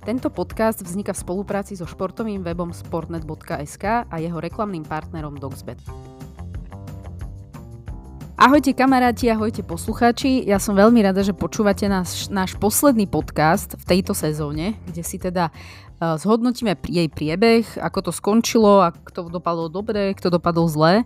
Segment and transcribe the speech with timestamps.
[0.00, 5.76] Tento podcast vzniká v spolupráci so športovým webom sportnet.sk a jeho reklamným partnerom Dogsbet.
[8.40, 10.48] Ahojte kamaráti, ahojte poslucháči.
[10.48, 15.20] Ja som veľmi rada, že počúvate náš, náš posledný podcast v tejto sezóne, kde si
[15.20, 15.52] teda
[16.00, 21.04] zhodnotíme jej priebeh, ako to skončilo, a kto dopadol dobre, kto dopadol zle.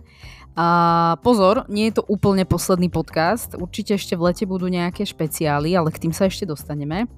[0.55, 5.75] A pozor, nie je to úplne posledný podcast, určite ešte v lete budú nejaké špeciály,
[5.75, 7.11] ale k tým sa ešte dostaneme.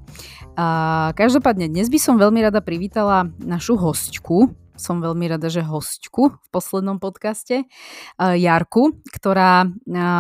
[0.58, 6.38] A každopádne dnes by som veľmi rada privítala našu hostku, som veľmi rada, že hostku
[6.38, 7.66] v poslednom podcaste,
[8.18, 9.68] Jarku, ktorá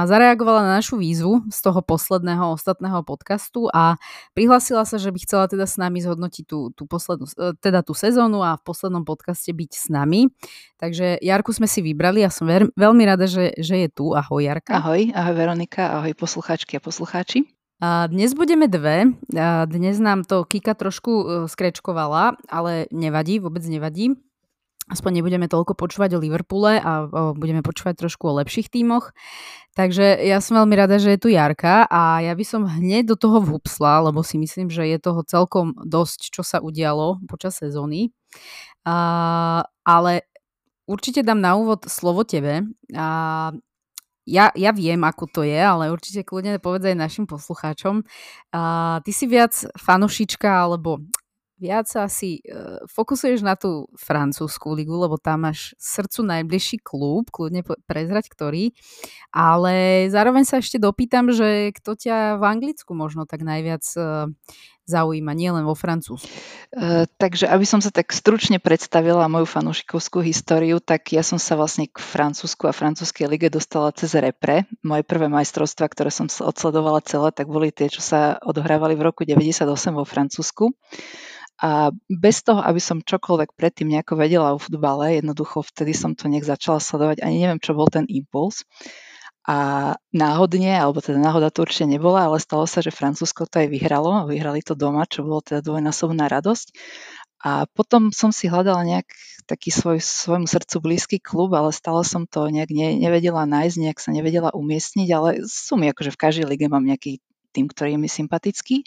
[0.05, 3.95] zareagovala na našu výzvu z toho posledného ostatného podcastu a
[4.33, 7.93] prihlásila sa, že by chcela teda s nami zhodnotiť tú, tú, poslednú, e, teda tú
[7.93, 10.33] sezónu a v poslednom podcaste byť s nami.
[10.81, 14.17] Takže Jarku sme si vybrali a som veľmi rada, že, že je tu.
[14.17, 14.81] Ahoj Jarka.
[14.81, 17.45] Ahoj, ahoj Veronika, ahoj poslucháčky a poslucháči.
[17.77, 19.13] A dnes budeme dve.
[19.37, 24.17] A dnes nám to Kika trošku e, skrečkovala, ale nevadí, vôbec nevadí
[24.87, 29.11] aspoň nebudeme toľko počúvať o Liverpoole a o, budeme počúvať trošku o lepších tímoch.
[29.75, 33.15] Takže ja som veľmi rada, že je tu Jarka a ja by som hneď do
[33.19, 38.09] toho vhupsla, lebo si myslím, že je toho celkom dosť, čo sa udialo počas sezóny.
[38.87, 40.25] A, ale
[40.87, 42.63] určite dám na úvod slovo tebe.
[42.95, 43.51] A
[44.27, 48.07] ja, ja viem, ako to je, ale určite kľudne povedz aj našim poslucháčom.
[48.55, 48.61] A,
[49.03, 51.03] ty si viac fanušička, alebo
[51.57, 57.65] viac asi uh, fokusuješ na tú francúzskú ligu, lebo tam máš srdcu najbližší klub, kľudne
[57.89, 58.71] prezrať ktorý,
[59.33, 64.29] ale zároveň sa ešte dopýtam, že kto ťa v Anglicku možno tak najviac uh,
[64.87, 66.31] zaujíma, nielen vo Francúzsku.
[66.71, 71.59] Uh, takže aby som sa tak stručne predstavila moju fanúšikovskú históriu, tak ja som sa
[71.59, 74.63] vlastne k Francúzsku a francúzskej lige dostala cez repre.
[74.81, 79.27] Moje prvé majstrovstvá, ktoré som odsledovala celé, tak boli tie, čo sa odohrávali v roku
[79.27, 80.71] 98 vo Francúzsku.
[81.57, 86.29] A bez toho, aby som čokoľvek predtým nejako vedela o futbale, jednoducho vtedy som to
[86.29, 88.61] nejak začala sledovať, ani neviem, čo bol ten impuls.
[89.47, 93.71] A náhodne, alebo teda náhoda to určite nebola, ale stalo sa, že Francúzsko to aj
[93.71, 96.75] vyhralo a vyhrali to doma, čo bolo teda dvojnásobná radosť.
[97.47, 99.07] A potom som si hľadala nejak
[99.47, 103.99] taký svoj, svojmu srdcu blízky klub, ale stále som to nejak ne, nevedela nájsť, nejak
[104.03, 107.23] sa nevedela umiestniť, ale som akože v každej lige mám nejaký
[107.55, 108.83] tým, ktorý je mi sympatický.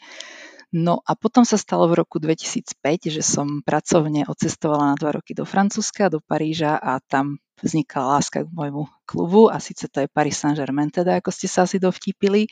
[0.70, 5.34] No a potom sa stalo v roku 2005, že som pracovne odcestovala na dva roky
[5.34, 10.08] do Francúzska, do Paríža a tam vznikla láska k môjmu klubu a síce to je
[10.08, 12.46] Paris Saint-Germain, teda ako ste sa asi dovtípili.
[12.46, 12.50] E,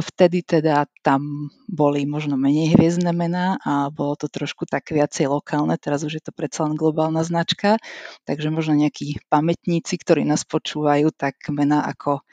[0.00, 5.76] vtedy teda tam boli možno menej hviezdne mená a bolo to trošku tak viacej lokálne,
[5.78, 7.78] teraz už je to predsa len globálna značka,
[8.26, 12.24] takže možno nejakí pamätníci, ktorí nás počúvajú, tak mená ako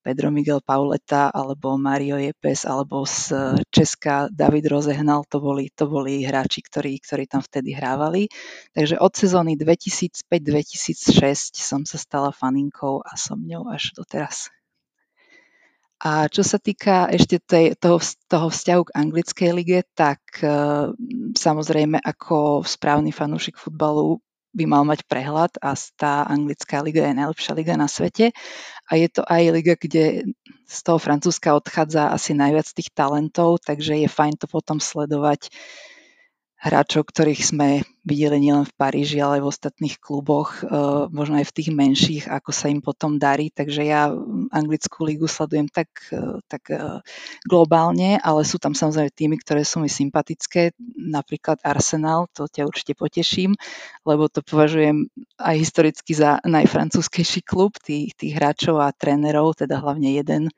[0.00, 3.36] Pedro Miguel Pauleta alebo Mario Jepes alebo z
[3.68, 8.32] Česka David Rozehnal, to boli, to boli hráči, ktorí, ktorí tam vtedy hrávali.
[8.72, 14.48] Takže od sezóny 2005-2006 som sa stala faninkou a som ňou až doteraz.
[16.00, 20.48] A čo sa týka ešte tej, toho, toho vzťahu k anglickej lige, tak e,
[21.36, 24.16] samozrejme ako správny fanúšik futbalu
[24.50, 28.34] by mal mať prehľad a tá anglická liga je najlepšia liga na svete.
[28.90, 30.34] A je to aj liga, kde
[30.66, 35.50] z toho Francúzska odchádza asi najviac tých talentov, takže je fajn to potom sledovať
[36.60, 37.68] hráčov, ktorých sme
[38.04, 40.68] videli nielen v Paríži, ale aj v ostatných kluboch, eh,
[41.08, 43.48] možno aj v tých menších, ako sa im potom darí.
[43.48, 44.12] Takže ja
[44.52, 47.00] anglickú lígu sledujem tak, eh, tak eh,
[47.48, 52.92] globálne, ale sú tam samozrejme týmy, ktoré sú mi sympatické, napríklad Arsenal, to ťa určite
[52.92, 53.56] poteším,
[54.04, 55.08] lebo to považujem
[55.40, 60.52] aj historicky za najfrancúzskejší klub tých, tých hráčov a trénerov, teda hlavne jeden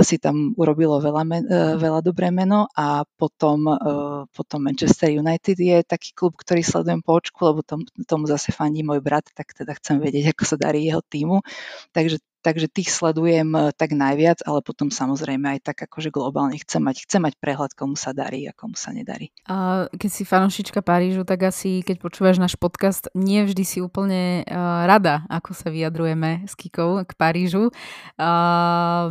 [0.00, 5.56] si tam urobilo veľa, men, eh, veľa dobré meno a potom, eh, potom Manchester United
[5.60, 9.52] je taký klub, ktorý sledujem po očku, lebo tom, tomu zase fandí môj brat, tak
[9.52, 11.44] teda chcem vedieť, ako sa darí jeho týmu.
[11.92, 16.80] Takže takže tých sledujem eh, tak najviac, ale potom samozrejme aj tak akože globálne chcem
[16.80, 19.32] mať, chcem mať prehľad, komu sa darí a komu sa nedarí.
[19.46, 24.42] A keď si fanošička Parížu, tak asi keď počúvaš náš podcast, nie vždy si úplne
[24.44, 27.70] uh, rada, ako sa vyjadrujeme s Kikou k Parížu.
[28.16, 29.08] Uh,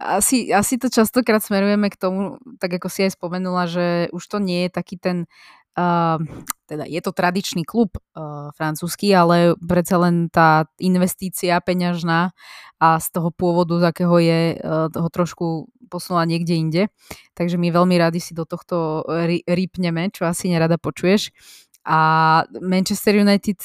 [0.00, 4.38] asi, asi to častokrát smerujeme k tomu, tak ako si aj spomenula, že už to
[4.42, 5.28] nie je taký ten
[5.74, 6.22] Uh,
[6.70, 12.30] teda je to tradičný klub uh, francúzsky, ale predsa len tá investícia peňažná
[12.78, 15.44] a z toho pôvodu, z akého je, uh, toho trošku
[15.90, 16.82] posunula niekde inde.
[17.34, 19.02] Takže my veľmi radi si do tohto
[19.46, 21.34] rýpneme, čo asi nerada počuješ.
[21.84, 21.98] A
[22.64, 23.60] Manchester United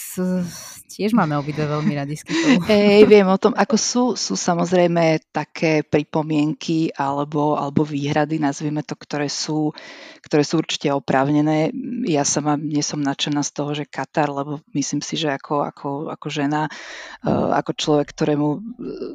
[0.90, 2.28] tiež máme obidve veľmi radi s
[2.68, 9.00] Hej, viem o tom, ako sú, sú samozrejme také pripomienky alebo, alebo výhrady, nazvime to,
[9.00, 9.72] ktoré sú,
[10.26, 11.72] ktoré sú určite oprávnené.
[12.04, 15.90] Ja sama nie som nadšená z toho, že Katar, lebo myslím si, že ako, ako,
[16.12, 16.68] ako žena,
[17.24, 18.48] uh, ako človek, ktorému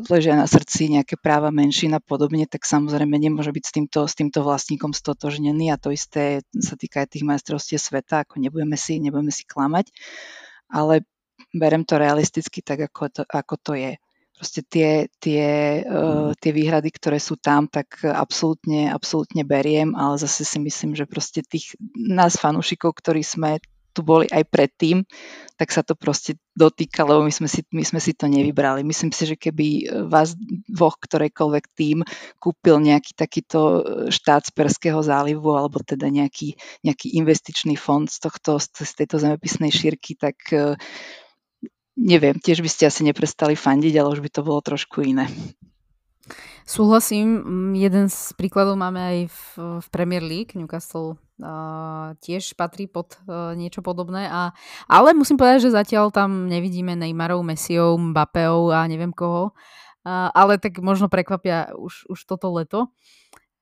[0.09, 4.15] ležia na srdci nejaké práva menšín a podobne, tak samozrejme nemôže byť s týmto, s
[4.15, 5.75] týmto vlastníkom stotožnený.
[5.75, 9.91] A to isté sa týka aj tých majstrovstiev sveta, ako nebudeme si, nebudeme si klamať.
[10.71, 11.07] Ale
[11.55, 13.93] berem to realisticky tak, ako to, ako to je.
[14.35, 15.47] Proste tie, tie,
[15.87, 21.07] uh, tie výhrady, ktoré sú tam, tak absolútne, absolútne beriem, ale zase si myslím, že
[21.07, 23.63] proste tých nás fanúšikov, ktorí sme
[23.95, 25.07] tu boli aj predtým,
[25.55, 28.83] tak sa to proste dotýka, lebo my sme si, my sme si to nevybrali.
[28.83, 30.35] Myslím si, že keby vás
[30.67, 32.03] dvoch, ktorejkoľvek tým
[32.43, 38.59] kúpil nejaký takýto štát z Perského zálivu alebo teda nejaký, nejaký investičný fond z, tohto,
[38.59, 40.43] z tejto zemepisnej šírky, tak
[41.95, 45.31] neviem, tiež by ste asi neprestali fandiť, ale už by to bolo trošku iné.
[46.65, 47.45] Súhlasím,
[47.77, 49.41] jeden z príkladov máme aj v,
[49.85, 54.57] v Premier League, Newcastle uh, tiež patrí pod uh, niečo podobné, a,
[54.89, 60.57] ale musím povedať, že zatiaľ tam nevidíme Neymarov, Messiov, Mbappéov a neviem koho, uh, ale
[60.57, 62.89] tak možno prekvapia už, už toto leto.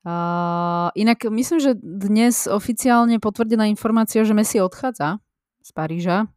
[0.06, 5.18] Uh, inak myslím, že dnes oficiálne potvrdená informácia, že Messi odchádza
[5.58, 6.30] z Paríža.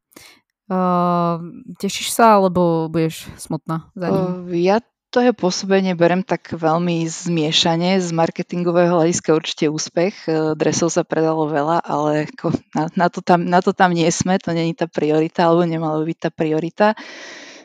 [0.65, 4.49] Uh, tešíš sa, alebo budeš smutná za ním?
[4.49, 4.81] Uh, ja
[5.15, 8.03] to jeho pôsobenie berem tak veľmi zmiešane.
[8.03, 10.27] Z marketingového hľadiska určite úspech.
[10.59, 14.35] Dresov sa predalo veľa, ale ako na, na, to tam, na to tam nie sme,
[14.43, 16.87] to není tá priorita, alebo nemala by byť tá priorita.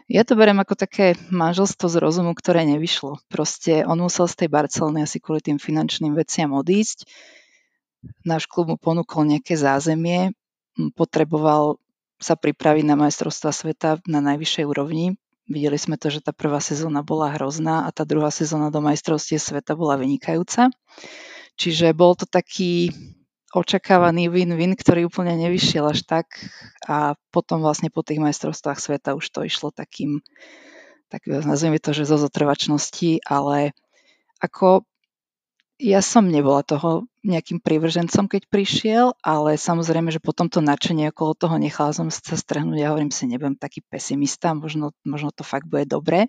[0.07, 3.19] Ja to berem ako také manželstvo z rozumu, ktoré nevyšlo.
[3.27, 7.03] Proste on musel z tej Barcelony asi kvôli tým finančným veciam odísť.
[8.23, 10.39] Náš klub mu ponúkol nejaké zázemie,
[10.95, 11.83] potreboval
[12.23, 15.19] sa pripraviť na majstrovstva sveta na najvyššej úrovni.
[15.51, 19.35] Videli sme to, že tá prvá sezóna bola hrozná a tá druhá sezóna do majstrovstie
[19.35, 20.71] sveta bola vynikajúca.
[21.59, 22.95] Čiže bol to taký
[23.51, 26.31] očakávaný win-win, ktorý úplne nevyšiel až tak
[26.87, 30.23] a potom vlastne po tých majstrovstvách sveta už to išlo takým,
[31.11, 33.75] tak nazvime to, že zo zotrvačnosti, ale
[34.39, 34.87] ako
[35.83, 41.37] ja som nebola toho nejakým prívržencom, keď prišiel, ale samozrejme, že potom to nadšenie okolo
[41.37, 42.81] toho nechala som sa strhnúť.
[42.81, 46.25] Ja hovorím si, nebudem taký pesimista, možno, možno to fakt bude dobre.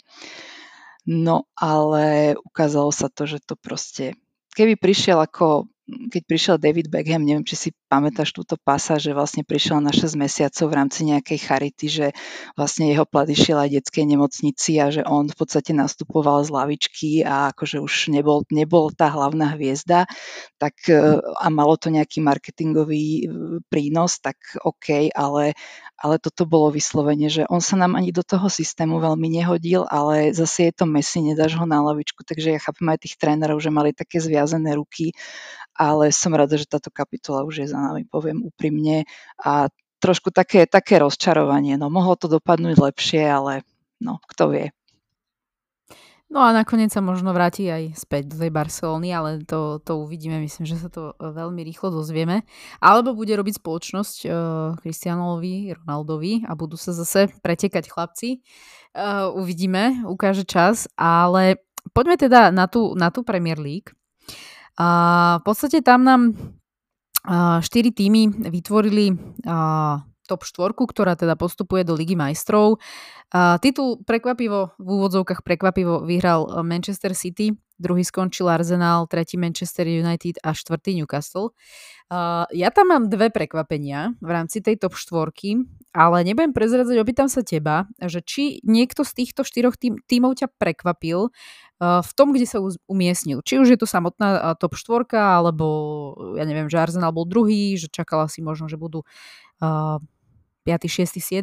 [1.07, 4.19] No ale ukázalo sa to, že to proste,
[4.53, 9.41] keby prišiel ako keď prišiel David Beckham, neviem, či si pamätáš túto pasa, že vlastne
[9.41, 12.07] prišiel na 6 mesiacov v rámci nejakej charity, že
[12.53, 17.11] vlastne jeho plat išiel aj detskej nemocnici a že on v podstate nastupoval z lavičky
[17.25, 20.05] a akože už nebol, nebol tá hlavná hviezda,
[20.61, 23.23] tak e, a malo to nejaký marketingový e,
[23.67, 25.57] prínos, tak OK, ale,
[25.97, 30.31] ale toto bolo vyslovene, že on sa nám ani do toho systému veľmi nehodil, ale
[30.31, 33.73] zase je to Messi, nedáš ho na lavičku, takže ja chápem aj tých trénerov, že
[33.73, 35.11] mali také zviazené ruky
[35.75, 39.07] ale som rada, že táto kapitola už je za nami, poviem úprimne.
[39.41, 39.71] A
[40.01, 41.77] trošku také, také rozčarovanie.
[41.77, 43.61] No, mohlo to dopadnúť lepšie, ale
[44.01, 44.67] no, kto vie.
[46.31, 50.39] No a nakoniec sa možno vráti aj späť do tej Barcelony, ale to, to uvidíme.
[50.39, 52.47] Myslím, že sa to veľmi rýchlo dozvieme.
[52.79, 54.31] Alebo bude robiť spoločnosť
[54.79, 58.39] Kristianovi, uh, Ronaldovi a budú sa zase pretekať chlapci.
[58.95, 60.87] Uh, uvidíme, ukáže čas.
[60.95, 61.59] Ale
[61.91, 63.91] poďme teda na tú, na tú Premier League.
[64.79, 64.87] A
[65.39, 66.21] v podstate tam nám
[67.61, 69.13] štyri týmy vytvorili
[70.25, 72.79] top štvorku, ktorá teda postupuje do Ligy majstrov.
[73.59, 80.55] titul prekvapivo, v úvodzovkách prekvapivo vyhral Manchester City, druhý skončil Arsenal, tretí Manchester United a
[80.55, 81.51] štvrtý Newcastle.
[82.55, 87.43] Ja tam mám dve prekvapenia v rámci tej top štvorky, ale nebudem prezradzať, opýtam sa
[87.43, 91.31] teba, že či niekto z týchto štyroch tým, tímov ťa prekvapil
[91.81, 93.41] v tom, kde sa umiestnil.
[93.41, 95.65] Či už je to samotná top štvorka, alebo
[96.37, 99.97] ja neviem, že Arsenal bol druhý, že čakala si možno, že budú uh,
[100.61, 101.41] 5., 6., 7.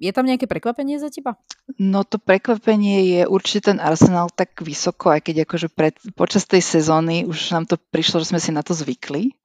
[0.00, 1.36] Je tam nejaké prekvapenie za teba?
[1.76, 6.64] No to prekvapenie je určite ten Arsenal tak vysoko, aj keď akože pred, počas tej
[6.64, 9.36] sezóny už nám to prišlo, že sme si na to zvykli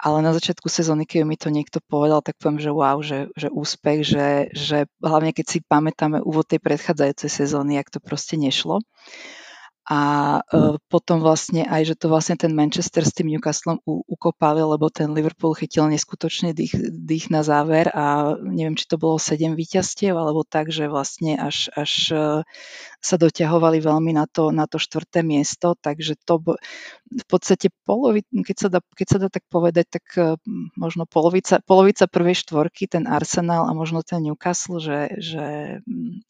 [0.00, 3.52] ale na začiatku sezóny, keď mi to niekto povedal, tak poviem, že wow, že, že
[3.52, 8.80] úspech, že, že hlavne keď si pamätáme úvod tej predchádzajúcej sezóny, jak to proste nešlo.
[9.88, 10.00] A
[10.44, 14.86] uh, potom vlastne aj, že to vlastne ten Manchester s tým Newcastlom u, ukopali, lebo
[14.92, 20.14] ten Liverpool chytil neskutočný dých, dých na záver a neviem, či to bolo 7 víťazstiev,
[20.14, 22.20] alebo tak, že vlastne až, až uh,
[23.00, 26.38] sa doťahovali veľmi na to, na to štvrté miesto, takže to
[27.10, 30.36] v podstate polovi, keď, sa dá, keď sa dá tak povedať, tak uh,
[30.76, 35.44] možno polovica, polovica prvej štvorky, ten Arsenal a možno ten Newcastle, že, že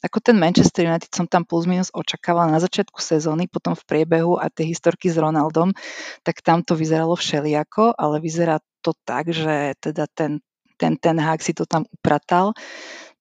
[0.01, 4.39] ako ten Manchester United som tam plus minus očakávala na začiatku sezóny, potom v priebehu
[4.39, 5.75] a tie historky s Ronaldom,
[6.23, 10.41] tak tam to vyzeralo všelijako, ale vyzerá to tak, že teda ten,
[10.79, 12.57] ten, ten hák si to tam upratal.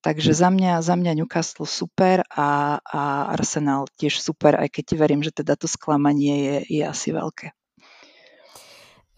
[0.01, 3.03] Takže za mňa, za mňa Newcastle super a, a
[3.37, 7.53] Arsenal tiež super, aj keď verím, že teda to sklamanie je, je asi veľké.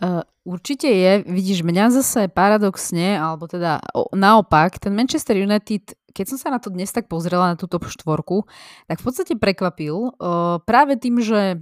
[0.00, 6.26] Uh, určite je, vidíš, mňa zase paradoxne, alebo teda o, naopak, ten Manchester United keď
[6.28, 8.44] som sa na to dnes tak pozrela, na túto štvorku,
[8.86, 11.56] tak v podstate prekvapil uh, práve tým, že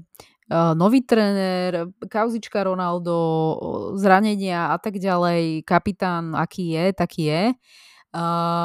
[0.51, 3.15] uh, nový tréner, kauzička Ronaldo,
[3.97, 7.43] zranenia a tak ďalej, kapitán aký je, taký je.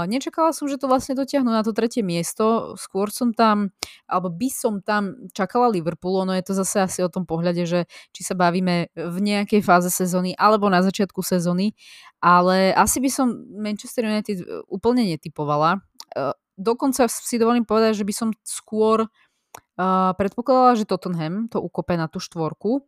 [0.10, 2.74] Nečakala som, že to vlastne dotiahnu na to tretie miesto.
[2.82, 3.70] Skôr som tam,
[4.10, 6.18] alebo by som tam čakala Liverpool.
[6.26, 9.94] Ono je to zase asi o tom pohľade, že či sa bavíme v nejakej fáze
[9.94, 11.78] sezóny alebo na začiatku sezóny.
[12.26, 15.78] Ale asi by som Manchester United úplne netypovala.
[16.18, 21.94] Uh, dokonca si dovolím povedať, že by som skôr uh, predpokladala, že Tottenham to ukope
[21.94, 22.82] na tú štvorku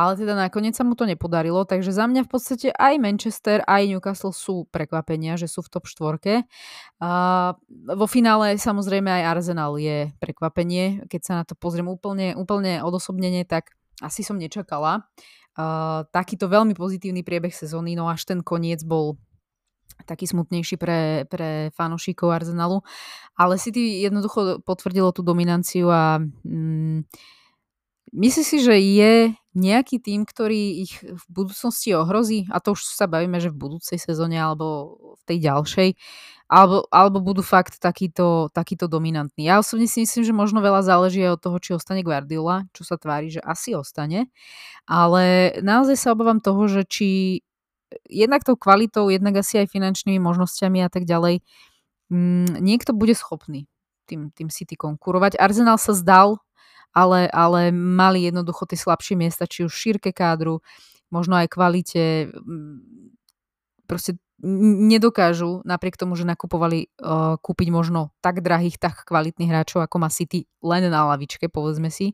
[0.00, 3.92] ale teda nakoniec sa mu to nepodarilo, takže za mňa v podstate aj Manchester, aj
[3.92, 6.48] Newcastle sú prekvapenia, že sú v top štvorke.
[7.04, 7.10] A
[7.70, 11.04] vo finále samozrejme aj Arsenal je prekvapenie.
[11.06, 15.04] Keď sa na to pozriem úplne, úplne odosobnenie, tak asi som nečakala.
[15.58, 19.20] Uh, takýto veľmi pozitívny priebeh sezóny, no až ten koniec bol
[20.08, 22.80] taký smutnejší pre, pre fanúšikov Arsenalu.
[23.36, 27.04] Ale City jednoducho potvrdilo tú dominanciu a mm,
[28.10, 29.14] Myslíš si, že je
[29.54, 32.50] nejaký tým, ktorý ich v budúcnosti ohrozí?
[32.50, 35.88] A to už sa bavíme, že v budúcej sezóne alebo v tej ďalšej.
[36.50, 39.46] Alebo, alebo budú fakt takýto, takýto dominantní.
[39.46, 42.82] Ja osobne si myslím, že možno veľa záleží aj od toho, či ostane Guardiola, čo
[42.82, 44.26] sa tvári, že asi ostane.
[44.90, 47.08] Ale naozaj sa obávam toho, že či
[48.10, 51.42] jednak tou kvalitou, jednak asi aj finančnými možnosťami a tak ďalej,
[52.10, 53.70] mm, niekto bude schopný
[54.10, 55.38] tým, tým City konkurovať.
[55.38, 56.42] Arsenal sa zdal
[56.92, 60.62] ale, ale mali jednoducho tie slabšie miesta, či už šírke kádru,
[61.10, 62.30] možno aj kvalite,
[63.86, 69.96] proste nedokážu, napriek tomu, že nakupovali uh, kúpiť možno tak drahých, tak kvalitných hráčov, ako
[70.00, 72.12] má City len na lavičke, povedzme si.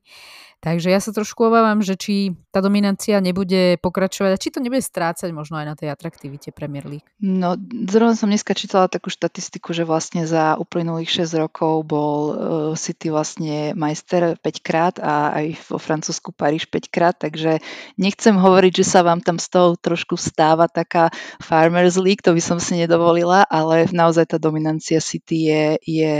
[0.65, 4.83] Takže ja sa trošku obávam, že či tá dominancia nebude pokračovať a či to nebude
[4.83, 7.07] strácať možno aj na tej atraktivite Premier League.
[7.21, 7.55] No,
[7.87, 12.35] zrovna som dneska čítala takú štatistiku, že vlastne za uplynulých 6 rokov bol uh,
[12.75, 17.61] City vlastne majster 5 krát a aj vo Francúzsku Paríž 5 krát, takže
[18.01, 22.43] nechcem hovoriť, že sa vám tam z toho trošku stáva taká Farmers League, to by
[22.43, 26.17] som si nedovolila, ale naozaj tá dominancia City je, je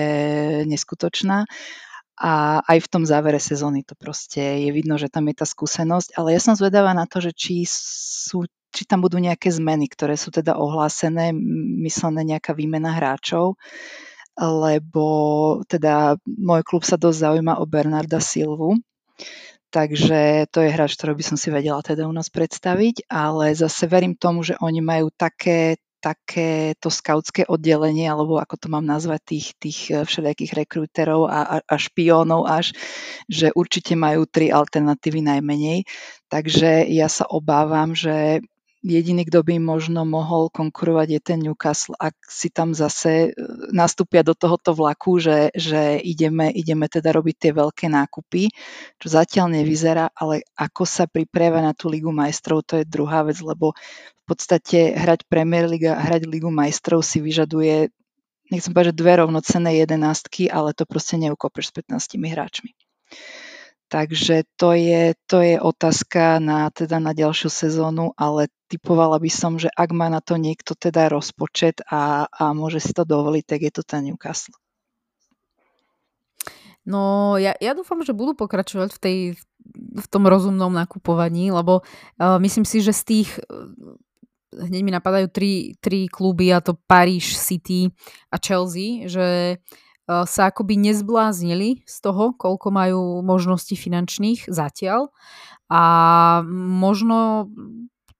[0.67, 1.45] neskutočná.
[2.17, 6.17] A aj v tom závere sezóny to proste je vidno, že tam je tá skúsenosť,
[6.17, 10.21] ale ja som zvedavá na to, že či sú či tam budú nejaké zmeny, ktoré
[10.21, 11.33] sú teda ohlásené,
[11.81, 13.57] myslené nejaká výmena hráčov,
[14.37, 15.07] lebo
[15.65, 18.77] teda môj klub sa dosť zaujíma o Bernarda Silvu,
[19.73, 23.89] takže to je hráč, ktorý by som si vedela teda u nás predstaviť, ale zase
[23.89, 29.47] verím tomu, že oni majú také, takéto skautské oddelenie, alebo ako to mám nazvať, tých,
[29.59, 32.73] tých eh, všelijakých rekrúterov a, a, a špiónov až,
[33.27, 35.79] že určite majú tri alternatívy najmenej.
[36.27, 38.43] Takže ja sa obávam, že
[38.87, 43.43] jediný, kto by možno mohol konkurovať je ten Newcastle, ak si tam zase e,
[43.75, 48.55] nastúpia do tohoto vlaku, že, že ideme, ideme teda robiť tie veľké nákupy,
[49.03, 53.43] čo zatiaľ nevyzerá, ale ako sa pripravia na tú Ligu majstrov, to je druhá vec,
[53.43, 57.91] lebo v podstate hrať Premier League a hrať Ligu majstrov si vyžaduje
[58.51, 62.71] nechcem povedať, že dve rovnocenné jedenástky, ale to proste neukopeš s 15 hráčmi.
[63.87, 69.63] Takže to je, to je otázka na, teda na ďalšiu sezónu, ale typovala by som,
[69.63, 73.61] že ak má na to niekto teda rozpočet a, a môže si to dovoliť, tak
[73.63, 74.59] je to ten Newcastle.
[76.83, 79.19] No, ja, ja dúfam, že budú pokračovať v, tej,
[79.75, 83.71] v tom rozumnom nakupovaní, lebo uh, myslím si, že z tých uh,
[84.51, 87.91] hneď mi napadajú tri, tri kluby, a to Paríž, City
[88.31, 95.11] a Chelsea, že Eh, sa akoby nezbláznili z toho, koľko majú možností finančných zatiaľ
[95.67, 95.83] a
[96.47, 97.51] možno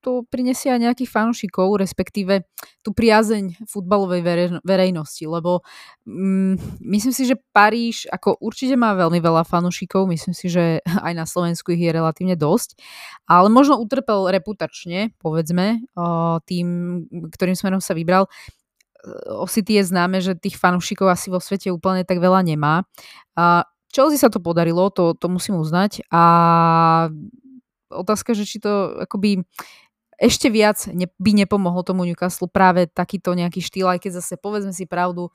[0.07, 2.47] to prinesie aj nejakých fanúšikov, respektíve
[2.87, 4.23] tú priazeň futbalovej
[4.63, 5.67] verejnosti, lebo
[6.07, 11.11] mm, myslím si, že Paríž ako určite má veľmi veľa fanúšikov, myslím si, že aj
[11.11, 12.79] na Slovensku ich je relatívne dosť,
[13.27, 15.83] ale možno utrpel reputačne, povedzme,
[16.47, 16.67] tým,
[17.35, 18.31] ktorým smerom sa vybral.
[19.31, 22.83] O City je známe, že tých fanúšikov asi vo svete úplne tak veľa nemá.
[23.95, 26.23] Chelsea sa to podarilo, to, to musím uznať a
[27.89, 29.47] otázka, že či to akoby
[30.17, 34.73] ešte viac ne, by nepomohlo tomu Newcastle práve takýto nejaký štýl, aj keď zase povedzme
[34.73, 35.29] si pravdu,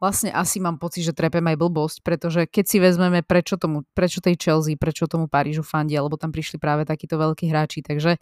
[0.00, 4.24] vlastne asi mám pocit, že trepem aj blbosť, pretože keď si vezmeme, prečo, tomu, prečo
[4.24, 8.20] tej Chelsea, prečo tomu Parížu fandia, lebo tam prišli práve takíto veľkí hráči, takže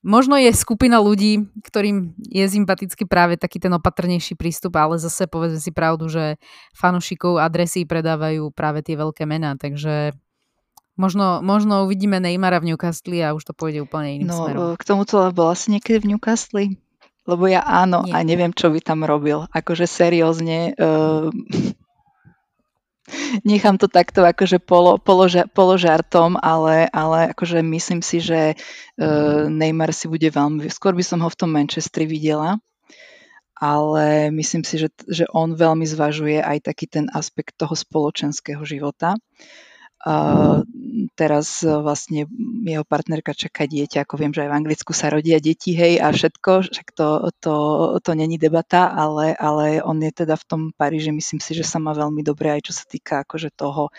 [0.00, 5.60] možno je skupina ľudí, ktorým je sympatický práve taký ten opatrnejší prístup, ale zase povedzme
[5.60, 6.40] si pravdu, že
[6.72, 10.16] fanúšikov adresy predávajú práve tie veľké mená, takže
[11.00, 14.60] Možno, možno uvidíme Neymara v Newcastle a už to pôjde úplne iným no, smerom.
[14.76, 16.76] K tomuto bola si niekedy v Newcastle?
[17.24, 18.12] Lebo ja áno Nie.
[18.12, 19.48] a neviem, čo by tam robil.
[19.48, 20.76] Akože seriózne...
[20.76, 21.32] Uh,
[23.44, 29.92] nechám to takto akože polo, položa, položartom, ale, ale akože myslím si, že uh, Neymar
[29.94, 30.66] si bude veľmi...
[30.70, 32.58] Skôr by som ho v tom Manchestri videla,
[33.60, 39.20] ale myslím si, že, že on veľmi zvažuje aj taký ten aspekt toho spoločenského života.
[40.00, 40.14] A
[41.20, 42.24] teraz vlastne
[42.64, 46.08] jeho partnerka čaká dieťa, ako viem, že aj v Anglicku sa rodia deti, hej, a
[46.08, 47.54] všetko, však to, to,
[48.00, 51.76] to není debata, ale, ale on je teda v tom Paríži, myslím si, že sa
[51.76, 53.92] má veľmi dobre aj čo sa týka akože toho,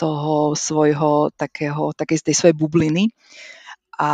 [0.00, 3.12] toho svojho takého, takej tej svojej bubliny.
[3.94, 4.10] A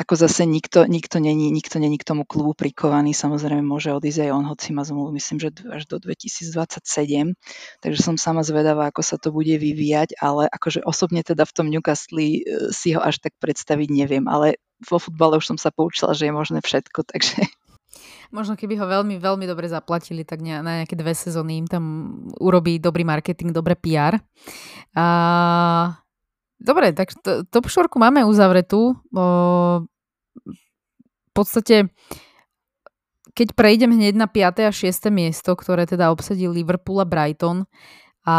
[0.00, 4.30] ako zase nikto, nikto, není, nikto není k tomu klubu prikovaný, samozrejme môže odísť aj
[4.32, 7.36] on, hoci má zmluvu, myslím, že až do 2027,
[7.84, 11.68] takže som sama zvedavá, ako sa to bude vyvíjať, ale akože osobne teda v tom
[11.68, 12.40] Newcastle e,
[12.72, 16.32] si ho až tak predstaviť neviem, ale vo futbale už som sa poučila, že je
[16.32, 17.44] možné všetko, takže...
[18.30, 21.84] Možno keby ho veľmi, veľmi dobre zaplatili, tak na nejaké dve sezóny im tam
[22.38, 24.22] urobí dobrý marketing, dobré PR.
[24.94, 25.04] A
[26.60, 29.00] Dobre, tak to, top 4 máme uzavretú.
[29.16, 29.24] O,
[31.00, 31.88] v podstate,
[33.32, 34.68] keď prejdem hneď na 5.
[34.68, 35.08] a 6.
[35.08, 37.64] miesto, ktoré teda obsadil Liverpool a Brighton
[38.28, 38.36] a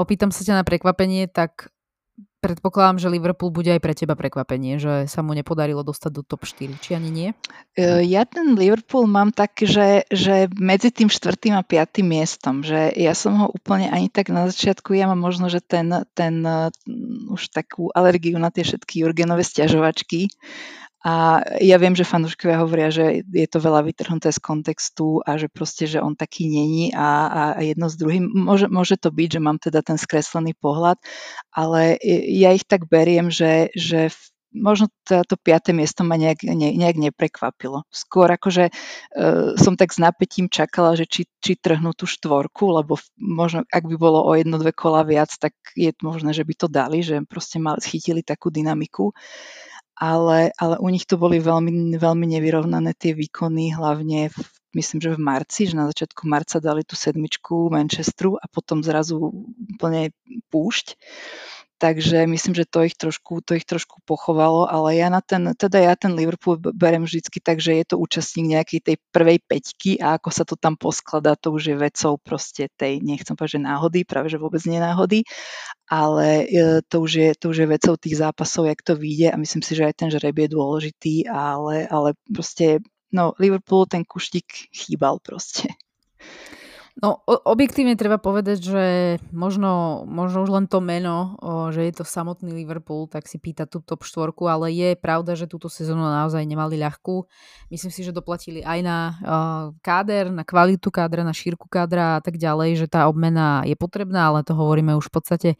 [0.00, 1.68] opýtam sa ťa na prekvapenie, tak
[2.40, 6.48] predpokladám, že Liverpool bude aj pre teba prekvapenie, že sa mu nepodarilo dostať do top
[6.48, 7.28] 4, či ani nie?
[7.76, 12.90] E, ja ten Liverpool mám tak, že, že medzi tým štvrtým a piatým miestom, že
[12.96, 16.42] ja som ho úplne ani tak na začiatku, ja mám možno, že ten, ten
[17.28, 20.32] už takú alergiu na tie všetky Jurgenové stiažovačky,
[21.00, 25.48] a ja viem, že fanúškovia hovoria, že je to veľa vytrhnuté z kontextu a že
[25.48, 27.08] proste, že on taký není a,
[27.56, 28.28] a jedno s druhým.
[28.28, 31.00] Môže, môže to byť, že mám teda ten skreslený pohľad,
[31.56, 31.96] ale
[32.28, 34.12] ja ich tak beriem, že, že
[34.52, 37.86] možno to piaté miesto ma nejak, ne, nejak neprekvapilo.
[37.88, 42.98] Skôr akože uh, som tak s napätím čakala, že či, či trhnú tú štvorku, lebo
[43.16, 46.66] možno ak by bolo o jedno, dve kola viac, tak je možné, že by to
[46.68, 49.14] dali, že proste mal, chytili takú dynamiku
[50.00, 54.38] ale, ale u nich to boli veľmi, veľmi nevyrovnané tie výkony, hlavne v,
[54.74, 59.18] myslím, že v marci, že na začiatku marca dali tú sedmičku Manchesteru a potom zrazu
[59.76, 60.14] úplne
[60.50, 60.98] púšť.
[61.80, 65.80] Takže myslím, že to ich trošku, to ich trošku pochovalo, ale ja na ten, teda
[65.80, 70.20] ja ten Liverpool berem vždycky tak, že je to účastník nejakej tej prvej peťky a
[70.20, 74.00] ako sa to tam poskladá, to už je vecou proste tej, nechcem povedať, že náhody,
[74.04, 75.24] práve že vôbec nie náhody,
[75.88, 79.40] ale e, to už, je, to už je vecou tých zápasov, jak to vyjde a
[79.40, 84.72] myslím si, že aj ten žreb je dôležitý, ale, ale proste, no Liverpool ten kuštík
[84.74, 85.70] chýbal proste.
[87.00, 88.84] No, objektívne treba povedať, že
[89.32, 91.38] možno, možno už len to meno,
[91.72, 95.48] že je to samotný Liverpool, tak si pýta tú top štvorku, ale je pravda, že
[95.48, 97.24] túto sezónu naozaj nemali ľahkú.
[97.72, 98.98] Myslím si, že doplatili aj na
[99.80, 104.28] káder, na kvalitu kádra, na šírku kádra a tak ďalej, že tá obmena je potrebná,
[104.28, 105.50] ale to hovoríme už v podstate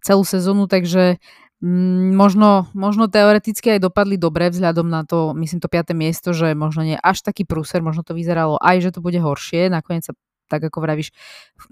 [0.00, 1.20] celú sezónu, takže
[1.60, 5.96] možno, možno teoreticky aj dopadli dobre vzhľadom na to, myslím to 5.
[5.96, 9.72] miesto, že možno nie až taký prúser, možno to vyzeralo aj, že to bude horšie,
[9.72, 10.12] nakoniec sa
[10.46, 11.10] tak ako vravíš,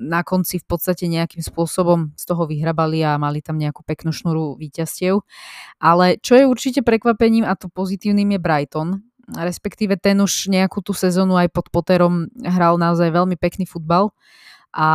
[0.02, 4.58] na konci v podstate nejakým spôsobom z toho vyhrabali a mali tam nejakú peknú šnuru
[4.58, 5.22] víťazstiev.
[5.78, 8.88] Ale čo je určite prekvapením a to pozitívnym je Brighton,
[9.30, 14.10] respektíve ten už nejakú tú sezónu aj pod Potterom hral naozaj veľmi pekný futbal
[14.74, 14.88] a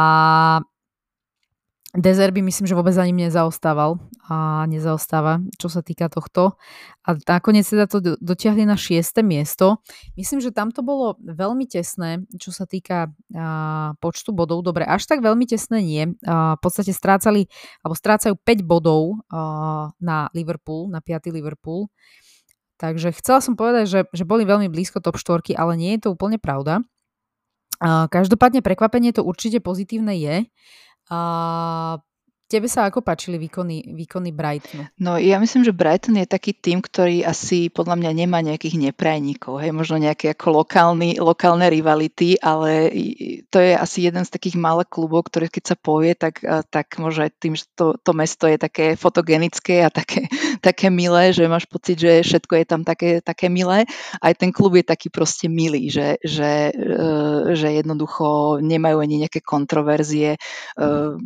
[1.89, 3.97] Dezerby myslím, že vôbec za ním nezaostával
[4.29, 6.53] a nezaostáva, čo sa týka tohto.
[7.01, 9.25] A nakoniec teda to dotiahli na 6.
[9.25, 9.81] miesto.
[10.13, 14.61] Myslím, že tam to bolo veľmi tesné, čo sa týka a, počtu bodov.
[14.61, 16.03] Dobre, až tak veľmi tesné nie.
[16.29, 17.49] A, v podstate strácali,
[17.81, 21.33] alebo strácajú 5 bodov a, na Liverpool, na 5.
[21.33, 21.89] Liverpool
[22.79, 26.15] Takže chcela som povedať, že, že boli veľmi blízko top 4, ale nie je to
[26.15, 26.79] úplne pravda.
[27.83, 30.47] Každopádne prekvapenie to určite pozitívne je.
[31.09, 31.97] uh
[32.49, 34.89] Tebe sa ako páčili výkony, výkony Brightonu?
[34.97, 39.61] No ja myslím, že Brighton je taký tým, ktorý asi podľa mňa nemá nejakých neprajníkov,
[39.61, 42.89] hej, možno nejaké ako lokálny, lokálne rivality, ale
[43.53, 46.41] to je asi jeden z takých malých klubov, ktorý keď sa povie, tak,
[46.73, 50.25] tak možno aj tým, že to, to mesto je také fotogenické a také,
[50.73, 53.85] také milé, že máš pocit, že všetko je tam také, také milé.
[54.17, 59.45] Aj ten klub je taký proste milý, že, že, e, že jednoducho nemajú ani nejaké
[59.45, 60.33] kontroverzie.
[60.33, 60.39] E,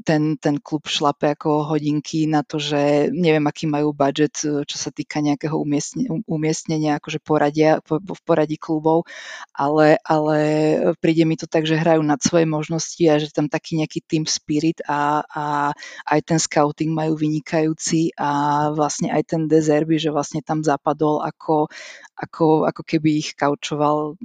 [0.04, 4.66] ten, ten klub šla šlape ako hodinky na to, že neviem, aký majú budget, e,
[4.66, 5.54] čo sa týka nejakého
[6.26, 9.06] umiestnenia, akože poradia, v poradí klubov,
[9.54, 10.38] ale, ale
[10.98, 14.26] príde mi to tak, že hrajú nad svoje možnosti a že tam taký nejaký team
[14.26, 15.46] spirit a, a
[16.10, 21.70] aj ten scouting majú vynikajúci a vlastne aj ten Dezerby, že vlastne tam zapadol ako,
[22.18, 24.18] ako, ako keby ich kaučoval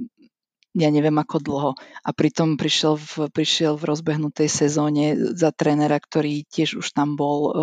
[0.77, 1.71] ja neviem ako dlho.
[2.05, 7.39] A pritom prišiel v, prišiel v rozbehnutej sezóne za trénera, ktorý tiež už tam bol,
[7.49, 7.53] e,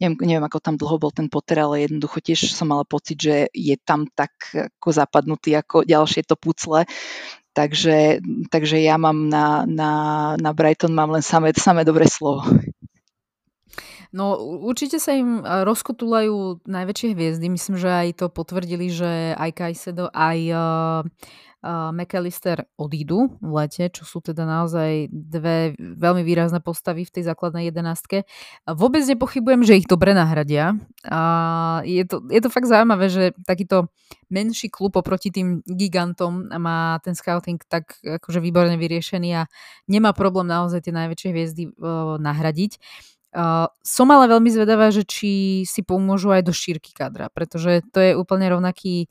[0.00, 3.36] neviem, neviem ako tam dlho bol ten Potter, ale jednoducho tiež som mala pocit, že
[3.52, 4.32] je tam tak
[4.80, 6.88] ako zapadnutý ako ďalšie to pucle.
[7.54, 8.18] Takže,
[8.50, 9.90] takže ja mám na, na,
[10.34, 12.42] na Brighton mám len samé, samé dobré slovo.
[14.14, 17.50] No určite sa im rozkotulajú najväčšie hviezdy.
[17.50, 21.02] Myslím, že aj to potvrdili, že aj Kajsedo, aj uh,
[21.64, 27.72] McAllister odídu v lete, čo sú teda naozaj dve veľmi výrazné postavy v tej základnej
[27.72, 28.28] jedenástke.
[28.68, 30.76] Vôbec nepochybujem, že ich dobre nahradia.
[31.08, 33.88] A je, to, je to fakt zaujímavé, že takýto
[34.28, 39.48] menší klub oproti tým gigantom má ten scouting tak akože výborne vyriešený a
[39.88, 42.76] nemá problém naozaj tie najväčšie hviezdy uh, nahradiť.
[43.34, 47.98] Uh, som ale veľmi zvedavá, že či si pomôžu aj do šírky kadra, pretože to
[47.98, 49.10] je úplne rovnaký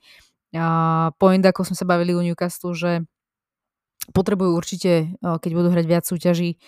[1.18, 3.02] point, ako sme sa bavili u Newcastle, že
[4.12, 6.60] potrebujú určite, keď budú hrať viac súťaží,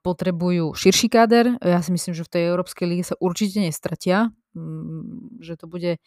[0.00, 1.60] potrebujú širší káder.
[1.60, 6.00] Ja si myslím, že v tej Európskej líge sa určite nestratia, mm, že to bude,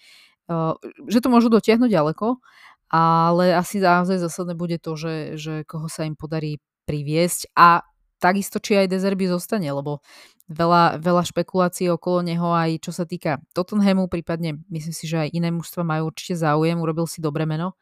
[1.05, 2.41] že to môžu dotiahnuť ďaleko,
[2.89, 7.81] ale asi naozaj zásadné bude to, že, že koho sa im podarí priviesť a
[8.19, 10.01] takisto či aj Dezerby zostane, lebo
[10.49, 15.29] veľa, veľa špekulácií okolo neho aj čo sa týka Tottenhamu, prípadne myslím si, že aj
[15.33, 17.73] iné mužstva majú určite záujem, urobil si dobre meno.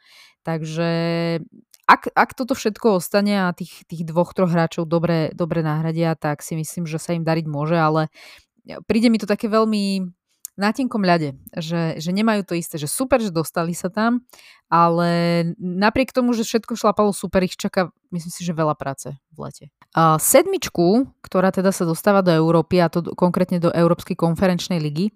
[0.44, 0.90] Takže
[1.84, 6.40] ak, ak toto všetko ostane a tých, tých dvoch, troch hráčov dobre, dobre nahradia, tak
[6.40, 8.08] si myslím, že sa im dariť môže, ale
[8.88, 10.08] príde mi to také veľmi
[10.54, 14.22] na tenkom ľade, že, že nemajú to isté, že super, že dostali sa tam,
[14.70, 15.10] ale
[15.58, 19.66] napriek tomu, že všetko šlapalo super, ich čaká, myslím si, že veľa práce v lete.
[19.94, 25.14] A sedmičku, ktorá teda sa dostáva do Európy, a to konkrétne do Európskej konferenčnej ligy,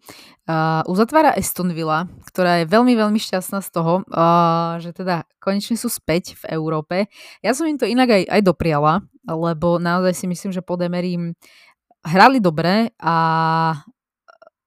[0.86, 5.90] uzatvára Aston Villa, ktorá je veľmi, veľmi šťastná z toho, uh, že teda konečne sú
[5.90, 7.10] späť v Európe.
[7.42, 11.34] Ja som im to inak aj, aj dopriala, lebo naozaj si myslím, že pod Emerím
[12.06, 13.16] hrali dobre a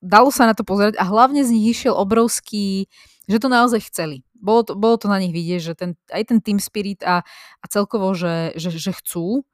[0.01, 2.89] dalo sa na to pozerať a hlavne z nich išiel obrovský,
[3.29, 4.25] že to naozaj chceli.
[4.41, 7.23] Bolo to, bolo to na nich vidieť, že ten, aj ten team spirit a,
[7.61, 9.45] a celkovo, že, že, že chcú.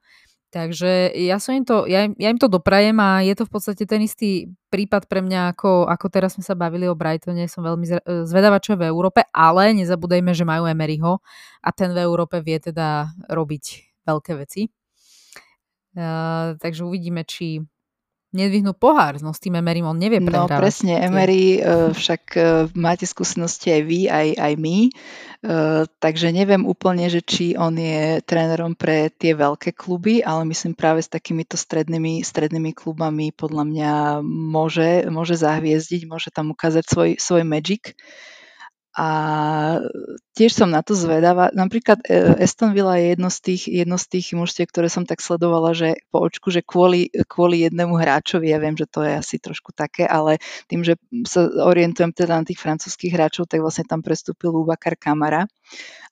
[0.47, 3.83] Takže ja, som im to, ja, ja im to doprajem a je to v podstate
[3.83, 7.51] ten istý prípad pre mňa, ako, ako teraz sme sa bavili o Brightone.
[7.51, 7.83] Som veľmi
[8.23, 11.19] zvedavá, čo je v Európe, ale nezabúdajme, že majú Emeryho
[11.59, 13.63] a ten v Európe vie teda robiť
[14.07, 14.71] veľké veci.
[15.97, 17.59] Uh, takže uvidíme, či,
[18.37, 20.53] nedvihnú pohár, no s tým Emerym on nevie no, prehrávať.
[20.53, 22.45] No presne, Emery, uh, však uh,
[22.77, 28.21] máte skúsenosti aj vy, aj, aj my, uh, takže neviem úplne, že či on je
[28.21, 33.91] trénerom pre tie veľké kluby, ale myslím práve s takýmito strednými, strednými klubami podľa mňa
[34.23, 37.97] môže, môže zahviezdiť, môže tam ukázať svoj, svoj magic.
[38.97, 39.07] A
[40.33, 41.53] tiež som na to zvedavá.
[41.53, 42.01] Napríklad
[42.41, 46.01] Aston Villa je jedno z tých, jedno z tých mužstiev, ktoré som tak sledovala, že
[46.09, 50.09] po očku, že kvôli, kvôli jednému hráčovi, ja viem, že to je asi trošku také,
[50.09, 50.97] ale tým, že
[51.29, 55.45] sa orientujem teda na tých francúzských hráčov, tak vlastne tam prestúpil Ubakar Kamara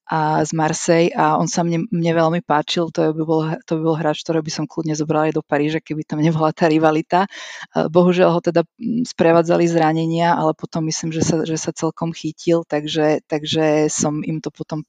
[0.06, 3.82] a z Marseille a on sa mne, mne veľmi páčil, to by, bol, to by
[3.82, 7.26] bol hráč, ktorý by som kľudne zobrala aj do Paríža, keby tam nebola tá rivalita.
[7.74, 8.62] Bohužiaľ ho teda
[9.10, 14.38] sprevádzali zranenia, ale potom myslím, že sa, že sa celkom chytil, takže, takže som im
[14.38, 14.86] to potom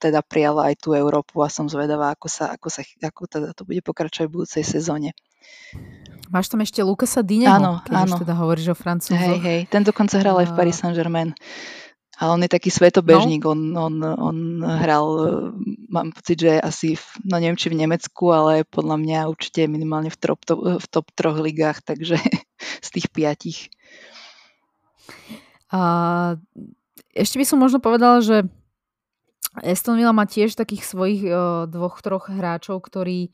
[0.00, 3.68] teda prijala aj tú Európu a som zvedavá, ako, sa, ako, sa, ako teda to
[3.68, 5.12] bude pokračovať v budúcej sezóne.
[6.26, 8.08] Máš tam ešte Lukasa Dineho, áno, keď áno.
[8.10, 9.20] už teda hovoríš o Francúzoch.
[9.20, 11.30] Hej, hej, ten dokonca hral aj v Paris Saint-Germain.
[12.16, 13.52] A on je taký svetobežník, no.
[13.52, 15.06] on, on, on hral,
[15.92, 20.08] mám pocit, že asi, v, no neviem, či v Nemecku, ale podľa mňa určite minimálne
[20.08, 22.16] v top, top, v top troch ligách, takže
[22.86, 23.68] z tých piatich.
[25.68, 25.80] A
[27.12, 28.48] ešte by som možno povedala, že
[29.60, 33.32] Aston Villa má tiež takých svojich uh, dvoch, troch hráčov, ktorí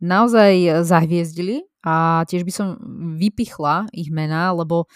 [0.00, 2.66] naozaj zahviezdili a tiež by som
[3.18, 4.86] vypichla ich mená, lebo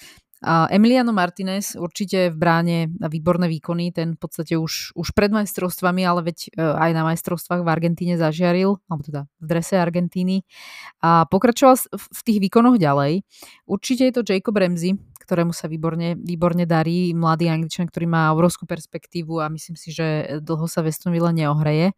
[0.42, 6.02] Emiliano Martinez určite v bráne na výborné výkony, ten v podstate už, už pred majstrovstvami,
[6.02, 10.42] ale veď e, aj na majstrovstvách v Argentíne zažiaril, alebo teda v drese Argentíny
[10.98, 13.22] a pokračoval v tých výkonoch ďalej.
[13.70, 18.66] Určite je to Jacob Ramsey, ktorému sa výborne, výborne darí, mladý angličan, ktorý má obrovskú
[18.66, 21.94] perspektívu a myslím si, že dlho sa Westonville neohreje.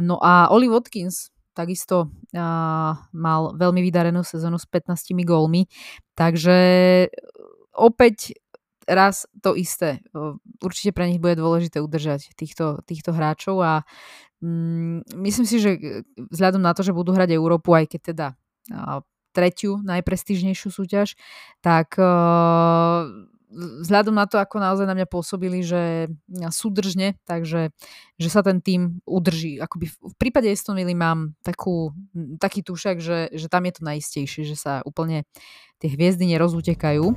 [0.00, 5.68] No a Oli Watkins, takisto uh, mal veľmi vydarenú sezónu s 15 gólmi,
[6.16, 6.56] takže
[7.74, 8.34] opäť
[8.90, 10.02] raz to isté.
[10.60, 13.72] Určite pre nich bude dôležité udržať týchto, týchto hráčov a
[14.42, 15.70] mm, myslím si, že
[16.18, 18.26] vzhľadom na to, že budú hrať Európu, aj keď teda
[19.30, 21.14] tretiu najprestížnejšiu súťaž,
[21.62, 23.06] tak uh,
[23.50, 26.06] vzhľadom na to, ako naozaj na mňa pôsobili, že
[26.54, 27.74] súdržne, takže
[28.16, 29.58] že sa ten tým udrží.
[29.58, 31.90] Akoby v prípade Estonville mám takú,
[32.38, 35.26] taký tušak, že, že tam je to najistejšie, že sa úplne
[35.82, 37.10] tie hviezdy nerozutekajú.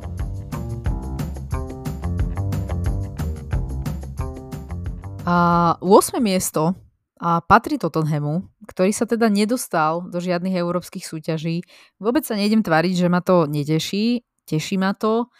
[5.23, 5.35] A
[5.79, 6.19] 8.
[6.19, 6.75] miesto
[7.23, 11.63] a patrí Tottenhamu, ktorý sa teda nedostal do žiadnych európskych súťaží.
[11.95, 15.31] Vôbec sa nejdem tváriť, že ma to neteší, teší ma to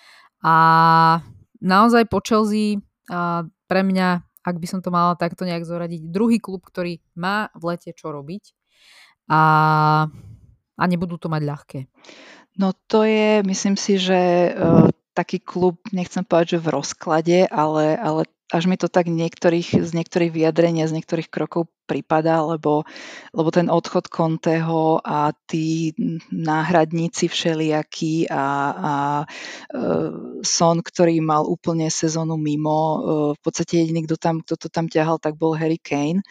[0.44, 0.56] a
[1.64, 6.38] naozaj po Chelsea a pre mňa, ak by som to mala takto nejak zoradiť, druhý
[6.38, 8.52] klub, ktorý má v lete čo robiť
[9.32, 9.42] a,
[10.76, 11.80] a nebudú to mať ľahké.
[12.60, 17.98] No to je, myslím si, že uh, taký klub, nechcem povedať, že v rozklade, ale,
[17.98, 22.84] ale až mi to tak niektorých, z niektorých vyjadrení a z niektorých krokov prípada, lebo,
[23.32, 25.96] lebo ten odchod Conteho a tí
[26.32, 29.26] náhradníci všelijakí a, a e,
[30.44, 33.00] Son, ktorý mal úplne sezónu mimo, e,
[33.36, 36.24] v podstate jediný, kto, tam, kto to tam ťahal, tak bol Harry Kane.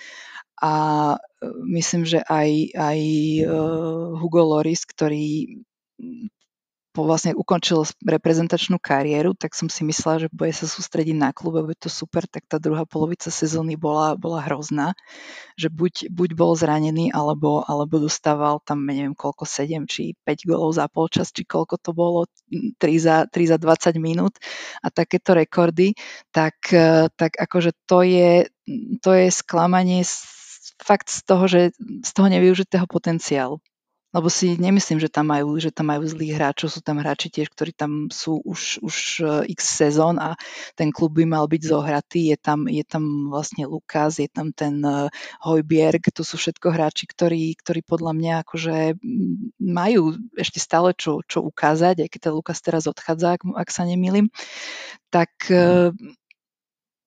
[0.62, 0.75] A
[1.14, 3.44] e, myslím, že aj, aj e,
[4.20, 5.59] Hugo Loris, ktorý
[7.00, 11.64] vlastne ukončil reprezentačnú kariéru, tak som si myslela, že bude sa sústrediť na klub a
[11.64, 14.92] bude to super, tak tá druhá polovica sezóny bola, bola hrozná,
[15.57, 20.76] že buď, buď bol zranený, alebo, alebo dostával tam neviem koľko, 7 či 5 golov
[20.76, 24.37] za polčas, či koľko to bolo, 3 za, 3 za 20 minút.
[24.85, 25.96] A takéto rekordy,
[26.28, 28.52] tak, e, tak akože to je,
[29.00, 30.05] to je sklamanie
[30.76, 31.72] fakt z toho, že
[32.05, 33.62] z toho nevyužitého potenciálu
[34.12, 37.48] lebo si nemyslím, že tam majú, že tam majú zlých hráčov, sú tam hráči tiež,
[37.48, 40.37] ktorí tam sú už, už eh, x sezón a
[40.77, 44.85] ten klub by mal byť zohratý, je tam, je tam vlastne Lukas, je tam ten
[44.85, 45.09] uh,
[45.40, 48.77] Hojbjerg, to sú všetko hráči, ktorí, ktorí podľa mňa akože
[49.61, 53.88] majú ešte stále čo, čo ukázať, aj keď ten Lukas teraz odchádza, ak, ak sa
[53.88, 54.29] nemýlim,
[55.09, 55.92] tak uh,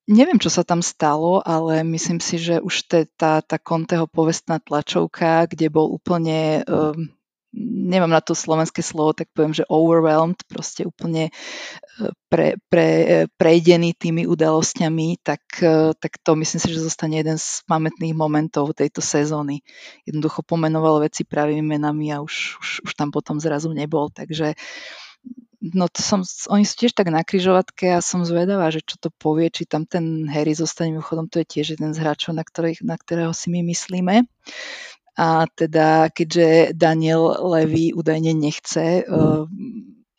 [0.06, 2.86] Neviem, čo sa tam stalo, ale myslím si, že už
[3.18, 7.10] tá, tá Conteho povestná tlačovka, kde bol úplne, um,
[7.58, 13.98] nemám na to slovenské slovo, tak poviem, že overwhelmed, proste úplne uh, pre, pre, prejdený
[13.98, 19.02] tými udalosťami, tak, uh, tak to myslím si, že zostane jeden z pamätných momentov tejto
[19.02, 19.66] sezóny.
[20.06, 25.05] Jednoducho pomenoval veci pravými menami a už, už, už tam potom zrazu nebol, takže uh,
[25.74, 29.10] no to som, oni sú tiež tak na kryžovatke a som zvedavá, že čo to
[29.10, 32.86] povie, či tam ten Harry zostane mimochodom, to je tiež jeden z hráčov, na, ktorých,
[32.86, 34.30] na ktorého si my myslíme.
[35.16, 39.48] A teda, keďže Daniel Levy údajne nechce uh,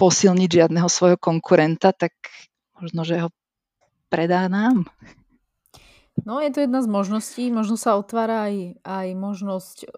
[0.00, 2.16] posilniť žiadneho svojho konkurenta, tak
[2.80, 3.28] možno, že ho
[4.08, 4.88] predá nám.
[6.24, 7.52] No, je to jedna z možností.
[7.52, 9.88] Možno sa otvára aj, aj možnosť e,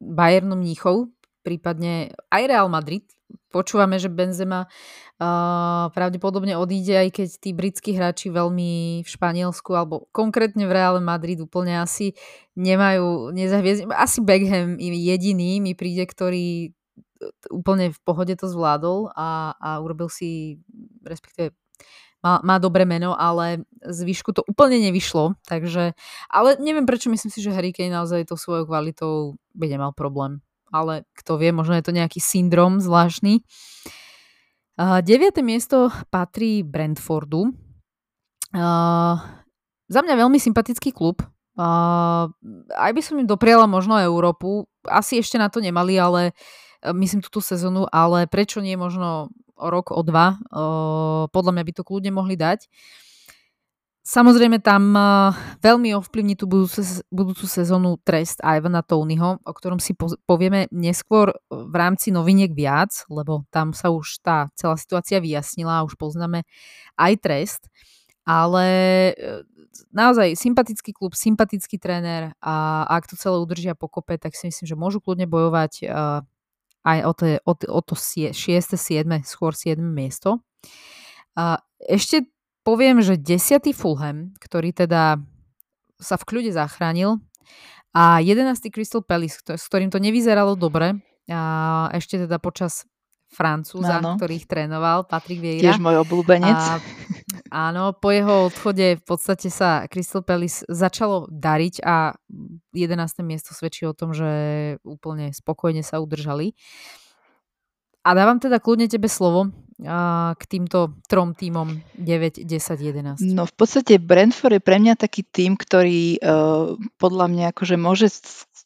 [0.00, 1.12] Bayernu Mníchov,
[1.44, 3.04] prípadne aj Real Madrid,
[3.48, 10.10] počúvame, že Benzema uh, pravdepodobne odíde, aj keď tí britskí hráči veľmi v Španielsku alebo
[10.10, 12.18] konkrétne v Real Madrid úplne asi
[12.58, 13.90] nemajú nezahviezť.
[13.94, 16.74] Asi Beckham jediný mi príde, ktorý
[17.48, 20.60] úplne v pohode to zvládol a, a urobil si,
[21.06, 21.56] respektíve
[22.20, 25.92] má, má dobré meno, ale zvyšku to úplne nevyšlo, takže,
[26.32, 30.40] ale neviem prečo, myslím si, že Harry Kane naozaj to svojou kvalitou by nemal problém
[30.74, 33.46] ale kto vie, možno je to nejaký syndrom zvláštny.
[34.74, 35.38] Uh, 9.
[35.46, 37.54] miesto patrí Brentfordu.
[38.50, 39.14] Uh,
[39.86, 41.22] za mňa veľmi sympatický klub.
[41.54, 42.26] Uh,
[42.74, 44.66] aj by som im dopriala možno Európu.
[44.82, 46.34] Asi ešte na to nemali, ale
[46.82, 50.42] myslím túto sezónu, ale prečo nie možno o rok, o dva.
[50.50, 52.66] Uh, podľa mňa by to kľudne mohli dať.
[54.04, 55.32] Samozrejme tam uh,
[55.64, 61.72] veľmi ovplyvní tú budúcu, sezónu trest Ivana Tonyho, o ktorom si po, povieme neskôr v
[61.72, 66.44] rámci noviniek viac, lebo tam sa už tá celá situácia vyjasnila a už poznáme
[67.00, 67.62] aj trest.
[68.28, 68.64] ale
[69.16, 69.44] e,
[69.96, 74.76] naozaj sympatický klub, sympatický tréner a ak to celé udržia pokope, tak si myslím, že
[74.76, 75.88] môžu kľudne bojovať
[76.84, 78.76] aj o, to, o, o to 6., 7.,
[79.24, 79.80] skôr 7.
[79.80, 80.44] miesto.
[81.80, 82.33] Ešte
[82.64, 83.70] poviem, že 10.
[83.76, 85.20] Fulham, ktorý teda
[86.00, 87.22] sa v kľude zachránil
[87.94, 88.74] a 11.
[88.74, 90.98] Crystal Palace, s ktorým to nevyzeralo dobre,
[91.30, 92.84] a ešte teda počas
[93.34, 94.14] Francúza, áno.
[94.14, 95.74] ktorý ich trénoval, Patrik Vieira.
[95.74, 96.54] Tiež môj obľúbenec.
[96.54, 96.78] A,
[97.50, 102.14] áno, po jeho odchode v podstate sa Crystal Palace začalo dariť a
[102.76, 102.94] 11.
[103.26, 104.30] miesto svedčí o tom, že
[104.86, 106.54] úplne spokojne sa udržali.
[108.04, 109.50] A dávam teda kľudne tebe slovo
[110.38, 113.18] k týmto trom týmom 9, 10, 11.
[113.34, 118.06] No v podstate Brentford je pre mňa taký tým, ktorý uh, podľa mňa akože môže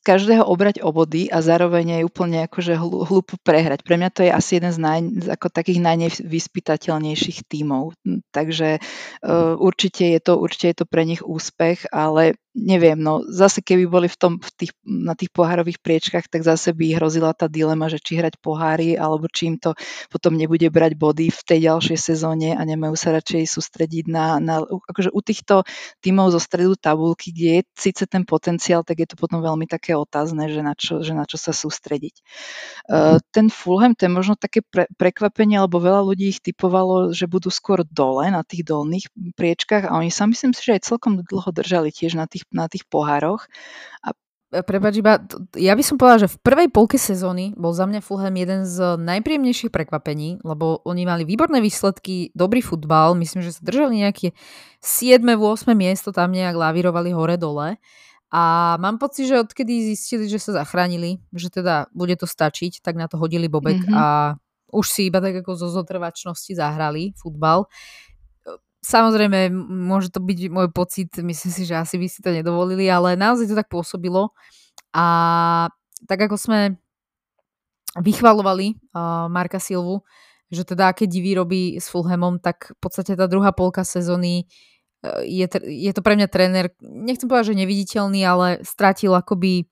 [0.03, 3.85] každého obrať o body a zároveň aj úplne akože hlúpo prehrať.
[3.85, 4.99] Pre mňa to je asi jeden z naj,
[5.39, 7.95] ako takých najnevyspytateľnejších tímov.
[8.33, 13.63] Takže uh, určite, je to, určite je to pre nich úspech, ale neviem, no zase
[13.63, 17.47] keby boli v tom, v tých, na tých pohárových priečkách, tak zase by hrozila tá
[17.47, 19.79] dilema, že či hrať pohári, alebo či im to
[20.11, 24.59] potom nebude brať body v tej ďalšej sezóne a nemajú sa radšej sústrediť na, na
[24.65, 25.63] akože u týchto
[26.03, 29.88] tímov zo stredu tabulky, kde je síce ten potenciál, tak je to potom veľmi také
[29.97, 32.21] otázne, že na čo, že na čo sa sústrediť.
[32.89, 37.31] Uh, ten Fulham, to je možno také pre, prekvapenie, lebo veľa ľudí ich typovalo, že
[37.31, 41.23] budú skôr dole na tých dolných priečkách a oni sa myslím si, že aj celkom
[41.25, 43.47] dlho držali tiež na tých na tých pohároch.
[44.03, 44.13] A
[44.53, 45.21] e, Prepač, iba,
[45.55, 48.97] ja by som povedala, že v prvej polke sezóny bol za mňa Fulham jeden z
[48.97, 54.33] najpríjemnejších prekvapení, lebo oni mali výborné výsledky, dobrý futbal, myslím, že sa držali nejaké
[54.81, 55.21] 7.
[55.21, 55.69] 8.
[55.77, 57.77] miesto, tam nejak lavírovali hore-dole.
[58.29, 63.01] A mám pocit, že odkedy zistili, že sa zachránili, že teda bude to stačiť, tak
[63.01, 63.97] na to hodili bobek mm-hmm.
[63.97, 64.37] a
[64.69, 67.65] už si iba tak ako zo zotrvačnosti zahrali futbal.
[68.85, 69.49] Samozrejme,
[69.89, 73.49] môže to byť môj pocit, myslím si, že asi by si to nedovolili, ale naozaj
[73.49, 74.37] to tak pôsobilo.
[74.93, 75.73] A
[76.05, 76.77] tak ako sme
[77.97, 80.05] vychvalovali uh, Marka Silvu,
[80.53, 84.78] že teda aké divy robí s Fulhamom, tak v podstate tá druhá polka sezóny uh,
[85.23, 89.69] je, je to pre mňa tréner, nechcem povedať, že neviditeľný, ale stratil akoby uh,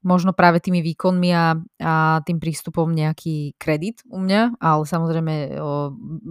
[0.00, 5.32] možno práve tými výkonmi a, a tým prístupom nejaký kredit u mňa, ale samozrejme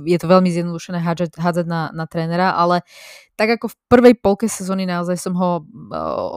[0.09, 2.81] je to veľmi zjednodušené hádzať, hádzať na, na trénera, ale
[3.37, 5.63] tak ako v prvej polke sezóny naozaj som ho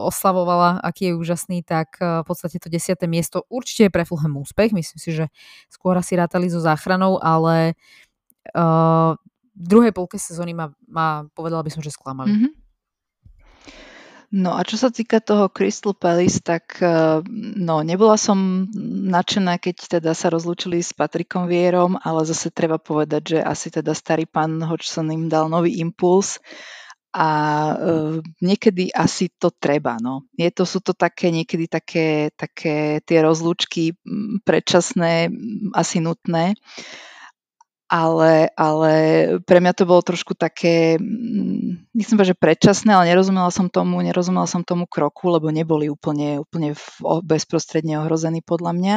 [0.05, 4.69] oslavovala, aký je úžasný, tak v podstate to desiate miesto určite je pre Fulham úspech,
[4.69, 5.33] myslím si, že
[5.73, 7.73] skôr asi rátali so záchranou, ale
[8.53, 9.22] v
[9.53, 12.33] druhej polke sezóny ma, ma povedala by som, že sklamali.
[12.33, 12.51] Mm-hmm.
[14.33, 17.21] No a čo sa týka toho Crystal Palace, tak eh,
[17.53, 18.65] no, nebola som
[19.13, 23.93] nadšená, keď teda sa rozlúčili s Patrikom Vierom, ale zase treba povedať, že asi teda
[23.93, 26.41] starý pán Hodgson im dal nový impuls
[27.13, 27.29] a
[27.77, 30.01] uh, niekedy asi to treba.
[30.01, 30.25] No.
[30.33, 33.93] Je to, sú to také niekedy také, také tie rozlúčky
[34.41, 35.29] predčasné,
[35.77, 36.57] asi nutné.
[36.57, 37.12] Uh,
[37.93, 38.93] ale, ale
[39.45, 44.01] pre mňa to bolo trošku také, mm, nechcem povedať, že predčasné, ale nerozumela som tomu,
[44.01, 46.73] nerozumela som tomu kroku, lebo neboli úplne, úplne
[47.21, 48.95] bezprostredne ohrození podľa mňa,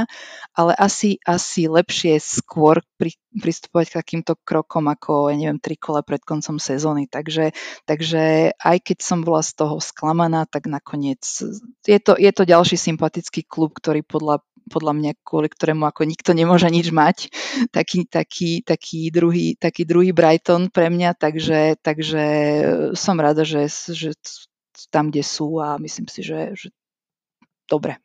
[0.57, 6.01] ale asi, asi lepšie skôr pri, pristupovať k takýmto krokom ako, ja neviem, tri kola
[6.01, 7.05] pred koncom sezóny.
[7.05, 7.53] Takže,
[7.85, 11.21] takže aj keď som bola z toho sklamaná, tak nakoniec
[11.85, 16.35] je to, je to ďalší sympatický klub, ktorý podľa podľa mňa, kvôli ktorému ako nikto
[16.35, 17.31] nemôže nič mať,
[17.71, 22.25] taký, taký, taký, druhý, taký druhý Brighton pre mňa, takže, takže
[22.99, 24.15] som rada, že, že
[24.91, 26.69] tam, kde sú a myslím si, že, že
[27.71, 27.97] dobre.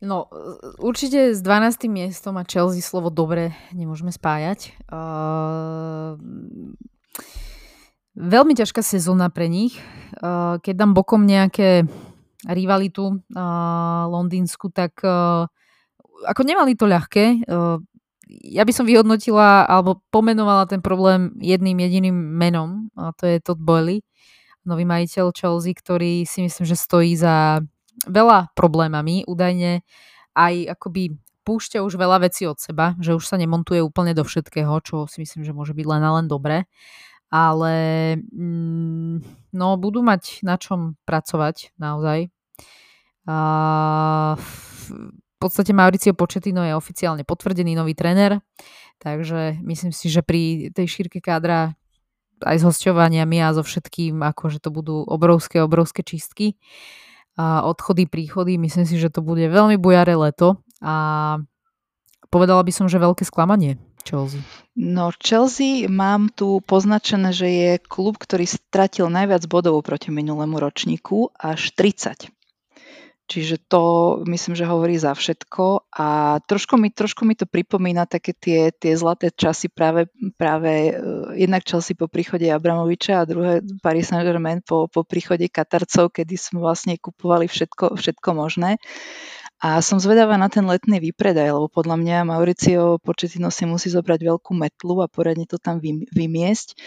[0.00, 0.32] No,
[0.80, 1.84] určite s 12.
[1.92, 4.72] miestom a Chelsea slovo dobre nemôžeme spájať.
[4.88, 6.16] Uh,
[8.16, 9.76] veľmi ťažká sezóna pre nich.
[10.16, 11.84] Uh, keď dám bokom nejaké
[12.48, 15.44] rivalitu uh, londýnsku, tak uh,
[16.24, 17.44] ako nemali to ľahké.
[17.44, 17.80] Uh,
[18.30, 23.58] ja by som vyhodnotila alebo pomenovala ten problém jedným jediným menom a to je Todd
[23.58, 24.06] Boyle,
[24.62, 27.58] nový majiteľ Chelsea, ktorý si myslím, že stojí za
[28.06, 29.26] veľa problémami.
[29.26, 29.82] Údajne
[30.38, 34.78] aj akoby púšťa už veľa vecí od seba, že už sa nemontuje úplne do všetkého,
[34.86, 36.70] čo si myslím, že môže byť len a len dobré
[37.30, 37.74] ale
[38.18, 39.22] mm,
[39.52, 42.30] no budú mať na čom pracovať naozaj.
[43.28, 43.36] A
[44.36, 48.42] v podstate Mauricio Početino je oficiálne potvrdený nový tréner,
[49.00, 51.78] takže myslím si, že pri tej šírke kádra
[52.40, 56.56] aj s hosťovaniami a so všetkým, akože to budú obrovské, obrovské čistky.
[57.40, 61.36] A odchody, príchody, myslím si, že to bude veľmi bujaré leto a
[62.28, 63.80] povedala by som, že veľké sklamanie.
[64.04, 64.40] Chelsea?
[64.76, 71.34] No Chelsea mám tu poznačené, že je klub, ktorý stratil najviac bodov proti minulému ročníku,
[71.36, 72.32] až 30.
[73.30, 73.82] Čiže to
[74.26, 78.98] myslím, že hovorí za všetko a trošku mi, trošku mi to pripomína také tie, tie
[78.98, 84.90] zlaté časy práve, práve uh, jednak Chelsea po príchode Abramoviča a druhé Paris Saint-Germain po,
[84.90, 88.82] po príchode Katarcov, kedy sme vlastne kupovali všetko, všetko možné.
[89.60, 94.24] A som zvedavá na ten letný výpredaj, lebo podľa mňa Mauricio Početino si musí zobrať
[94.24, 96.80] veľkú metlu a poradne to tam vymiesť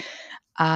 [0.54, 0.70] a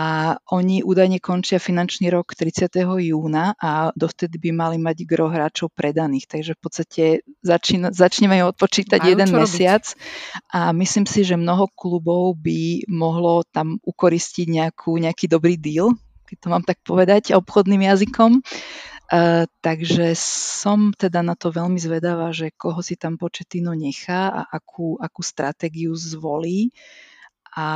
[0.49, 2.73] oni údajne končia finančný rok 30.
[2.81, 7.03] júna a dovtedy by mali mať gro hráčov predaných, takže v podstate
[7.45, 10.49] začína, začneme ju odpočítať Majú jeden mesiac robiť.
[10.49, 15.93] a myslím si, že mnoho klubov by mohlo tam ukoristiť nejakú, nejaký dobrý deal,
[16.25, 18.41] keď to mám tak povedať obchodným jazykom.
[19.07, 24.41] Uh, takže som teda na to veľmi zvedavá, že koho si tam Početino nechá a
[24.43, 26.75] akú, akú stratégiu zvolí.
[27.57, 27.67] A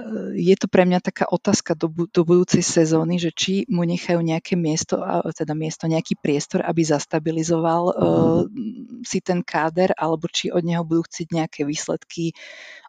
[0.00, 4.24] e, je to pre mňa taká otázka do, do budúcej sezóny, že či mu nechajú
[4.24, 4.96] nejaké miesto,
[5.36, 8.40] teda miesto, nejaký priestor, aby zastabilizoval uh,
[9.04, 12.32] si ten káder, alebo či od neho budú chcieť nejaké výsledky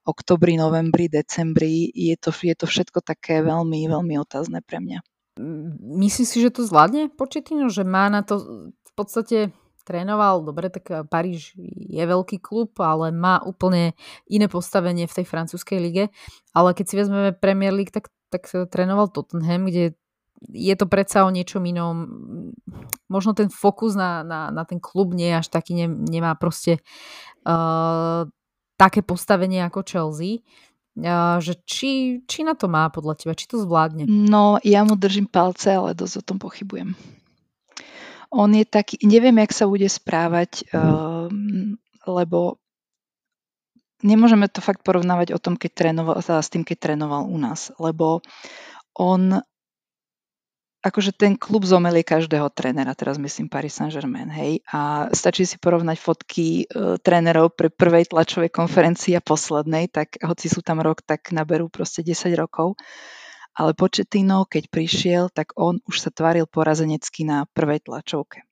[0.08, 1.92] oktobri, novembri, decembri.
[1.92, 5.04] Je to, je to všetko také veľmi, veľmi otázne pre mňa.
[5.80, 7.72] Myslíš si, že to zvládne Početino?
[7.72, 9.56] Že má na to v podstate
[9.90, 11.58] trénoval, dobre, tak eh, Paríž
[11.90, 13.98] je veľký klub, ale má úplne
[14.30, 16.04] iné postavenie v tej francúzskej lige.
[16.54, 19.98] Ale keď si vezmeme Premier League, tak, tak trénoval Tottenham, kde
[20.54, 22.08] je to predsa o niečom inom.
[23.12, 26.80] Možno ten fokus na, na, na ten klub nie až taký, ne, nemá proste
[27.44, 28.24] uh,
[28.80, 30.48] také postavenie ako Chelsea.
[31.40, 31.92] Že či,
[32.28, 34.04] či na to má podľa teba, či to zvládne?
[34.08, 36.94] No, ja mu držím palce, ale dosť o tom pochybujem.
[38.30, 42.62] On je taký, neviem, jak sa bude správať, um, lebo
[44.06, 48.22] nemôžeme to fakt porovnávať o tom, keď trénoval, s tým, keď trénoval u nás, lebo
[48.94, 49.42] on
[50.80, 55.98] akože ten klub zomelie každého trénera, teraz myslím Paris Saint-Germain, hej, a stačí si porovnať
[56.00, 61.36] fotky e, trénerov pre prvej tlačovej konferencii a poslednej, tak hoci sú tam rok, tak
[61.36, 62.80] naberú proste 10 rokov
[63.60, 68.48] ale Početino, keď prišiel, tak on už sa tváril porazenecky na prvej tlačovke.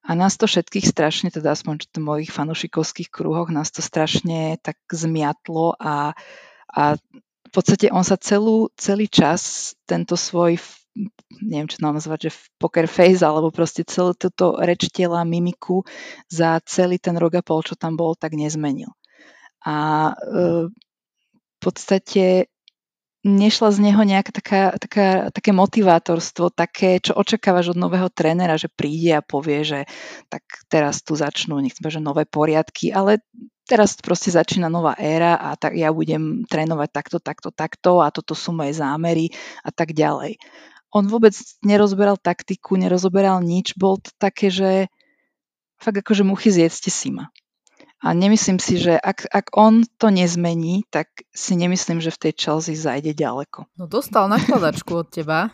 [0.00, 4.80] A nás to všetkých strašne, teda aspoň v mojich fanušikovských kruhoch, nás to strašne tak
[4.88, 6.16] zmiatlo a,
[6.72, 6.82] a
[7.20, 10.56] v podstate on sa celú, celý čas tento svoj
[11.40, 15.86] neviem, čo nám nazvať, že poker face, alebo proste celú túto reč tela, mimiku
[16.26, 18.90] za celý ten rok a pol, čo tam bol, tak nezmenil.
[19.64, 22.50] A e, v podstate
[23.20, 28.72] nešla z neho nejaká taká, taká, také motivátorstvo, také, čo očakávaš od nového trénera, že
[28.72, 29.80] príde a povie, že
[30.32, 30.40] tak
[30.72, 33.20] teraz tu začnú, nechcem že nové poriadky, ale
[33.68, 38.32] teraz proste začína nová éra a tak ja budem trénovať takto, takto, takto a toto
[38.32, 39.28] sú moje zámery
[39.60, 40.40] a tak ďalej.
[40.90, 41.32] On vôbec
[41.62, 44.90] nerozberal taktiku, nerozoberal nič, bol to také, že
[45.78, 47.30] fakt akože muchy zjedzte si ma.
[48.00, 52.32] A nemyslím si, že ak, ak on to nezmení, tak si nemyslím, že v tej
[52.32, 53.68] Chelsea zajde ďaleko.
[53.76, 55.52] No dostal nakladačku od teba.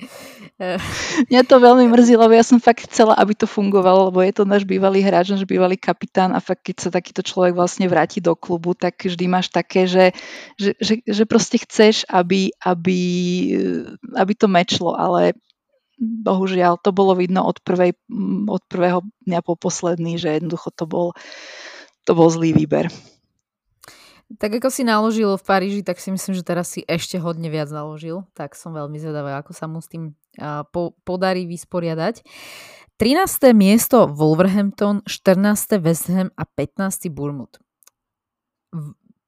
[1.30, 4.42] Mňa to veľmi mrzí, lebo ja som fakt chcela, aby to fungovalo, lebo je to
[4.42, 8.34] náš bývalý hráč, náš bývalý kapitán a fakt keď sa takýto človek vlastne vráti do
[8.34, 10.10] klubu, tak vždy máš také, že,
[10.58, 13.00] že, že, že proste chceš, aby, aby,
[14.18, 15.38] aby to mečlo, ale
[16.00, 17.92] bohužiaľ to bolo vidno od, prvej,
[18.48, 21.12] od prvého dňa po posledný, že jednoducho to bol,
[22.08, 22.88] to bol zlý výber.
[24.38, 27.66] Tak ako si naložil v Paríži, tak si myslím, že teraz si ešte hodne viac
[27.68, 28.22] naložil.
[28.38, 30.14] Tak som veľmi zvedavá, ako sa mu s tým
[30.70, 32.22] po, podarí vysporiadať.
[33.00, 33.50] 13.
[33.56, 35.82] miesto Wolverhampton, 14.
[35.82, 37.10] West Ham a 15.
[37.10, 37.58] Bournemouth.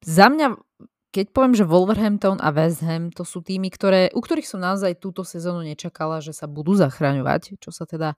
[0.06, 0.54] Za mňa
[1.12, 4.96] keď poviem, že Wolverhampton a West Ham to sú týmy, ktoré, u ktorých som naozaj
[4.96, 8.16] túto sezónu nečakala, že sa budú zachraňovať, čo sa teda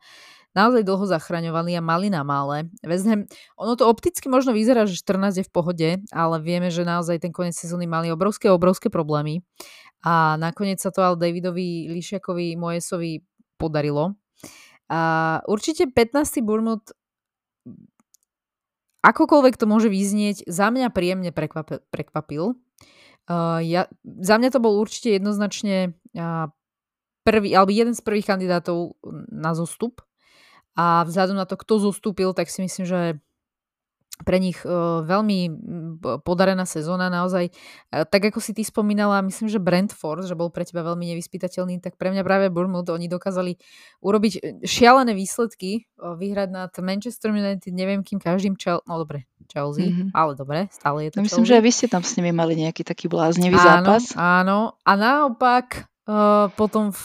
[0.54, 2.70] naozaj dlho zachraňovali a mali na mále.
[2.86, 3.26] West Ham,
[3.58, 7.34] ono to opticky možno vyzerá, že 14 je v pohode, ale vieme, že naozaj ten
[7.34, 9.42] koniec sezóny mali obrovské, obrovské problémy.
[10.06, 13.26] A nakoniec sa to ale Davidovi Lišiakovi Mojesovi
[13.58, 14.14] podarilo.
[14.86, 16.46] A určite 15.
[16.46, 16.94] Bournemouth
[19.04, 22.56] akokoľvek to môže vyznieť, za mňa príjemne prekvapil.
[23.24, 26.52] Uh, ja, za mňa to bol určite jednoznačne uh,
[27.24, 29.00] prvý, alebo jeden z prvých kandidátov
[29.32, 30.04] na zostup.
[30.76, 33.00] A vzhľadom na to, kto zostúpil, tak si myslím, že
[34.22, 35.50] pre nich uh, veľmi
[36.22, 37.50] podarená sezóna naozaj.
[37.90, 41.82] Uh, tak ako si ty spomínala, myslím, že Brentford, že bol pre teba veľmi nevyspytateľný,
[41.82, 43.58] tak pre mňa práve Bournemouth, oni dokázali
[44.06, 48.78] urobiť šialené výsledky, uh, vyhrať nad Manchester United, neviem kým každým čel...
[48.86, 50.08] No dobre, Chelsea, mm-hmm.
[50.12, 51.50] ale dobre, stále je to no, Myslím, Chelsea.
[51.52, 54.02] že aj vy ste tam s nimi mali nejaký taký bláznivý áno, zápas.
[54.16, 57.02] Áno, a naopak uh, potom v,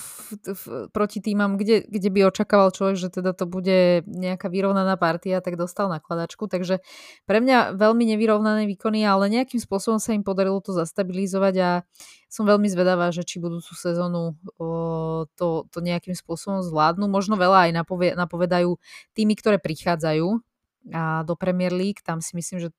[0.54, 5.42] v, proti týmam, kde, kde by očakával človek, že teda to bude nejaká vyrovnaná partia,
[5.42, 6.46] tak dostal nakladačku.
[6.46, 6.84] Takže
[7.26, 11.70] pre mňa veľmi nevyrovnané výkony, ale nejakým spôsobom sa im podarilo to zastabilizovať a
[12.30, 17.10] som veľmi zvedavá, že či budúcu sezónu uh, to, to nejakým spôsobom zvládnu.
[17.10, 18.78] Možno veľa aj napovie, napovedajú
[19.18, 20.38] tými, ktoré prichádzajú
[20.94, 22.02] a do Premier League.
[22.04, 22.70] Tam si myslím, že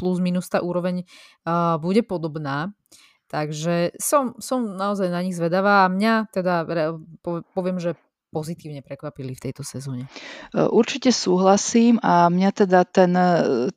[0.00, 1.04] plus minus tá úroveň
[1.44, 2.72] uh, bude podobná.
[3.30, 6.66] Takže som, som naozaj na nich zvedavá a mňa teda
[7.54, 7.94] poviem, že
[8.30, 10.06] pozitívne prekvapili v tejto sezóne.
[10.06, 13.12] E, určite súhlasím a mňa teda ten,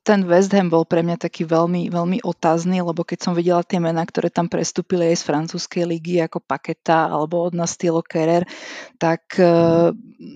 [0.05, 3.81] ten West Ham bol pre mňa taký veľmi, veľmi otázny, lebo keď som videla tie
[3.81, 8.45] mená, ktoré tam prestúpili aj z francúzskej ligy ako Paketa alebo od nás Tilo Kerer,
[9.01, 9.89] tak uh,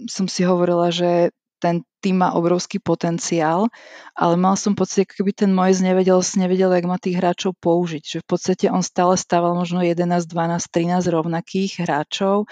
[0.09, 3.67] som si hovorila, že ten tým má obrovský potenciál,
[4.13, 8.03] ale mal som pocit, ako keby ten Moyes nevedel, nevedel, jak má tých hráčov použiť.
[8.05, 10.29] Že v podstate on stále stával možno 11, 12,
[10.71, 12.45] 13 rovnakých hráčov.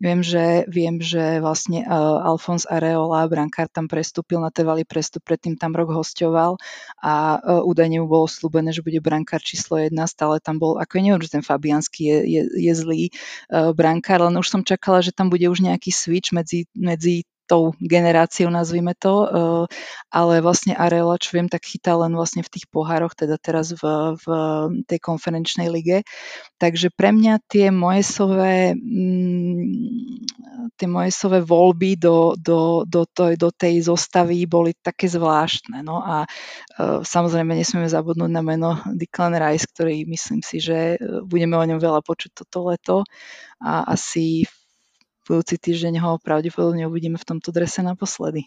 [0.00, 5.60] Viem, že, viem, že vlastne uh, Alfons Areola, brankár tam prestúpil na Tevali prestup, predtým
[5.60, 6.56] tam rok hostoval
[6.98, 10.98] a uh, údajne mu bolo slúbené, že bude brankár číslo 1, stále tam bol, ako
[10.98, 13.02] ja neviem, že ten Fabianský je, je, je zlý
[13.52, 17.72] uh, brankár, len už som čakala, že tam bude už nejaký switch medzi, medzi tou
[17.78, 19.64] generáciou, nazvime to, eh,
[20.10, 23.84] ale vlastne Arela, čo viem, tak chytá len vlastne v tých pohároch, teda teraz v,
[24.18, 24.26] v
[24.90, 26.02] tej konferenčnej lige.
[26.58, 33.86] Takže pre mňa tie Mojesové, mm, tie Mojesové voľby do, do, do, to, do tej
[33.86, 35.84] zostavy boli také zvláštne.
[35.84, 40.98] No a uh, samozrejme nesmieme zabudnúť na meno Declan Rice, ktorý myslím si, že eh,
[41.24, 43.04] budeme o ňom veľa počuť toto leto
[43.60, 44.48] a asi
[45.26, 48.46] budúci týždeň ho pravdepodobne uvidíme v tomto drese naposledy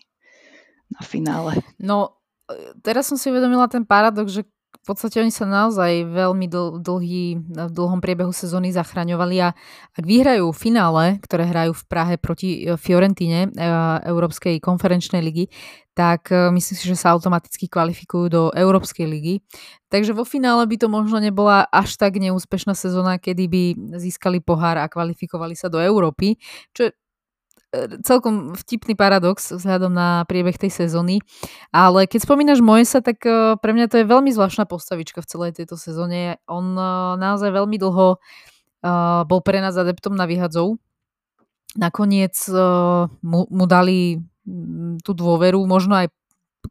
[0.90, 1.60] na finále.
[1.78, 2.18] No,
[2.48, 4.44] e, teraz som si uvedomila ten paradox, že
[4.80, 9.54] v podstate oni sa naozaj veľmi dl- dlhý, v dlhom priebehu sezóny zachraňovali a
[9.98, 13.68] ak vyhrajú finále, ktoré hrajú v Prahe proti e, Fiorentine e,
[14.08, 15.52] Európskej konferenčnej ligy,
[15.94, 19.44] tak myslím si, že sa automaticky kvalifikujú do Európskej ligy.
[19.92, 23.64] Takže vo finále by to možno nebola až tak neúspešná sezóna, kedy by
[24.00, 26.40] získali pohár a kvalifikovali sa do Európy,
[26.72, 26.92] čo E,
[28.02, 31.22] celkom vtipný paradox vzhľadom na priebeh tej sezóny.
[31.70, 35.52] Ale keď spomínaš Moesa, tak e, pre mňa to je veľmi zvláštna postavička v celej
[35.62, 36.42] tejto sezóne.
[36.50, 36.86] On e,
[37.22, 38.18] naozaj veľmi dlho
[39.28, 40.80] bol pre nás adeptom na vyhadzov.
[41.76, 42.32] Nakoniec
[43.20, 44.24] mu, mu dali
[45.04, 46.08] tú dôveru, možno aj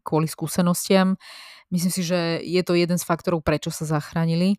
[0.00, 1.20] kvôli skúsenostiam.
[1.68, 4.56] Myslím si, že je to jeden z faktorov, prečo sa zachránili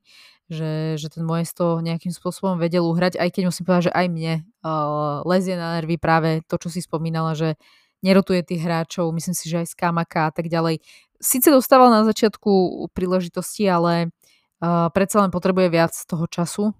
[0.50, 4.08] že, že ten Moes to nejakým spôsobom vedel uhrať, aj keď musím povedať, že aj
[4.10, 4.34] mne
[4.66, 7.56] uh, lezie na nervy práve to, čo si spomínala, že
[8.02, 10.82] nerotuje tých hráčov, myslím si, že aj z Kamaka a tak ďalej.
[11.22, 12.50] Sice dostával na začiatku
[12.98, 16.74] príležitosti, ale uh, predsa len potrebuje viac toho času.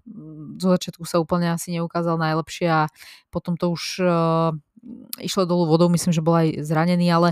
[0.58, 2.82] Zo začiatku sa úplne asi neukázal najlepšie a
[3.30, 4.50] potom to už uh,
[5.22, 7.28] išlo dolu vodou, myslím, že bol aj zranený, ale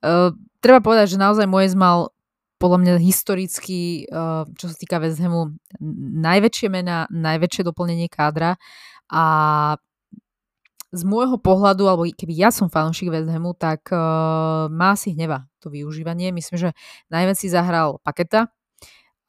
[0.00, 0.32] uh,
[0.64, 2.16] treba povedať, že naozaj Moes mal
[2.62, 5.58] podľa mňa historicky, eh, čo sa týka West Hamu,
[6.22, 8.54] najväčšie mená, najväčšie doplnenie kádra
[9.10, 9.24] a
[10.92, 15.48] z môjho pohľadu, alebo keby ja som fanúšik West Hamu, tak uh, má si hneva
[15.56, 16.36] to využívanie.
[16.36, 16.70] Myslím, že
[17.08, 18.52] najviac si zahral Paketa,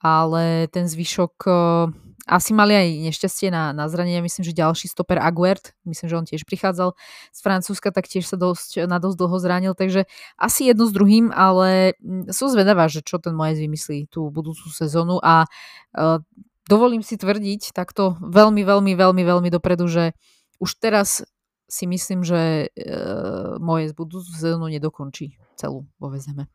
[0.03, 1.87] ale ten zvyšok uh,
[2.23, 4.23] asi mali aj nešťastie na, na zranenie.
[4.23, 6.95] Myslím, že ďalší stoper Aguert, myslím, že on tiež prichádzal
[7.31, 9.73] z Francúzska, tak tiež sa dosť, na dosť dlho zranil.
[9.75, 10.07] Takže
[10.39, 14.71] asi jedno s druhým, ale mm, som zvedavá, že čo ten Moyes vymyslí tú budúcu
[14.71, 15.47] sezónu a
[15.95, 16.19] uh,
[16.67, 20.15] dovolím si tvrdiť takto veľmi, veľmi, veľmi, veľmi dopredu, že
[20.63, 21.27] už teraz
[21.67, 26.47] si myslím, že uh, Moyes budúcu sezónu nedokončí celú vo Vezeme.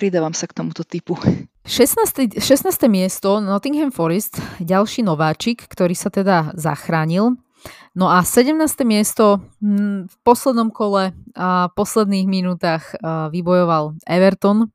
[0.00, 1.12] Pridávam sa k tomuto typu.
[1.68, 2.40] 16.
[2.40, 2.88] 16.
[2.88, 7.36] miesto Nottingham Forest, ďalší nováčik, ktorý sa teda zachránil.
[7.92, 8.56] No a 17.
[8.88, 14.72] miesto hm, v poslednom kole a posledných minútach vybojoval Everton,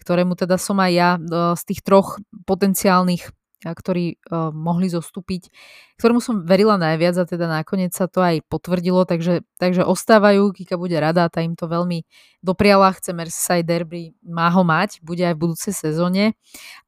[0.00, 1.10] ktorému teda som aj ja
[1.52, 2.16] z tých troch
[2.48, 3.28] potenciálnych
[3.70, 5.54] ktorí uh, mohli zostúpiť,
[6.02, 10.74] ktorému som verila najviac a teda nakoniec sa to aj potvrdilo, takže, takže ostávajú, Kika
[10.74, 12.02] bude rada, tá im to veľmi
[12.42, 16.34] dopriala, chce Merseyside Derby, má ho mať, bude aj v budúcej sezóne,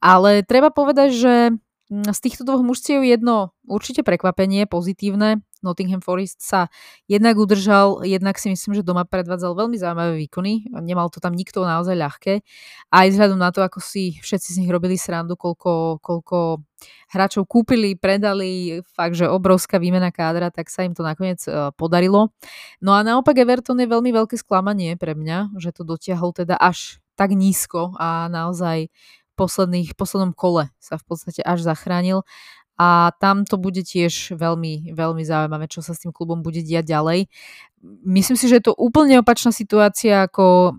[0.02, 1.34] ale treba povedať, že
[1.94, 6.68] mm, z týchto dvoch mužstiev jedno určite prekvapenie, pozitívne, Nottingham Forest sa
[7.08, 10.68] jednak udržal, jednak si myslím, že doma predvádzal veľmi zaujímavé výkony.
[10.84, 12.44] Nemal to tam nikto naozaj ľahké.
[12.92, 16.60] Aj vzhľadom na to, ako si všetci z nich robili srandu, koľko, koľko
[17.08, 22.28] hráčov kúpili, predali, fakt, že obrovská výmena kádra, tak sa im to nakoniec uh, podarilo.
[22.84, 27.00] No a naopak Everton je veľmi veľké sklamanie pre mňa, že to dotiahol teda až
[27.14, 28.90] tak nízko a naozaj
[29.34, 32.22] posledných, poslednom kole sa v podstate až zachránil
[32.74, 36.90] a tam to bude tiež veľmi, veľmi zaujímavé, čo sa s tým klubom bude diať
[36.90, 37.30] ďalej.
[38.02, 40.76] Myslím si, že je to úplne opačná situácia ako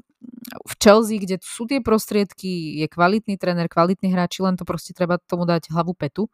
[0.65, 5.21] v Chelsea, kde sú tie prostriedky, je kvalitný tréner, kvalitní hráči, len to proste treba
[5.21, 6.27] tomu dať hlavu petu.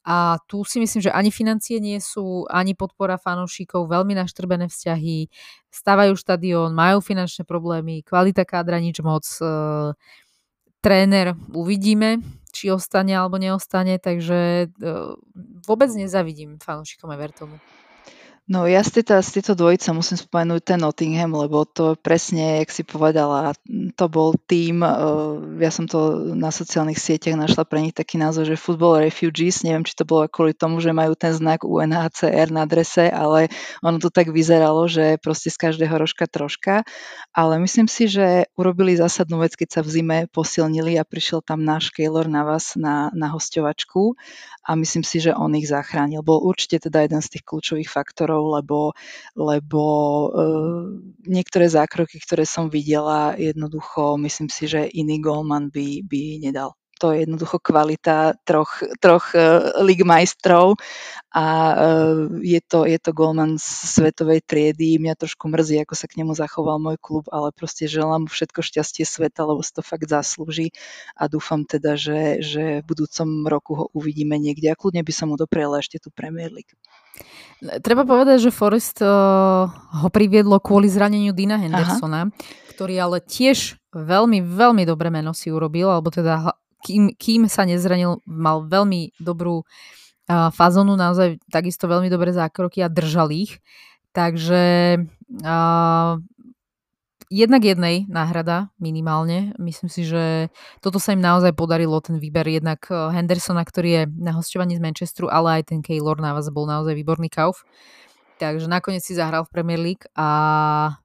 [0.00, 5.28] A tu si myslím, že ani financie nie sú, ani podpora fanúšikov, veľmi naštrbené vzťahy,
[5.68, 9.28] stávajú štadión, majú finančné problémy, kvalita kádra nič moc.
[9.44, 9.44] E,
[10.80, 12.18] tréner uvidíme,
[12.50, 14.88] či ostane alebo neostane, takže e,
[15.64, 17.56] vôbec nezavidím fanúšikom Evertonu.
[18.50, 22.74] No ja z tejto, z tejto dvojice musím spomenúť ten Nottingham, lebo to presne, jak
[22.74, 23.54] si povedala,
[23.94, 24.90] to bol tým, eh,
[25.62, 29.86] ja som to na sociálnych sieťach našla pre nich taký názov, že Football Refugees, neviem,
[29.86, 33.54] či to bolo kvôli tomu, že majú ten znak UNHCR na drese, ale
[33.86, 36.82] ono to tak vyzeralo, že proste z každého rožka troška,
[37.30, 41.62] ale myslím si, že urobili zásadnú vec, keď sa v zime posilnili a prišiel tam
[41.62, 44.18] náš Keylor na vás na, na hostovačku
[44.66, 46.26] a myslím si, že on ich zachránil.
[46.26, 48.96] Bol určite teda jeden z tých kľúčových faktorov, lebo,
[49.36, 50.28] lebo e,
[51.28, 57.16] niektoré zákroky, ktoré som videla, jednoducho myslím si, že iný golman by, by nedal to
[57.16, 60.76] je jednoducho kvalita troch, troch uh, lig majstrov
[61.32, 65.00] a uh, je, to, je to golman svetovej triedy.
[65.00, 68.60] Mňa trošku mrzí, ako sa k nemu zachoval môj klub, ale proste želám mu všetko
[68.60, 70.76] šťastie sveta, lebo si to fakt zaslúži
[71.16, 75.32] a dúfam teda, že, že v budúcom roku ho uvidíme niekde a kľudne by som
[75.32, 76.76] mu dopriela ešte tú Premier League.
[77.60, 82.32] Treba povedať, že Forest uh, ho priviedlo kvôli zraneniu Dina Hendersona, Aha.
[82.72, 88.20] ktorý ale tiež veľmi, veľmi dobré meno si urobil, alebo teda kým, kým sa nezranil,
[88.24, 93.60] mal veľmi dobrú uh, fazonu, naozaj takisto veľmi dobré zákroky a držal ich.
[94.10, 94.98] Takže
[95.46, 96.12] uh,
[97.30, 99.54] jednak jednej náhrada minimálne.
[99.56, 100.50] Myslím si, že
[100.82, 105.30] toto sa im naozaj podarilo, ten výber jednak Hendersona, ktorý je na hostovaní z Manchesteru,
[105.30, 107.62] ale aj ten Keylor na vás bol naozaj výborný kauf.
[108.40, 110.28] Takže nakoniec si zahral v Premier League a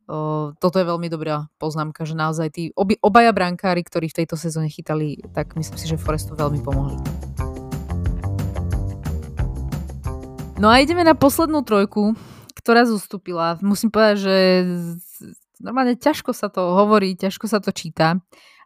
[0.07, 4.39] o, toto je veľmi dobrá poznámka, že naozaj tí obi, obaja brankári, ktorí v tejto
[4.39, 6.95] sezóne chytali, tak myslím si, že Forestu veľmi pomohli.
[10.63, 12.15] No a ideme na poslednú trojku,
[12.55, 13.59] ktorá zostúpila.
[13.59, 14.35] Musím povedať, že
[15.59, 18.15] normálne ťažko sa to hovorí, ťažko sa to číta,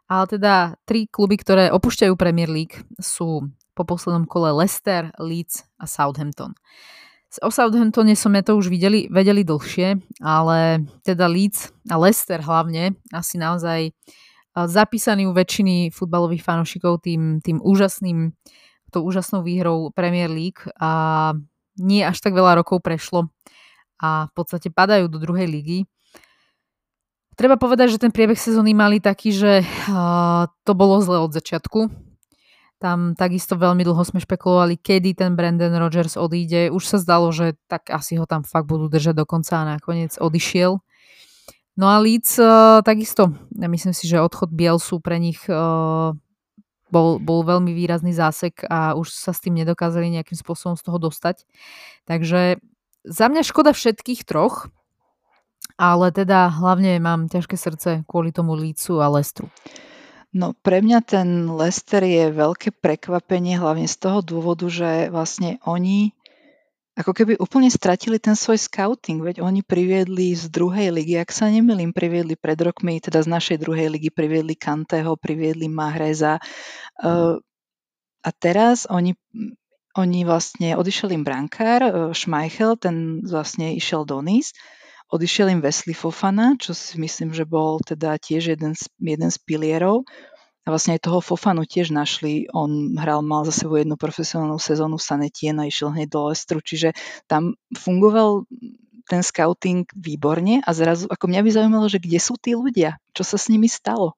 [0.06, 5.90] ale teda tri kluby, ktoré opúšťajú Premier League sú po poslednom kole Leicester, Leeds a
[5.90, 6.54] Southampton.
[7.38, 13.38] O Southamptone sme to už videli, vedeli dlhšie, ale teda Leeds a Leicester hlavne asi
[13.38, 13.94] naozaj
[14.50, 18.34] zapísaný u väčšiny futbalových fanúšikov tým, tým úžasným,
[18.90, 21.30] tou úžasnou výhrou Premier League a
[21.78, 23.30] nie až tak veľa rokov prešlo
[24.02, 25.86] a v podstate padajú do druhej ligy.
[27.38, 32.09] Treba povedať, že ten priebeh sezóny mali taký, že uh, to bolo zle od začiatku
[32.80, 36.72] tam takisto veľmi dlho sme špekulovali, kedy ten Brandon Rogers odíde.
[36.72, 40.16] Už sa zdalo, že tak asi ho tam fakt budú držať do konca a nakoniec
[40.16, 40.80] odišiel.
[41.76, 46.16] No a Leeds uh, takisto, ja myslím si, že odchod Bielsu pre nich uh,
[46.88, 50.98] bol, bol veľmi výrazný zásek a už sa s tým nedokázali nejakým spôsobom z toho
[50.98, 51.44] dostať.
[52.08, 52.58] Takže
[53.06, 54.68] za mňa škoda všetkých troch,
[55.80, 59.48] ale teda hlavne mám ťažké srdce kvôli tomu Leedsu a Lestru.
[60.30, 66.14] No pre mňa ten Leicester je veľké prekvapenie, hlavne z toho dôvodu, že vlastne oni
[66.94, 71.48] ako keby úplne stratili ten svoj scouting, veď oni priviedli z druhej ligy, ak sa
[71.48, 76.38] nemýlim, priviedli pred rokmi, teda z našej druhej ligy priviedli Kanteho, priviedli Mahreza.
[77.00, 77.40] Uh,
[78.20, 79.16] a teraz oni,
[79.96, 84.52] oni vlastne odišiel im brankár, Schmeichel, ten vlastne išiel do Nice
[85.10, 89.38] Odišiel im Wesley Fofana, čo si myslím, že bol teda tiež jeden z, jeden z
[89.42, 90.06] pilierov.
[90.62, 92.46] A vlastne aj toho Fofanu tiež našli.
[92.54, 96.62] On hral, mal za sebou jednu profesionálnu sezónu v Sanetien a išiel hneď do Lestru,
[96.62, 96.94] čiže
[97.26, 98.46] tam fungoval
[99.10, 103.26] ten scouting výborne a zrazu, ako mňa by zaujímalo, že kde sú tí ľudia, čo
[103.26, 104.14] sa s nimi stalo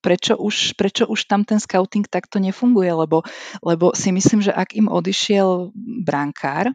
[0.00, 3.20] prečo už, prečo už tam ten scouting takto nefunguje, lebo,
[3.60, 6.72] lebo si myslím, že ak im odišiel brankár,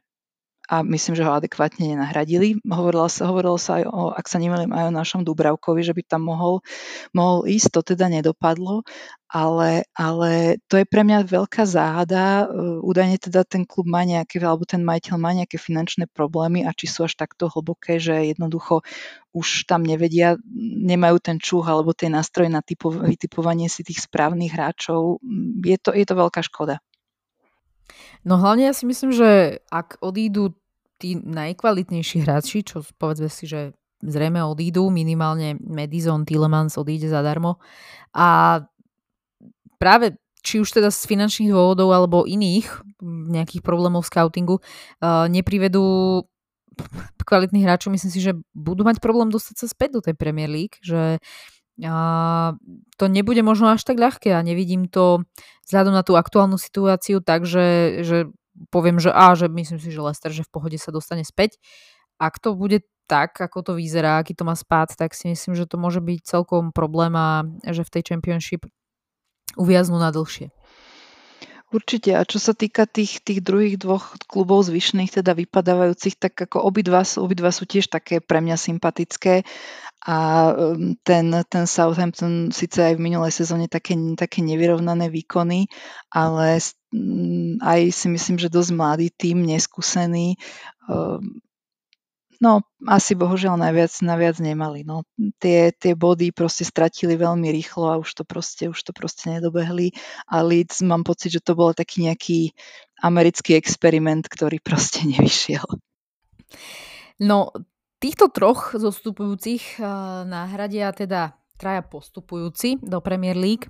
[0.65, 2.57] a myslím, že ho adekvátne nenahradili.
[2.65, 6.01] Hovorilo sa, hovorilo sa aj o, ak sa nemýlim, aj o našom Dubravkovi, že by
[6.05, 6.65] tam mohol,
[7.13, 8.81] mohol ísť, to teda nedopadlo,
[9.29, 12.49] ale, ale to je pre mňa veľká záhada.
[12.81, 16.89] Údajne teda ten klub má nejaké, alebo ten majiteľ má nejaké finančné problémy a či
[16.89, 18.81] sú až takto hlboké, že jednoducho
[19.35, 20.39] už tam nevedia,
[20.81, 25.19] nemajú ten čuch alebo tie nástroje na typo, vytipovanie si tých správnych hráčov.
[25.61, 26.79] Je to, je to veľká škoda.
[28.25, 30.57] No hlavne ja si myslím, že ak odídu
[30.97, 37.59] tí najkvalitnejší hráči, čo povedzme si, že zrejme odídu, minimálne Madison, Tillemans odíde zadarmo.
[38.15, 38.61] A
[39.81, 42.69] práve či už teda z finančných dôvodov alebo iných
[43.03, 46.21] nejakých problémov scoutingu uh, neprivedú
[47.25, 50.77] kvalitných hráčov, myslím si, že budú mať problém dostať sa späť do tej Premier League,
[50.83, 51.17] že
[51.75, 55.27] to nebude možno až tak ľahké a nevidím to
[55.67, 57.99] vzhľadom na tú aktuálnu situáciu tak, že,
[58.71, 61.59] poviem, že á, že myslím si, že Lester, že v pohode sa dostane späť.
[62.15, 65.67] Ak to bude tak, ako to vyzerá, aký to má spád, tak si myslím, že
[65.67, 68.65] to môže byť celkom problém a že v tej Championship
[69.59, 70.49] uviaznú na dlhšie.
[71.73, 72.15] Určite.
[72.15, 77.03] A čo sa týka tých, tých druhých dvoch klubov zvyšných, teda vypadávajúcich, tak ako obidva,
[77.19, 79.43] obidva sú tiež také pre mňa sympatické.
[80.05, 80.17] A
[80.53, 85.65] um, ten, ten Southampton síce aj v minulej sezóne také, také nevyrovnané výkony,
[86.13, 86.61] ale
[86.93, 90.37] mm, aj si myslím, že dosť mladý tým, neskúsený.
[90.85, 91.41] Um,
[92.43, 94.83] No, asi bohužiaľ najviac, najviac nemali.
[94.83, 95.07] No,
[95.39, 99.95] tie, tie body proste stratili veľmi rýchlo a už to proste, už to proste nedobehli.
[100.27, 102.51] A Leeds mám pocit, že to bol taký nejaký
[102.99, 105.65] americký experiment, ktorý proste nevyšiel.
[107.23, 107.55] No,
[108.05, 113.65] týchto troch zostupujúcich uh, náhradia teda traja postupujúci do Premier League.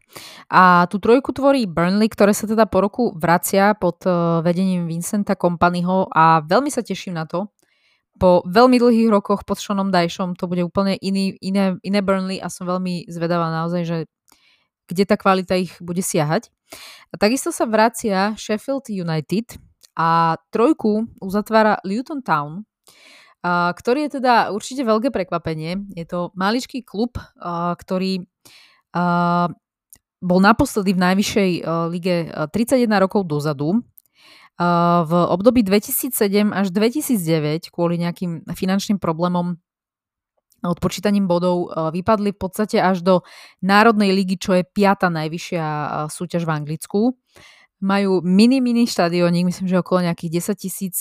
[0.51, 5.39] A tú trojku tvorí Burnley, ktoré sa teda po roku vracia pod uh, vedením Vincenta
[5.39, 7.47] Kompanyho a veľmi sa teším na to,
[8.19, 12.51] po veľmi dlhých rokoch pod Seanom Dajšom to bude úplne iný, iné, iné Burnley a
[12.51, 13.97] som veľmi zvedavá naozaj, že
[14.91, 16.51] kde tá kvalita ich bude siahať.
[17.11, 19.55] A takisto sa vracia Sheffield United
[19.95, 22.67] a trojku uzatvára Luton Town,
[23.45, 25.85] ktorý je teda určite veľké prekvapenie.
[25.93, 27.21] Je to maličký klub,
[27.77, 28.25] ktorý
[30.25, 31.51] bol naposledy v najvyššej
[31.93, 33.85] lige 31 rokov dozadu
[35.05, 39.59] v období 2007 až 2009 kvôli nejakým finančným problémom
[40.65, 43.21] odpočítaním bodov vypadli v podstate až do
[43.61, 45.67] Národnej ligy, čo je piata najvyššia
[46.09, 47.13] súťaž v Anglicku.
[47.83, 50.95] Majú mini, mini štadiónik, myslím, že okolo nejakých 10 tisíc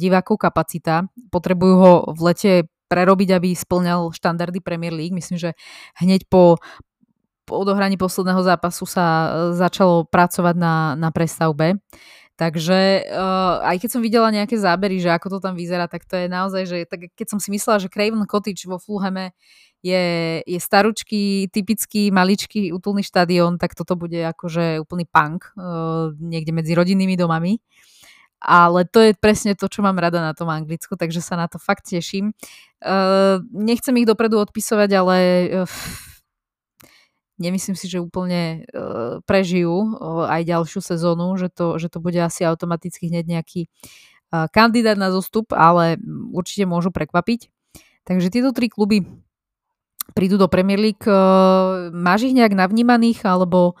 [0.00, 1.04] divákov kapacita.
[1.28, 2.52] Potrebujú ho v lete
[2.88, 5.12] prerobiť, aby splňal štandardy Premier League.
[5.12, 5.50] Myslím, že
[6.00, 6.56] hneď po,
[7.44, 9.06] po odohraní posledného zápasu sa
[9.52, 11.76] začalo pracovať na, na prestavbe.
[12.38, 16.14] Takže uh, aj keď som videla nejaké zábery, že ako to tam vyzerá, tak to
[16.14, 19.34] je naozaj, že tak keď som si myslela, že Craven Cottage vo Fulhame
[19.82, 26.54] je, je staručký, typický, maličký, útulný štadión, tak toto bude akože úplný punk uh, niekde
[26.54, 27.58] medzi rodinnými domami.
[28.38, 31.58] Ale to je presne to, čo mám rada na tom Anglicku, takže sa na to
[31.58, 32.30] fakt teším.
[32.78, 35.16] Uh, nechcem ich dopredu odpisovať, ale
[35.50, 36.06] uh,
[37.38, 42.18] nemyslím si, že úplne uh, prežijú uh, aj ďalšiu sezónu, že to, že to bude
[42.18, 43.70] asi automaticky hneď nejaký
[44.34, 45.96] uh, kandidát na zostup, ale
[46.34, 47.48] určite môžu prekvapiť.
[48.04, 49.06] Takže tieto tri kluby
[50.16, 51.04] prídu do Premier League.
[51.92, 53.76] Máš ich nejak navnímaných, alebo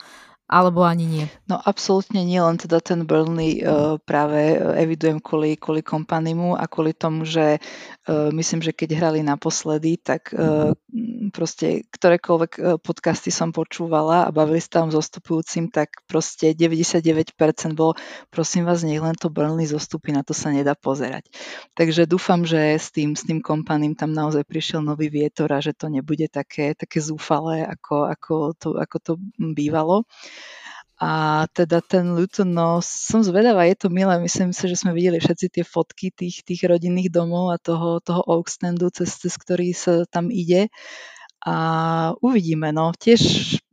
[0.48, 1.26] alebo ani nie?
[1.44, 6.96] No absolútne nie, len teda ten Burnley uh, práve evidujem kvôli, kvôli kompanimu a kvôli
[6.96, 10.72] tomu, že uh, myslím, že keď hrali naposledy, tak uh,
[11.36, 17.36] proste ktorékoľvek podcasty som počúvala a bavili sa tam zostupujúcim, tak proste 99%
[17.76, 17.92] bolo,
[18.32, 21.28] prosím vás, nech len to Burnley zostupy, na to sa nedá pozerať.
[21.76, 25.76] Takže dúfam, že s tým, s tým kompaním tam naozaj prišiel nový vietor a že
[25.76, 30.08] to nebude také, také zúfalé, ako, ako, to, ako to bývalo.
[30.98, 35.22] A teda ten Luton, no som zvedavá, je to milé, myslím si, že sme videli
[35.22, 40.02] všetci tie fotky tých, tých rodinných domov a toho, toho Oakstandu, cez, cez ktorý sa
[40.10, 40.74] tam ide.
[41.46, 41.54] A
[42.18, 43.22] uvidíme, no tiež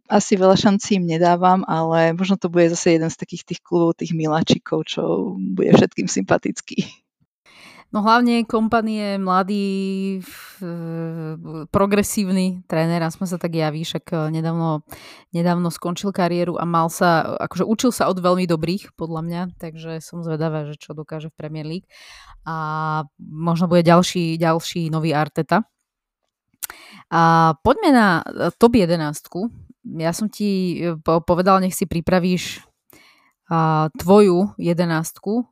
[0.05, 3.97] asi veľa šancí im nedávam, ale možno to bude zase jeden z takých tých klubov,
[3.97, 7.04] tých miláčikov, čo bude všetkým sympatický.
[7.93, 10.19] No hlavne kompanie mladý,
[11.69, 14.83] progresívny tréner, aspoň sa tak javí, však eh, nedávno,
[15.31, 20.01] nedávno skončil kariéru a mal sa, akože učil sa od veľmi dobrých, podľa mňa, takže
[20.01, 21.87] som zvedavá, že čo dokáže v Premier League.
[22.43, 25.63] A možno bude ďalší, ďalší nový Arteta.
[27.13, 29.29] A poďme na eh, top 11.
[30.01, 32.65] Ja som ti eh, povedal, nech si pripravíš
[33.45, 35.45] a, tvoju jedenástku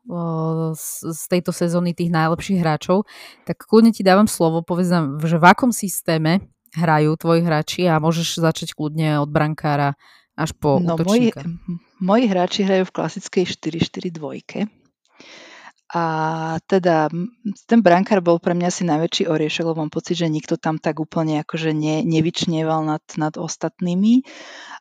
[0.73, 3.05] z, tejto sezóny tých najlepších hráčov,
[3.45, 6.41] tak kľudne ti dávam slovo, povedz nám, že v akom systéme
[6.73, 9.93] hrajú tvoji hráči a môžeš začať kľudne od brankára
[10.33, 11.45] až po no, útočníka.
[11.45, 13.45] Moji, moji hráči hrajú v klasickej
[14.09, 14.82] 4-4-2.
[15.93, 16.03] A
[16.65, 17.05] teda
[17.69, 20.97] ten brankár bol pre mňa asi najväčší oriešok, lebo mám pocit, že nikto tam tak
[20.97, 24.25] úplne akože ne, nevyčnieval nad, nad ostatnými.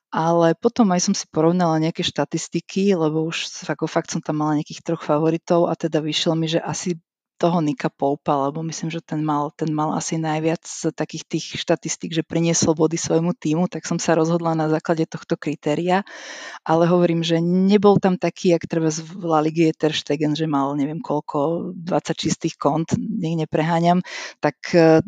[0.08, 4.60] Ale potom aj som si porovnala nejaké štatistiky, lebo už ako fakt som tam mala
[4.60, 6.96] nejakých troch favoritov a teda vyšlo mi, že asi
[7.42, 11.46] toho Nika Poupa, lebo myslím, že ten mal, ten mal asi najviac z takých tých
[11.58, 16.06] štatistík, že priniesol body svojmu týmu, tak som sa rozhodla na základe tohto kritéria,
[16.62, 20.78] ale hovorím, že nebol tam taký, jak treba z La Ligue Ter Stegen, že mal
[20.78, 24.06] neviem koľko, 20 čistých kont, nech nepreháňam,
[24.38, 25.02] tak uh,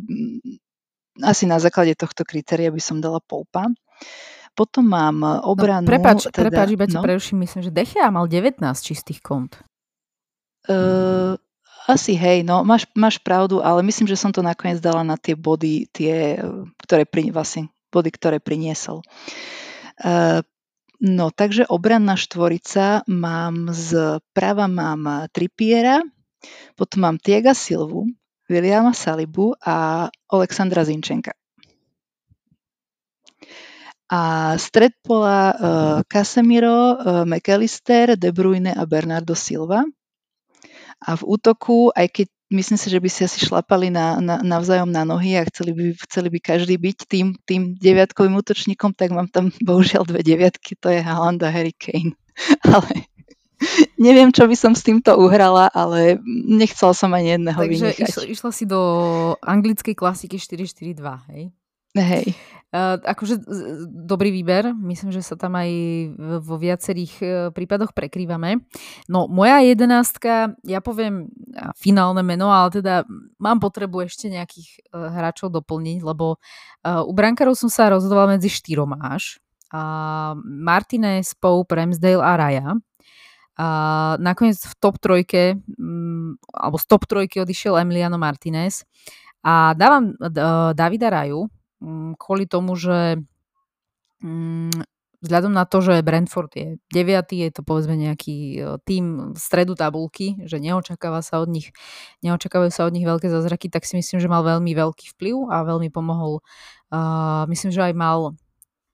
[1.23, 3.71] asi na základe tohto kritéria by som dala Poupa.
[4.59, 5.87] Potom mám obranu...
[5.87, 7.03] No, prepač, teda, prepač, iba no?
[7.03, 9.63] preruším, myslím, že Dechea mal 19 čistých kont.
[10.65, 11.37] Uh,
[11.85, 15.37] asi hej, no máš, máš pravdu, ale myslím, že som to nakoniec dala na tie
[15.37, 16.41] body, tie,
[16.81, 19.05] ktoré pri, vlastne, body, ktoré priniesol.
[20.01, 20.41] Uh,
[20.99, 26.01] no, takže obranná štvorica mám z prava mám Tripiera,
[26.75, 28.09] potom mám Tiega Silvu,
[28.49, 31.33] Williama Salibu a Alexandra Zinčenka.
[34.13, 39.85] A stred pola uh, Casemiro, uh, McAllister, De Bruyne a Bernardo Silva.
[41.03, 44.91] A v útoku, aj keď myslím si, že by si asi šlapali na, na, navzájom
[44.93, 49.27] na nohy a chceli by, chceli by každý byť tým, tým deviatkovým útočníkom, tak mám
[49.27, 52.15] tam bohužiaľ dve deviatky, to je Haaland a Harry Kane.
[52.67, 53.07] ale
[53.97, 58.11] neviem, čo by som s týmto uhrala, ale nechcela som ani jedného Takže vynechať.
[58.11, 58.81] Takže išla, si do
[59.41, 61.55] anglickej klasiky 4-4-2, hej?
[61.95, 62.35] Hej.
[62.75, 63.39] Uh, akože
[63.87, 65.71] dobrý výber, myslím, že sa tam aj
[66.43, 68.67] vo viacerých uh, prípadoch prekrývame.
[69.07, 71.31] No moja jedenástka, ja poviem
[71.79, 73.07] finálne meno, ale teda
[73.39, 78.51] mám potrebu ešte nejakých uh, hráčov doplniť, lebo uh, u brankárov som sa rozhodovala medzi
[78.51, 79.39] štyrom až.
[80.43, 82.79] Martinez, Pope, Ramsdale a Raja.
[83.59, 83.67] A
[84.23, 88.87] nakoniec v top trojke, um, alebo z top trojky odišiel Emiliano Martinez.
[89.43, 90.15] A dávam
[90.79, 91.51] Davida Raju,
[92.19, 93.21] kvôli tomu, že
[94.23, 94.85] mm,
[95.25, 99.73] vzhľadom na to, že Brentford je deviatý, je to povedzme nejaký e, tým v stredu
[99.73, 101.73] tabulky, že neočakáva sa od nich,
[102.21, 105.65] neočakávajú sa od nich veľké zázraky, tak si myslím, že mal veľmi veľký vplyv a
[105.65, 106.45] veľmi pomohol.
[106.95, 108.39] Uh, myslím, že aj mal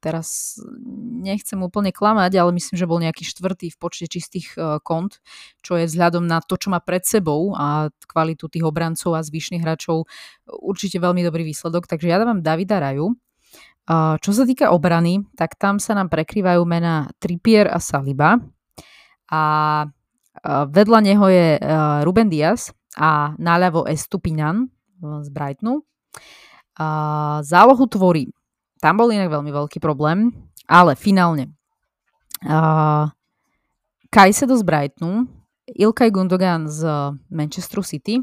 [0.00, 0.56] teraz
[1.20, 5.20] nechcem úplne klamať, ale myslím, že bol nejaký štvrtý v počte čistých uh, kont,
[5.60, 9.60] čo je vzhľadom na to, čo má pred sebou a kvalitu tých obrancov a zvyšných
[9.60, 10.08] hráčov
[10.48, 11.84] určite veľmi dobrý výsledok.
[11.84, 13.12] Takže ja dávam Davida Raju.
[13.84, 18.40] Uh, čo sa týka obrany, tak tam sa nám prekrývajú mená Trippier a Saliba.
[19.28, 19.42] A
[19.84, 21.48] uh, vedľa neho je
[22.08, 25.84] Ruben Diaz a náľavo Estupinan z Brightonu.
[27.44, 28.32] Zálohu tvorí
[28.80, 30.32] tam bol inak veľmi veľký problém,
[30.64, 31.52] ale finálne
[32.48, 33.08] uh,
[34.10, 35.28] Kajsedo z Brightonu,
[35.70, 36.82] Ilkay Gundogan z
[37.30, 38.18] Manchesteru City,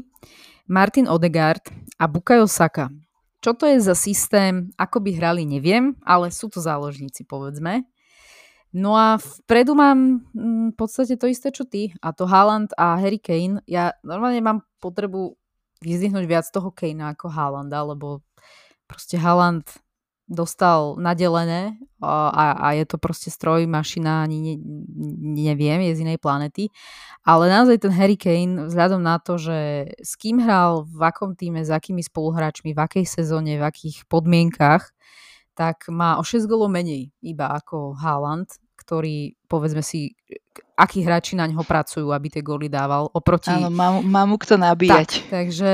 [0.68, 1.64] Martin Odegaard
[1.96, 2.92] a Bukayo Saka.
[3.40, 7.86] Čo to je za systém, ako by hrali, neviem, ale sú to záložníci, povedzme.
[8.74, 11.96] No a vpredu mám mm, v podstate to isté, čo ty.
[12.04, 13.64] A to Haaland a Harry Kane.
[13.64, 15.38] Ja normálne mám potrebu
[15.80, 18.20] vyzdvihnúť viac toho Kanea ako Haalanda, lebo
[18.84, 19.64] proste Haaland
[20.28, 24.54] dostal nadelené a, a je to proste stroj, mašina, ani ne,
[25.42, 26.68] neviem, je z inej planety.
[27.24, 31.64] Ale naozaj ten Harry Kane, vzhľadom na to, že s kým hral, v akom týme,
[31.64, 34.92] s akými spoluhráčmi, v akej sezóne, v akých podmienkach,
[35.56, 38.46] tak má o 6 golov menej iba ako Haaland,
[38.88, 40.16] ktorý, povedzme si,
[40.72, 43.12] akí hráči na ňo pracujú, aby tie góly dával.
[43.12, 43.52] Oproti...
[43.52, 45.28] Áno, má, má mu kto nabíjať.
[45.28, 45.70] Tak, takže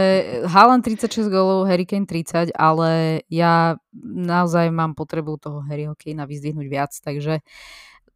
[0.51, 6.67] Haaland 36 gólov, Harry Kane 30, ale ja naozaj mám potrebu toho Harryho Kanea vyzdvihnúť
[6.67, 7.39] viac, takže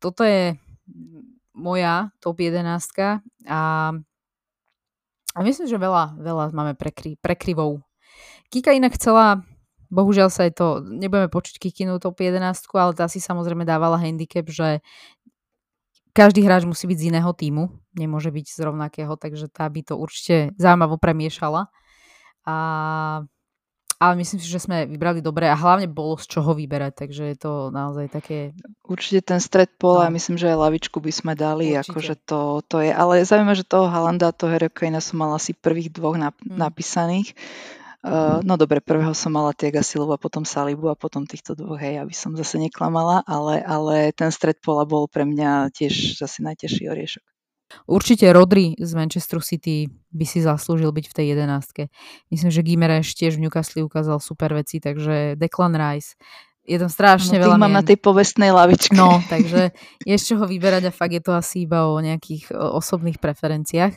[0.02, 0.58] toto je
[1.54, 2.66] moja top 11
[3.46, 3.94] a,
[5.30, 7.86] a myslím, že veľa, veľa máme prekry, prekryvov.
[8.50, 9.46] Kika inak chcela
[9.88, 12.40] Bohužiaľ sa aj to, nebudeme počuť Kikinu top 11,
[12.76, 14.84] ale tá si samozrejme dávala handicap, že
[16.18, 19.94] každý hráč musí byť z iného týmu, nemôže byť z rovnakého, takže tá by to
[19.94, 21.70] určite zaujímavo premiešala.
[22.42, 22.56] A,
[24.02, 27.36] ale myslím si, že sme vybrali dobre a hlavne bolo z čoho vyberať, takže je
[27.38, 28.50] to naozaj také...
[28.82, 30.18] Určite ten stred pola, no.
[30.18, 31.86] myslím, že aj lavičku by sme dali, určite.
[31.86, 35.54] akože to, to je, ale zaujímavé, že toho Halanda a toho Herokaina som mala asi
[35.54, 36.58] prvých dvoch nap- hmm.
[36.58, 37.30] napísaných,
[37.98, 41.98] Uh, no dobre, prvého som mala Tiaga Silva, potom Salibu a potom týchto dvoch, hej,
[41.98, 46.86] aby som zase neklamala, ale, ale ten stred pola bol pre mňa tiež zase najtežší
[46.86, 47.24] oriešok.
[47.84, 51.82] Určite Rodri z Manchester City by si zaslúžil byť v tej jedenástke.
[52.32, 56.16] Myslím, že Gimereš tiež v Newcastle ukázal super veci, takže Declan Rice.
[56.68, 57.80] Je tam strašne no, veľa mám mien.
[57.80, 58.92] na tej povestnej lavičke.
[58.96, 59.72] No, takže
[60.04, 63.96] je z čoho vyberať a fakt je to asi iba o nejakých osobných preferenciách.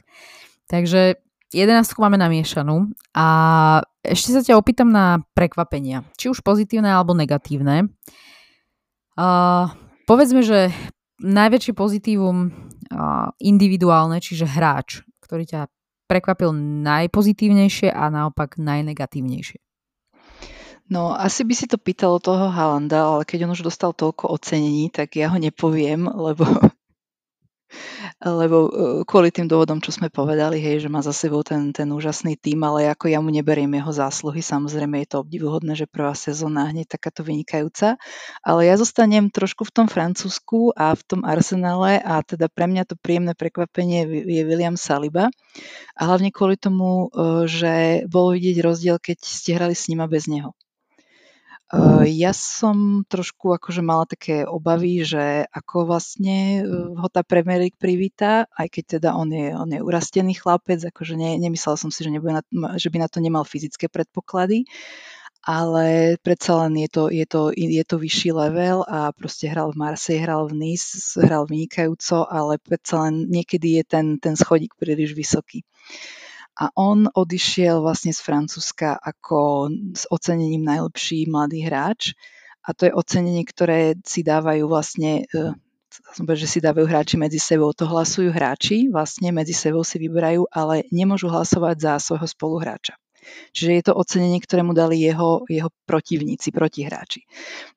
[0.72, 1.20] Takže
[1.52, 3.28] jedenáctku máme namiešanú a
[4.02, 7.92] ešte sa ťa opýtam na prekvapenia, či už pozitívne alebo negatívne.
[9.14, 9.70] Uh,
[10.10, 10.74] povedzme, že
[11.22, 15.62] najväčšie pozitívum uh, individuálne, čiže hráč, ktorý ťa
[16.10, 16.52] prekvapil
[16.84, 19.62] najpozitívnejšie a naopak najnegatívnejšie?
[20.92, 24.92] No, asi by si to pýtalo toho Halanda, ale keď on už dostal toľko ocenení,
[24.92, 26.44] tak ja ho nepoviem, lebo
[28.22, 28.70] lebo e,
[29.08, 32.62] kvôli tým dôvodom, čo sme povedali, hej, že má za sebou ten, ten úžasný tým,
[32.62, 36.98] ale ako ja mu neberiem jeho zásluhy, samozrejme je to obdivuhodné, že prvá sezóna hneď
[36.98, 37.96] takáto vynikajúca,
[38.46, 42.84] ale ja zostanem trošku v tom Francúzsku a v tom Arsenále a teda pre mňa
[42.88, 45.32] to príjemné prekvapenie je William Saliba
[45.96, 50.28] a hlavne kvôli tomu, e, že bolo vidieť rozdiel, keď ste hrali s nima bez
[50.30, 50.54] neho.
[51.72, 57.80] Uh, ja som trošku akože mala také obavy, že ako vlastne uh, ho tá League
[57.80, 62.04] privíta, aj keď teda on je, on je urastený chlapec, akože ne, nemyslela som si,
[62.04, 62.44] že, nebude na,
[62.76, 64.68] že by na to nemal fyzické predpoklady,
[65.48, 69.80] ale predsa len je to, je to, je to vyšší level a proste hral v
[69.80, 75.16] Marseille, hral v Nice, hral vynikajúco, ale predsa len niekedy je ten, ten schodík príliš
[75.16, 75.64] vysoký
[76.62, 82.14] a on odišiel vlastne z Francúzska ako s ocenením najlepší mladý hráč
[82.62, 85.58] a to je ocenenie, ktoré si dávajú vlastne e,
[86.14, 87.74] som povedal, že si dávajú hráči medzi sebou.
[87.76, 92.96] To hlasujú hráči, vlastne medzi sebou si vyberajú, ale nemôžu hlasovať za svojho spoluhráča.
[93.52, 97.28] Čiže je to ocenenie, ktoré mu dali jeho, jeho protivníci, protihráči.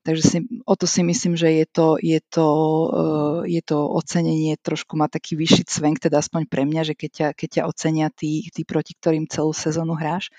[0.07, 2.49] Takže si, o to si myslím, že je to, je, to,
[2.91, 7.11] uh, je to ocenenie, trošku má taký vyšší cvenk, teda aspoň pre mňa, že keď
[7.11, 10.31] ťa, keď ťa ocenia tí, tí, proti ktorým celú sezónu hráš.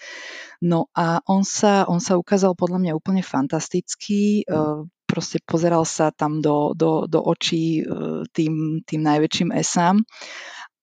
[0.63, 4.47] No a on sa, on sa ukázal podľa mňa úplne fantastický.
[4.47, 10.01] Uh, proste pozeral sa tam do, do, do očí uh, tým, tým najväčším esám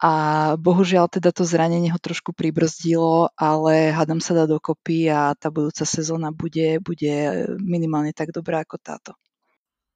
[0.02, 0.12] a
[0.58, 5.86] bohužiaľ teda to zranenie ho trošku pribrzdilo, ale hádam sa dá dokopy a tá budúca
[5.86, 9.14] sezóna bude, bude minimálne tak dobrá ako táto.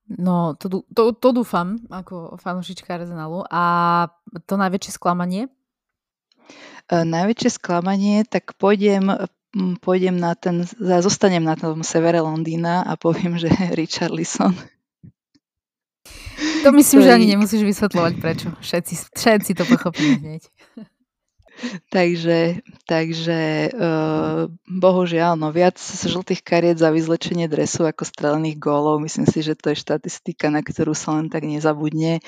[0.07, 3.43] No, to, to, to dúfam, ako fanúšička Arsenalu.
[3.51, 4.07] A
[4.47, 5.51] to najväčšie sklamanie?
[6.87, 9.11] E, najväčšie sklamanie, tak pôjdem,
[9.83, 13.51] pôjdem na ten, zostanem na tom severe Londýna a poviem, že
[13.81, 14.55] Richard Lisson
[16.63, 18.49] to myslím, že ani nemusíš vysvetľovať prečo.
[18.61, 20.43] Všetci, všetci to pochopíme hneď.
[21.95, 29.03] Takže, takže uh, bohužiaľ, no viac žltých kariet za vyzlečenie dresu ako strelených gólov.
[29.03, 32.21] Myslím si, že to je štatistika, na ktorú sa len tak nezabudne.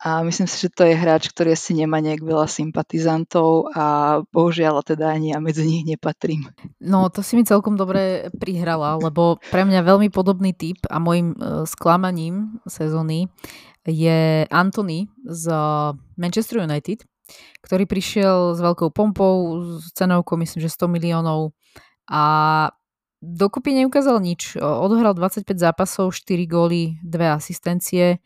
[0.00, 4.82] A myslím si, že to je hráč, ktorý asi nemá nejak veľa sympatizantov a bohužiaľ
[4.86, 6.46] teda ani ja medzi nich nepatrím.
[6.82, 11.34] No to si mi celkom dobre prihrala, lebo pre mňa veľmi podobný typ a môjim
[11.36, 13.28] uh, sklamaním sezóny
[13.86, 15.44] je Anthony z
[16.18, 17.06] Manchester United,
[17.62, 21.52] ktorý prišiel s veľkou pompou, s cenovkou myslím, že 100 miliónov
[22.06, 22.22] a
[23.18, 24.54] dokopy neukázal nič.
[24.60, 28.22] Odohral 25 zápasov, 4 góly, 2 asistencie,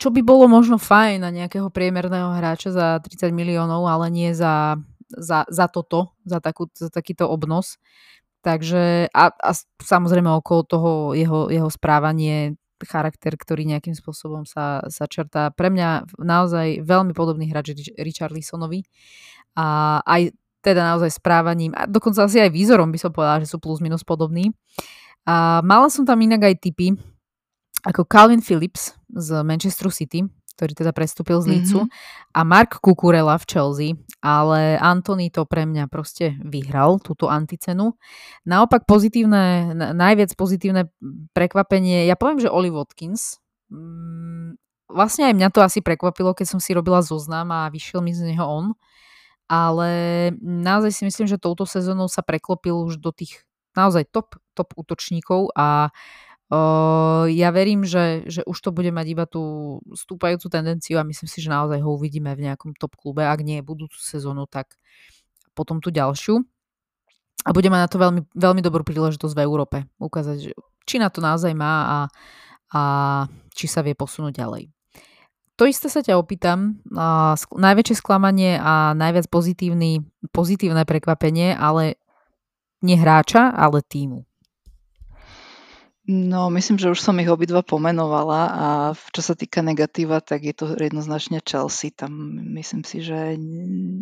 [0.00, 4.80] čo by bolo možno fajn na nejakého priemerného hráča za 30 miliónov, ale nie za,
[5.12, 7.76] za, za toto, za, takú, za takýto obnos.
[8.40, 9.50] Takže a, a
[9.84, 12.56] samozrejme okolo toho jeho, jeho správanie
[12.86, 15.04] charakter, ktorý nejakým spôsobom sa, sa.
[15.50, 18.84] Pre mňa naozaj veľmi podobný hráč Richard Lisonovi.
[19.58, 23.56] A aj teda naozaj správaním, a dokonca asi aj výzorom by som povedala, že sú
[23.56, 24.52] plus minus podobní.
[25.24, 26.92] A mala som tam inak aj typy,
[27.80, 30.20] ako Calvin Phillips z Manchester City,
[30.60, 32.36] ktorý teda prestúpil z Lícu mm-hmm.
[32.36, 33.90] a Mark Kukurela v Chelsea,
[34.20, 37.96] ale Anthony to pre mňa proste vyhral, túto anticenu.
[38.44, 40.92] Naopak pozitívne, najviac pozitívne
[41.32, 43.40] prekvapenie, ja poviem, že Oli Watkins,
[43.72, 44.60] mm,
[44.92, 48.28] vlastne aj mňa to asi prekvapilo, keď som si robila zoznam a vyšiel mi z
[48.28, 48.76] neho on,
[49.48, 49.90] ale
[50.44, 55.56] naozaj si myslím, že touto sezónou sa preklopil už do tých naozaj top, top útočníkov
[55.56, 55.88] a
[57.30, 61.38] ja verím, že, že už to bude mať iba tú stúpajúcu tendenciu a myslím si,
[61.38, 63.22] že naozaj ho uvidíme v nejakom top klube.
[63.22, 64.74] Ak nie budúcu sezónu, tak
[65.54, 66.42] potom tú ďalšiu.
[67.46, 69.76] A budeme na to veľmi, veľmi dobrú príležitosť v Európe.
[70.02, 70.52] Ukázať, že
[70.84, 71.98] či na to naozaj má a,
[72.74, 72.82] a
[73.54, 74.68] či sa vie posunúť ďalej.
[75.56, 76.80] To isté sa ťa opýtam.
[76.88, 82.00] Uh, sk- najväčšie sklamanie a najviac pozitívny, pozitívne prekvapenie, ale
[82.80, 84.24] nie hráča, ale týmu.
[86.10, 88.66] No, myslím, že už som ich obidva pomenovala a
[89.14, 91.94] čo sa týka negatíva, tak je to jednoznačne Chelsea.
[91.94, 92.10] Tam
[92.58, 93.38] myslím si, že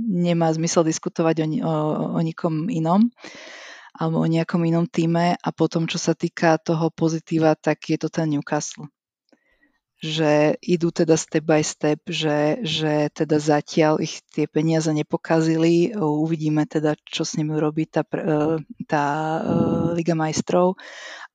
[0.09, 1.75] nemá zmysel diskutovať o, o,
[2.17, 3.13] o nikom inom
[3.93, 5.37] alebo o nejakom inom týme.
[5.37, 8.89] A potom, čo sa týka toho pozitíva, tak je to ten Newcastle
[9.99, 15.90] že idú teda step by step, že, že teda zatiaľ ich tie peniaze nepokazili.
[15.99, 19.40] Uvidíme teda, čo s nimi robí tá, e, tá e,
[19.99, 20.78] Liga majstrov,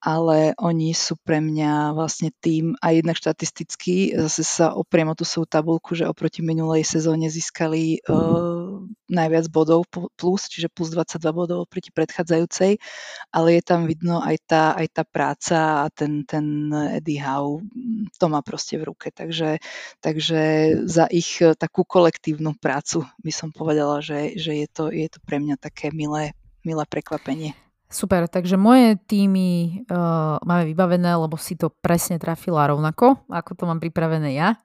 [0.03, 5.24] ale oni sú pre mňa vlastne tým a jednak štatisticky zase sa opriem o tú
[5.28, 8.73] svoju tabulku, že oproti minulej sezóne získali uh,
[9.10, 12.82] najviac bodov plus, čiže plus 22 bodov proti predchádzajúcej,
[13.30, 18.18] ale je tam vidno aj tá, aj tá práca a ten, ten Eddie Howe, mm,
[18.18, 19.14] to má proste v ruke.
[19.14, 19.62] Takže,
[20.02, 20.42] takže
[20.90, 25.38] za ich takú kolektívnu prácu by som povedala, že, že je, to, je to pre
[25.38, 26.34] mňa také milé,
[26.66, 27.54] milé prekvapenie.
[27.94, 33.64] Super, takže moje týmy uh, máme vybavené, lebo si to presne trafila rovnako, ako to
[33.70, 34.58] mám pripravené ja.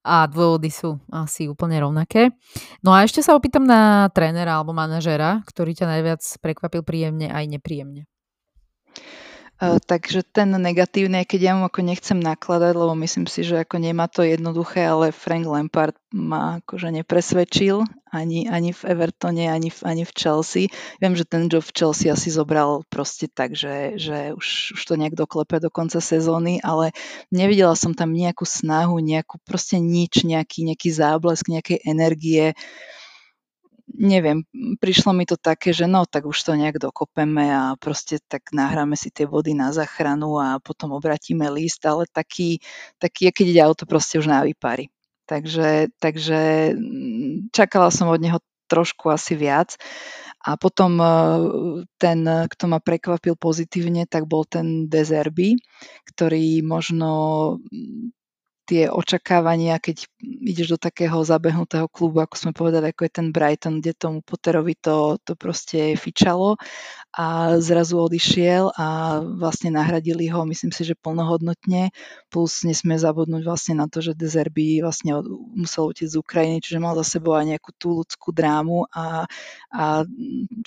[0.00, 2.32] A dôvody sú asi úplne rovnaké.
[2.80, 7.44] No a ešte sa opýtam na trénera alebo manažera, ktorý ťa najviac prekvapil príjemne aj
[7.52, 8.08] nepríjemne.
[9.60, 14.08] Takže ten negatívny, keď ja mu ako nechcem nakladať, lebo myslím si, že ako nemá
[14.08, 20.08] to jednoduché, ale Frank Lampard ma akože nepresvedčil ani, ani v Evertone, ani v, ani
[20.08, 20.72] v Chelsea.
[20.96, 24.96] Viem, že ten job v Chelsea asi zobral proste tak, že, že už, už to
[24.96, 26.96] nejak doklepe do konca sezóny, ale
[27.28, 32.56] nevidela som tam nejakú snahu, nejakú proste nič, nejaký, nejaký záblesk, nejakej energie.
[32.56, 32.98] Uh,
[33.94, 34.46] neviem,
[34.78, 38.94] prišlo mi to také, že no, tak už to nejak dokopeme a proste tak nahráme
[38.94, 42.62] si tie body na záchranu a potom obratíme list, ale taký,
[43.02, 44.90] taký keď ide auto proste už na výpary.
[45.26, 49.74] Takže, takže mm, čakala som od neho trošku asi viac.
[50.40, 51.06] A potom e,
[52.00, 55.58] ten, kto ma prekvapil pozitívne, tak bol ten Dezerby,
[56.08, 57.10] ktorý možno
[58.70, 63.82] tie očakávania, keď ideš do takého zabehnutého klubu, ako sme povedali, ako je ten Brighton,
[63.82, 66.54] kde tomu Potterovi to, to proste fičalo
[67.10, 71.90] a zrazu odišiel a vlastne nahradili ho, myslím si, že plnohodnotne,
[72.30, 75.18] plus nesmie zabudnúť vlastne na to, že Dezerby vlastne
[75.58, 79.26] musel utiecť z Ukrajiny, čiže mal za sebou aj nejakú tú ľudskú drámu a,
[79.74, 80.06] a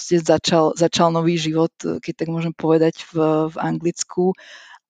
[0.04, 4.36] začal, začal nový život, keď tak môžem povedať, v, v Anglicku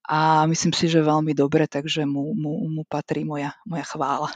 [0.04, 4.28] a myslím si, že veľmi dobre, takže mu, mu, mu patrí moja, moja chvála.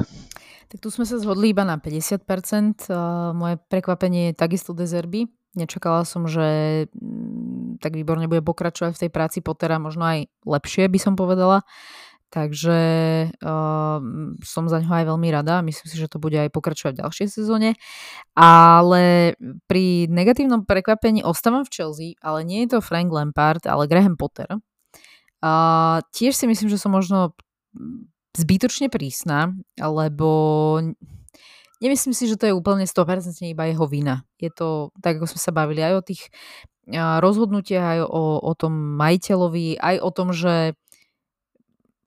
[0.68, 2.92] Tak tu sme sa zhodli iba na 50%.
[3.36, 5.28] Moje prekvapenie je takisto dezerby.
[5.56, 10.92] Nečakala som, že mm, tak výborne bude pokračovať v tej práci Pottera, možno aj lepšie
[10.92, 11.64] by som povedala.
[12.28, 12.80] Takže
[13.32, 13.98] uh,
[14.44, 15.64] som za ňo aj veľmi rada.
[15.64, 17.80] Myslím si, že to bude aj pokračovať v ďalšej sezóne.
[18.36, 19.36] Ale
[19.72, 24.52] pri negatívnom prekvapení ostávam v Chelsea, ale nie je to Frank Lampard, ale Graham Potter
[26.14, 27.34] tiež si myslím, že som možno
[28.38, 30.30] zbytočne prísna, lebo
[31.82, 34.26] nemyslím si, že to je úplne 100% iba jeho vina.
[34.38, 36.22] Je to, tak ako sme sa bavili, aj o tých
[36.96, 40.78] rozhodnutiach, aj o, o tom majiteľovi, aj o tom, že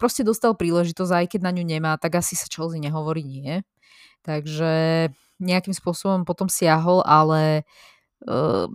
[0.01, 3.61] proste dostal príležitosť, aj keď na ňu nemá, tak asi sa Chelsea nehovorí nie.
[4.24, 5.09] Takže
[5.41, 7.68] nejakým spôsobom potom siahol, ale
[8.24, 8.68] uh,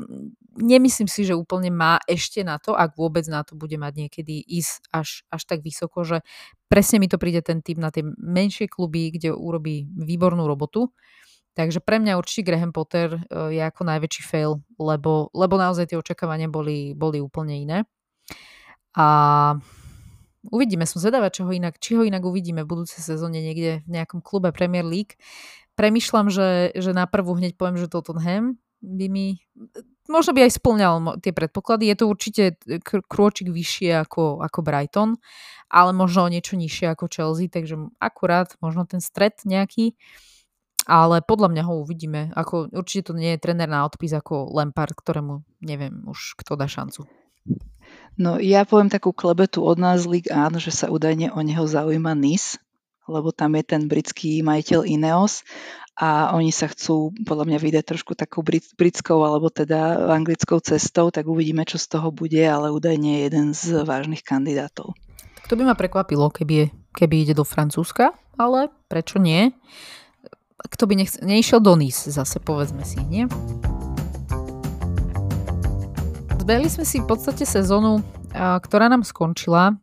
[0.55, 4.39] nemyslím si, že úplne má ešte na to, ak vôbec na to bude mať niekedy
[4.39, 6.23] ísť až, až tak vysoko, že
[6.71, 10.95] presne mi to príde ten typ na tie menšie kluby, kde urobí výbornú robotu.
[11.55, 13.19] Takže pre mňa určite Graham Potter e,
[13.55, 17.77] je ako najväčší fail, lebo, lebo naozaj tie očakávania boli, boli úplne iné.
[18.95, 19.07] A
[20.51, 23.89] uvidíme, som zvedavá, čo ho inak, či ho inak uvidíme v budúcej sezóne niekde v
[23.91, 25.15] nejakom klube Premier League.
[25.79, 29.39] Premýšľam, že, že na prvú hneď poviem, že Tottenham by mi
[30.07, 31.89] možno by aj splňal tie predpoklady.
[31.91, 32.43] Je to určite
[33.09, 35.09] krôčik vyššie ako, ako Brighton,
[35.69, 39.97] ale možno o niečo nižšie ako Chelsea, takže akurát možno ten stred nejaký.
[40.85, 42.29] Ale podľa mňa ho uvidíme.
[42.37, 46.69] Ako, určite to nie je trenér na odpis ako Lampard, ktorému neviem už kto dá
[46.69, 47.09] šancu.
[48.17, 52.57] No ja poviem takú klebetu od nás League že sa údajne o neho zaujíma Nice,
[53.05, 55.45] lebo tam je ten britský majiteľ Ineos
[55.95, 61.07] a oni sa chcú podľa mňa vydať trošku takou brit, britskou alebo teda anglickou cestou,
[61.07, 64.91] tak uvidíme, čo z toho bude, ale údajne je jeden z vážnych kandidátov.
[65.47, 69.55] To by ma prekvapilo, keby, keby ide do Francúzska, ale prečo nie?
[70.57, 73.29] Kto by nech, neišiel do Nice, zase povedzme si, nie?
[76.45, 78.05] Zbehli sme si v podstate sezónu,
[78.35, 79.79] ktorá nám skončila.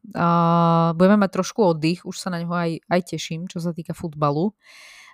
[0.93, 4.53] Budeme mať trošku oddych, už sa na neho aj, aj teším, čo sa týka futbalu.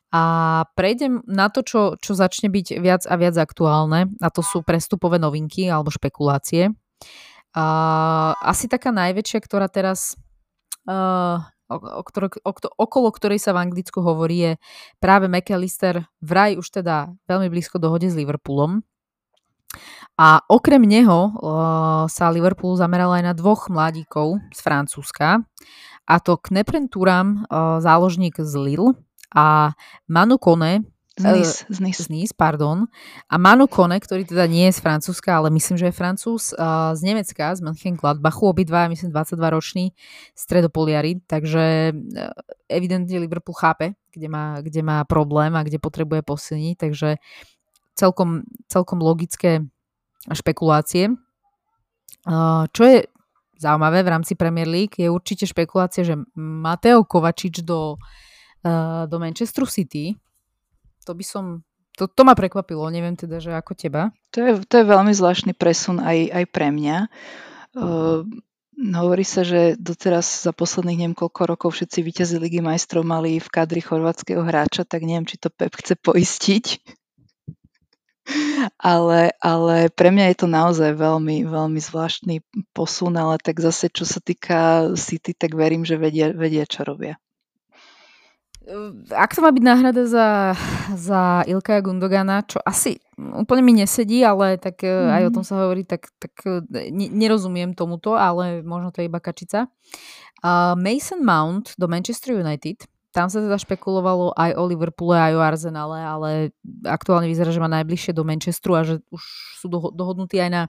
[0.09, 4.65] A prejdem na to, čo, čo začne byť viac a viac aktuálne, a to sú
[4.65, 6.73] prestupové novinky alebo špekulácie.
[7.53, 7.65] A,
[8.41, 10.17] asi taká najväčšia, ktorá teraz
[10.89, 11.77] o, o,
[12.41, 14.53] o, okolo ktorej sa v Anglicku hovorí, je
[14.97, 18.81] práve McAllister vraj už teda veľmi blízko dohode s Liverpoolom.
[20.19, 21.31] A okrem neho
[22.11, 25.47] sa Liverpool zameral aj na dvoch mladíkov z Francúzska,
[26.09, 28.97] a to Kneprenturam, uh, záložník z Lille,
[29.29, 29.77] a
[30.09, 30.89] Manu Kone,
[31.21, 32.03] z Nice, z Nice.
[32.03, 32.89] Z Nice, pardon.
[33.29, 36.97] A Manu Kone, ktorý teda nie je z Francúzska, ale myslím, že je Francúz, uh,
[36.97, 39.93] z Nemecka, z Mönchengladbachu, obidva, myslím, 22-roční
[40.33, 42.33] stredopoliari, takže uh,
[42.73, 47.21] evidentne Liverpool chápe, kde má, kde má problém a kde potrebuje posilniť, takže
[47.93, 49.69] celkom, celkom logické
[50.27, 51.15] špekulácie.
[52.73, 53.07] Čo je
[53.59, 57.99] zaujímavé v rámci Premier League, je určite špekulácia, že Mateo Kovačič do,
[59.07, 60.19] do Manchesteru City,
[61.07, 61.45] to by som
[61.99, 64.15] to, to ma prekvapilo, neviem teda, že ako teba.
[64.31, 67.11] To je, to je veľmi zvláštny presun aj, aj pre mňa.
[67.75, 68.23] Uh,
[68.79, 73.49] hovorí sa, že doteraz za posledných neviem koľko rokov všetci víťazi Ligy majstrov mali v
[73.51, 76.65] kadri chorvátskeho hráča, tak neviem, či to Pep chce poistiť.
[78.79, 82.45] Ale, ale pre mňa je to naozaj veľmi, veľmi zvláštny
[82.77, 87.17] posun, ale tak zase, čo sa týka City, tak verím, že vedia, vedia čo robia.
[89.17, 90.53] Ak to má byť náhrada za,
[90.93, 95.09] za Ilkaja Gundogana, čo asi úplne mi nesedí, ale tak mm.
[95.09, 96.61] aj o tom sa hovorí, tak, tak e,
[96.93, 99.73] ne, nerozumiem tomuto, ale možno to je iba kačica.
[100.39, 102.85] Uh, Mason Mount do Manchester United,
[103.19, 106.31] tam sa teda špekulovalo aj o Liverpoole, aj o Arsenale, ale
[106.87, 109.23] aktuálne vyzerá, že má najbližšie do Manchesteru a že už
[109.59, 110.63] sú dohodnutí aj na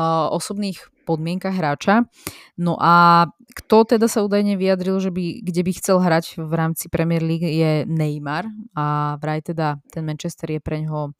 [0.00, 2.08] uh, osobných podmienkach hráča.
[2.56, 6.88] No a kto teda sa údajne vyjadril, že by, kde by chcel hrať v rámci
[6.88, 11.12] Premier League je Neymar a vraj teda ten Manchester je pre ňoho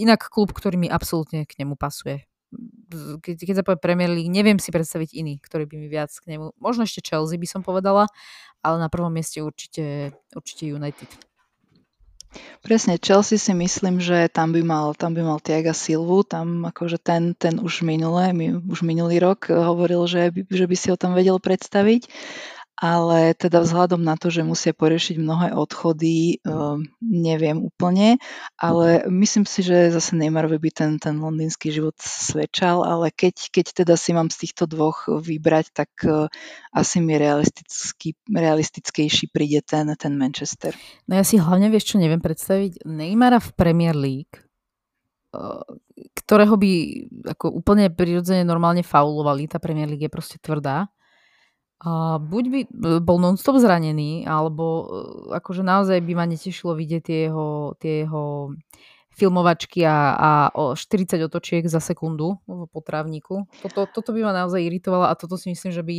[0.00, 2.29] inak klub, ktorý mi absolútne k nemu pasuje.
[3.22, 6.34] Keď, keď sa povie Premier League, neviem si predstaviť iný, ktorý by mi viac k
[6.34, 8.10] nemu, možno ešte Chelsea by som povedala,
[8.60, 11.08] ale na prvom mieste určite, určite United.
[12.62, 17.02] Presne, Chelsea si myslím, že tam by mal, tam by mal Tiaga Silvu, tam akože
[17.02, 18.30] ten, ten už minulé,
[18.70, 22.06] už minulý rok hovoril, že by, že by si ho tam vedel predstaviť
[22.80, 28.16] ale teda vzhľadom na to, že musia poriešiť mnohé odchody, uh, neviem úplne,
[28.56, 33.84] ale myslím si, že zase Neymarovi by ten, ten londýnsky život svedčal, ale keď, keď
[33.84, 36.32] teda si mám z týchto dvoch vybrať, tak uh,
[36.72, 40.72] asi mi realistický, realistickejší príde ten, ten Manchester.
[41.04, 44.40] No ja si hlavne vieš, čo neviem predstaviť, Neymara v Premier League,
[45.36, 45.60] uh,
[46.16, 46.72] ktorého by
[47.36, 50.88] ako úplne prirodzene normálne faulovali, tá Premier League je proste tvrdá,
[51.80, 52.68] a buď by e,
[53.00, 54.84] bol non-stop zranený, alebo e,
[55.40, 58.52] akože naozaj by ma netešilo vidieť tie jeho, tie jeho
[59.16, 63.48] filmovačky a, a o 40 otočiek za sekundu v potrávniku.
[63.64, 65.96] Toto, toto by ma naozaj iritovalo a toto si myslím, že by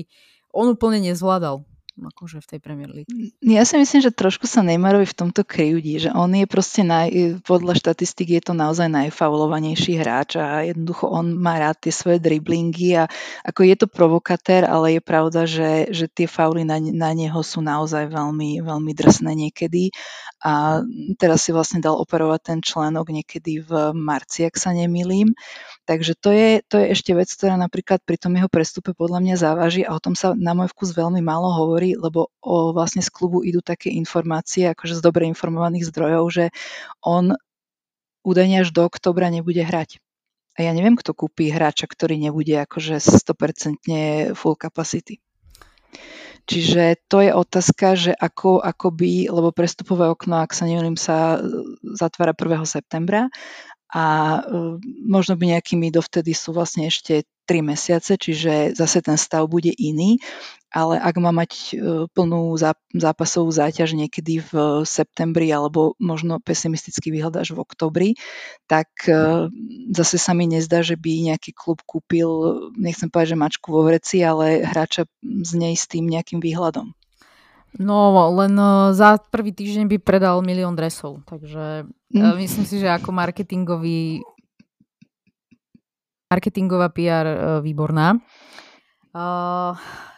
[0.53, 1.65] on úplne nezvládal
[2.09, 3.09] akože v tej Premier League.
[3.45, 7.41] Ja si myslím, že trošku sa Neymarovi v tomto kryjúdi, že on je proste naj,
[7.45, 12.97] podľa štatistik je to naozaj najfaulovanejší hráč a jednoducho on má rád tie svoje driblingy
[12.97, 13.05] a
[13.45, 17.61] ako je to provokatér, ale je pravda, že, že tie fauly na, na neho sú
[17.61, 19.93] naozaj veľmi, veľmi drsné niekedy
[20.41, 20.81] a
[21.21, 25.37] teraz si vlastne dal operovať ten článok niekedy v marci, ak sa nemýlim.
[25.85, 29.35] Takže to je, to je ešte vec, ktorá napríklad pri tom jeho prestupe podľa mňa
[29.37, 33.13] závaží a o tom sa na môj vkus veľmi málo hovorí, lebo o, vlastne z
[33.13, 36.45] klubu idú také informácie, akože z dobre informovaných zdrojov, že
[37.05, 37.37] on
[38.25, 40.01] údajne až do oktobra nebude hrať.
[40.57, 45.21] A ja neviem, kto kúpi hráča, ktorý nebude akože 100% full capacity.
[46.45, 51.39] Čiže to je otázka, že ako, ako by, lebo prestupové okno, ak sa neviem, sa
[51.81, 52.65] zatvára 1.
[52.65, 53.31] septembra
[53.91, 54.03] a
[54.39, 54.39] e,
[55.03, 60.23] možno by nejakými dovtedy sú vlastne ešte 3 mesiace, čiže zase ten stav bude iný,
[60.71, 61.71] ale ak má mať e,
[62.07, 62.55] plnú
[62.95, 64.51] zápasovú záťaž niekedy v
[64.87, 68.09] septembri alebo možno pesimistický výhľad až v oktobri,
[68.71, 69.51] tak e,
[69.91, 74.23] zase sa mi nezdá, že by nejaký klub kúpil, nechcem povedať, že mačku vo vreci,
[74.23, 76.95] ale hráča z nej s tým nejakým výhľadom.
[77.79, 82.19] No, len uh, za prvý týždeň by predal milión dresov, takže mm.
[82.19, 84.19] uh, myslím si, že ako marketingový
[86.27, 88.19] marketingová PR uh, výborná.
[89.11, 89.75] Uh,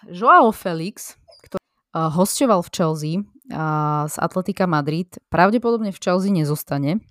[0.10, 1.62] Joao Felix, ktorý
[1.94, 7.02] uh, hostoval v Chelsea uh, z Atletika Madrid, pravdepodobne v Chelsea nezostane.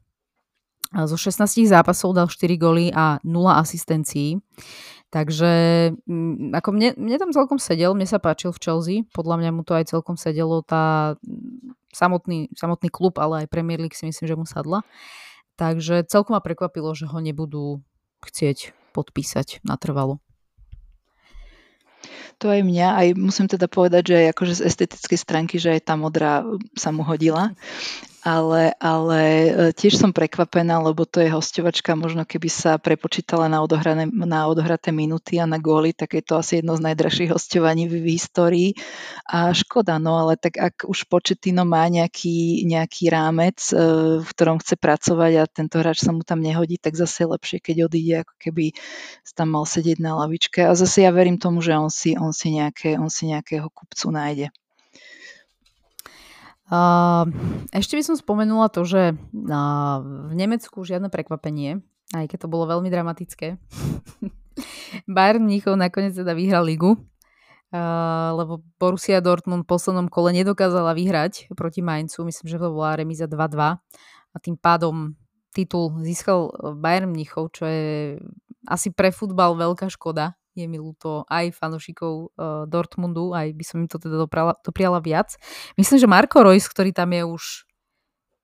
[0.94, 4.38] Uh, zo 16 zápasov dal 4 góly a 0 asistencií.
[5.12, 5.52] Takže
[6.08, 9.60] mm, ako mne, mne tam celkom sedel, mne sa páčil v Chelsea, podľa mňa mu
[9.60, 14.24] to aj celkom sedelo, tá mm, samotný, samotný klub, ale aj Premier League si myslím,
[14.24, 14.80] že mu sadla.
[15.60, 17.84] Takže celkom ma prekvapilo, že ho nebudú
[18.24, 20.16] chcieť podpísať natrvalo.
[22.40, 25.94] To aj mňa, aj musím teda povedať, že akože z estetickej stránky, že aj tá
[25.94, 27.52] modrá sa mu hodila
[28.22, 33.58] ale, ale e, tiež som prekvapená, lebo to je hostovačka, možno keby sa prepočítala na,
[33.58, 37.90] odohrané, na odohraté minúty a na góly, tak je to asi jedno z najdražších hostovaní
[37.90, 38.70] v, v histórii.
[39.26, 44.62] A škoda, no ale tak ak už Početino má nejaký, nejaký rámec, e, v ktorom
[44.62, 48.14] chce pracovať a tento hráč sa mu tam nehodí, tak zase je lepšie, keď odíde,
[48.22, 48.64] ako keby
[49.34, 50.62] tam mal sedieť na lavičke.
[50.62, 54.14] A zase ja verím tomu, že on si, on si, nejaké, on si nejakého kupcu
[54.14, 54.46] nájde.
[57.68, 61.84] Ešte by som spomenula to, že v Nemecku žiadne prekvapenie,
[62.16, 63.60] aj keď to bolo veľmi dramatické.
[65.08, 66.96] Bayern Mníchov nakoniec teda vyhral ligu,
[68.36, 72.24] lebo Borussia Dortmund v poslednom kole nedokázala vyhrať proti Mainzu.
[72.24, 73.80] Myslím, že to bola remíza 2-2
[74.32, 75.16] a tým pádom
[75.52, 78.16] titul získal Bayern Mníchov, čo je
[78.64, 83.76] asi pre futbal veľká škoda, je mi ľúto aj fanúšikov uh, Dortmundu, aj by som
[83.84, 84.16] im to teda
[84.62, 85.36] dopriala viac.
[85.80, 87.64] Myslím, že Marko Reus, ktorý tam je už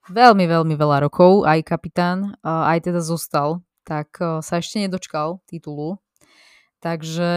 [0.09, 5.45] veľmi, veľmi veľa rokov, aj kapitán, uh, aj teda zostal, tak uh, sa ešte nedočkal
[5.45, 6.01] titulu.
[6.79, 7.33] Takže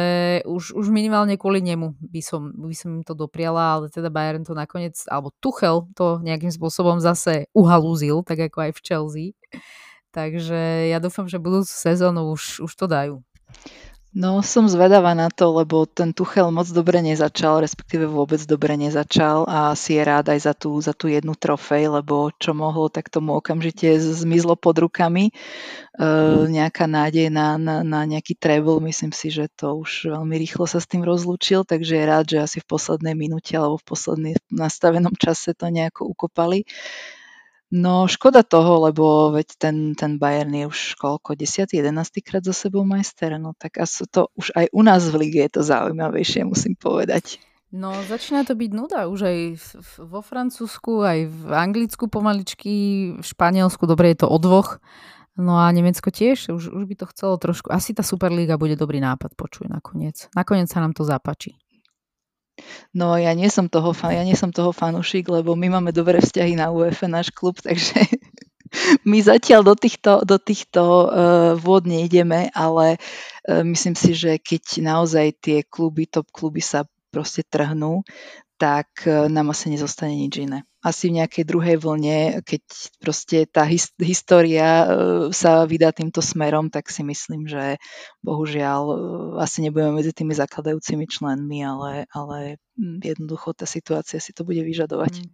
[0.45, 4.45] už, už minimálne kvôli nemu by som, by som im to dopriala, ale teda Bayern
[4.45, 9.27] to nakoniec, alebo Tuchel to nejakým spôsobom zase uhalúzil, tak ako aj v Chelsea.
[10.14, 13.26] Takže ja dúfam, že budúcu sezónu už, už to dajú.
[14.11, 19.47] No, som zvedavá na to, lebo ten Tuchel moc dobre nezačal, respektíve vôbec dobre nezačal
[19.47, 23.07] a si je rád aj za tú, za tú jednu trofej, lebo čo mohlo, tak
[23.07, 25.31] tomu okamžite zmizlo pod rukami.
[25.31, 25.33] E,
[26.43, 30.83] nejaká nádej na, na, na nejaký treble, myslím si, že to už veľmi rýchlo sa
[30.83, 35.15] s tým rozlúčil, takže je rád, že asi v poslednej minúte alebo v poslednej nastavenom
[35.15, 36.67] čase to nejako ukopali.
[37.72, 41.72] No škoda toho, lebo veď ten, ten Bayern je už koľko, 10.
[41.72, 41.88] 11.
[42.19, 45.52] krát za sebou majster, no tak asi to už aj u nás v lige je
[45.56, 47.39] to zaujímavejšie, musím povedať.
[47.72, 49.38] No začína to byť nuda už aj
[50.03, 52.76] vo Francúzsku, aj v Anglicku pomaličky,
[53.15, 54.84] v Španielsku, dobre je to o dvoch,
[55.39, 58.99] no a Nemecko tiež, už, už by to chcelo trošku, asi tá Superliga bude dobrý
[58.99, 60.27] nápad, počuj nakoniec.
[60.35, 61.56] Nakoniec sa nám to zapáči.
[62.91, 66.57] No ja nie som toho, ja nie som toho fanúšik, lebo my máme dobré vzťahy
[66.59, 68.07] na UEFA, náš klub, takže
[69.03, 71.07] my zatiaľ do týchto, do týchto uh,
[71.59, 77.43] vôd nejdeme, ale uh, myslím si, že keď naozaj tie kluby, top kluby sa proste
[77.43, 78.07] trhnú,
[78.61, 80.61] tak e, nám asi nezostane nič iné.
[80.85, 82.61] Asi v nejakej druhej vlne, keď
[83.01, 84.88] proste tá his- história e,
[85.33, 87.81] sa vydá týmto smerom, tak si myslím, že
[88.21, 88.95] bohužiaľ e,
[89.41, 92.61] asi nebudeme medzi tými zakladajúcimi členmi, ale, ale
[93.01, 95.25] jednoducho tá situácia si to bude vyžadovať.
[95.25, 95.29] Mm.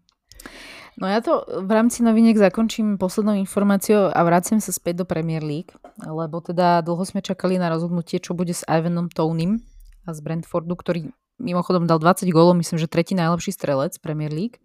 [0.97, 5.43] No ja to v rámci noviniek zakončím poslednou informáciou a vraciam sa späť do Premier
[5.45, 9.61] League, lebo teda dlho sme čakali na rozhodnutie, čo bude s Ivanom Tonym
[10.07, 14.57] a z Brentfordu, ktorý mimochodom dal 20 gólov, myslím, že tretí najlepší strelec Premier League.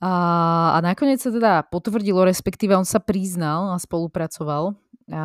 [0.00, 0.12] A,
[0.74, 4.74] a nakoniec sa teda potvrdilo, respektíve on sa priznal a spolupracoval a,
[5.12, 5.24] a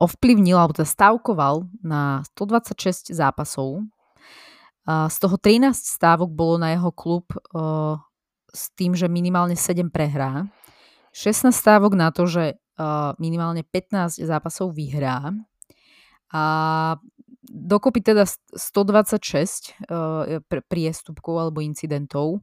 [0.00, 3.84] ovplyvnil, alebo teda stavkoval na 126 zápasov.
[4.88, 8.00] A z toho 13 stávok bolo na jeho klub a,
[8.48, 10.48] s tým, že minimálne 7 prehrá.
[11.12, 15.36] 16 stávok na to, že a, minimálne 15 zápasov vyhrá.
[16.32, 16.42] A
[17.48, 22.42] dokopy teda 126 uh, priestupkov alebo incidentov.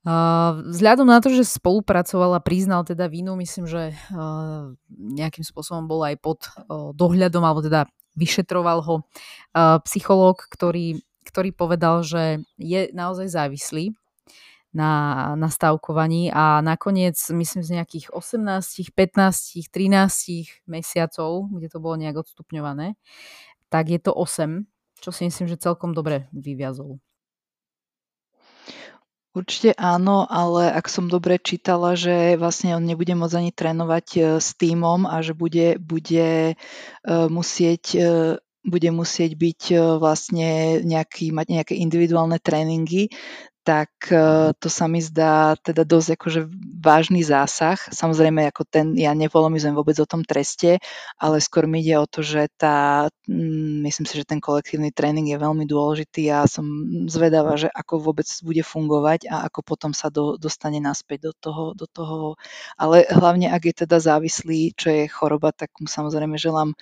[0.00, 5.84] Uh, vzhľadom na to, že spolupracoval a priznal teda vínu, myslím, že uh, nejakým spôsobom
[5.84, 6.48] bol aj pod
[6.96, 7.84] dohľadom, alebo teda
[8.16, 13.92] vyšetroval ho uh, psychológ, ktorý, ktorý povedal, že je naozaj závislý
[14.70, 21.98] na, na stavkovaní a nakoniec myslím z nejakých 18, 15, 13 mesiacov, kde to bolo
[21.98, 22.94] nejak odstupňované,
[23.70, 24.66] tak je to 8,
[25.00, 27.00] čo si myslím, že celkom dobre vyviazol.
[29.30, 34.20] Určite áno, ale ak som dobre čítala, že vlastne on nebude môcť ani trénovať e,
[34.42, 36.54] s týmom a že bude, bude e,
[37.30, 38.06] musieť e,
[38.60, 39.62] bude musieť byť
[39.96, 43.08] vlastne nejaký, mať nejaké individuálne tréningy,
[43.70, 46.40] tak e, to sa mi zdá teda dosť akože
[46.82, 47.76] vážny zásah.
[47.78, 50.80] Samozrejme, ako ten, ja nepolemizujem vôbec o tom treste,
[51.20, 55.28] ale skôr mi ide o to, že tá, mm, myslím si, že ten kolektívny tréning
[55.28, 56.64] je veľmi dôležitý a som
[57.04, 61.64] zvedavá, že ako vôbec bude fungovať a ako potom sa do, dostane naspäť do toho,
[61.76, 62.40] do toho.
[62.80, 66.72] Ale hlavne, ak je teda závislý, čo je choroba, tak mu samozrejme želám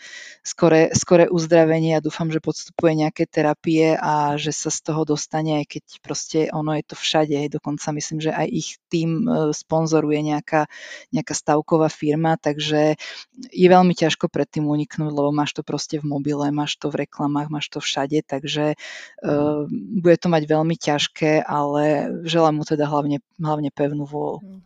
[0.46, 5.58] skore, skore uzdravenie a dúfam, že podstupuje nejaké terapie a že sa z toho dostane,
[5.60, 9.50] aj keď proste on ono je to všade, dokonca myslím, že aj ich tým e,
[9.50, 10.70] sponzoruje nejaká,
[11.12, 12.94] nejaká stavková firma, takže
[13.50, 17.06] je veľmi ťažko pred tým uniknúť, lebo máš to proste v mobile, máš to v
[17.06, 19.66] reklamách, máš to všade, takže uh,
[20.02, 24.38] bude to mať veľmi ťažké, ale želám mu teda hlavne, hlavne pevnú vôľu.
[24.42, 24.60] Hm.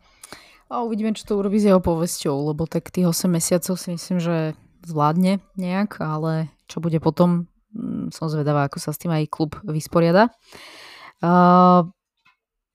[0.72, 4.18] A uvidíme, čo to urobí s jeho povesťou, lebo tak tých 8 mesiacov si myslím,
[4.24, 4.56] že
[4.88, 7.44] zvládne nejak, ale čo bude potom,
[7.76, 10.32] hm, som zvedavá, ako sa s tým aj klub vysporiada.
[11.22, 11.86] Uh,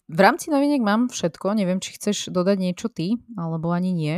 [0.07, 4.15] v rámci noviniek mám všetko, neviem, či chceš dodať niečo ty, alebo ani nie.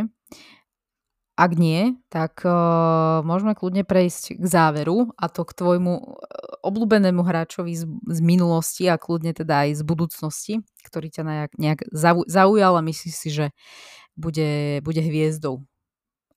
[1.40, 6.20] ak nie, tak uh, môžeme kľudne prejsť k záveru a to k tvojmu
[6.68, 10.54] obľúbenému hráčovi z, z minulosti a kľudne teda aj z budúcnosti,
[10.84, 11.80] ktorý ťa nejak, nejak
[12.28, 13.46] zaujal a myslíš si, že
[14.20, 15.64] bude, bude hviezdou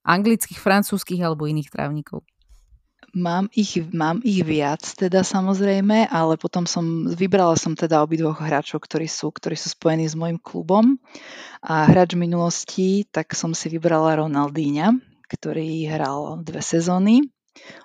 [0.06, 2.22] anglických, francúzskych alebo iných trávnikov.
[3.12, 8.80] Mám ich, mám ich viac teda samozrejme, ale potom som, vybrala som teda obidvoch hráčov,
[8.88, 10.96] ktorí sú, ktorí sú spojení s môjim klubom.
[11.60, 14.96] A hráč minulosti, tak som si vybrala Ronaldíňa,
[15.28, 17.28] ktorý hral dve sezóny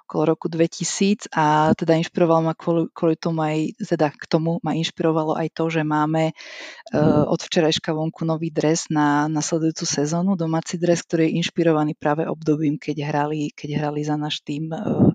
[0.07, 4.72] okolo roku 2000 a teda inšpiroval ma kvôli, kvôli tomu aj, teda k tomu ma
[4.73, 10.80] inšpirovalo aj to, že máme uh, od včerajška vonku nový dres na nasledujúcu sezónu, domáci
[10.80, 15.11] dres, ktorý je inšpirovaný práve obdobím, keď hrali, keď hrali za náš tým uh,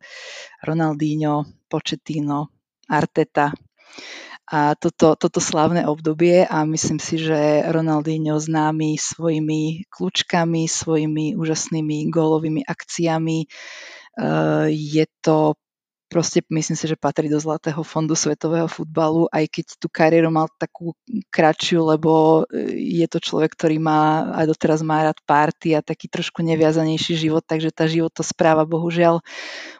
[0.60, 2.52] Ronaldinho, Pochettino,
[2.92, 3.56] Arteta,
[4.52, 12.12] a toto, toto slávne obdobie a myslím si, že Ronaldinho známy svojimi kľúčkami, svojimi úžasnými
[12.12, 13.48] gólovými akciami.
[14.18, 15.54] Eh, je to
[16.12, 20.52] proste myslím si, že patrí do zlatého fondu svetového futbalu, aj keď tú kariéru mal
[20.60, 20.92] takú
[21.32, 26.12] kratšiu, lebo e, je to človek, ktorý má aj doteraz má rád párty a taký
[26.12, 29.24] trošku neviazanejší život, takže tá životospráva bohužiaľ,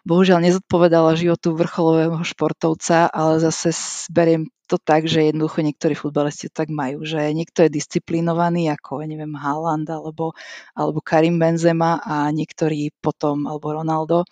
[0.08, 3.76] bohužiaľ nezodpovedala životu vrcholového športovca, ale zase
[4.08, 9.04] beriem to tak, že jednoducho niektorí futbalisti to tak majú, že niekto je disciplinovaný ako,
[9.04, 10.32] neviem, Haaland alebo,
[10.72, 14.24] alebo Karim Benzema a niektorí potom, alebo Ronaldo,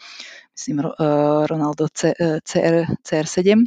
[0.60, 3.64] myslím uh, Ronaldo C, uh, CR, CR7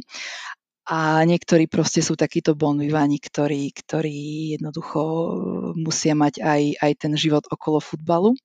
[0.86, 2.78] a niektorí proste sú takíto bon
[3.18, 5.02] ktorí, ktorí jednoducho
[5.74, 8.38] musia mať aj, aj ten život okolo futbalu.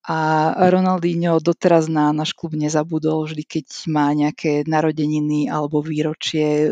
[0.00, 6.68] A Ronaldinho doteraz na náš klub nezabudol, vždy keď má nejaké narodeniny alebo výročie e,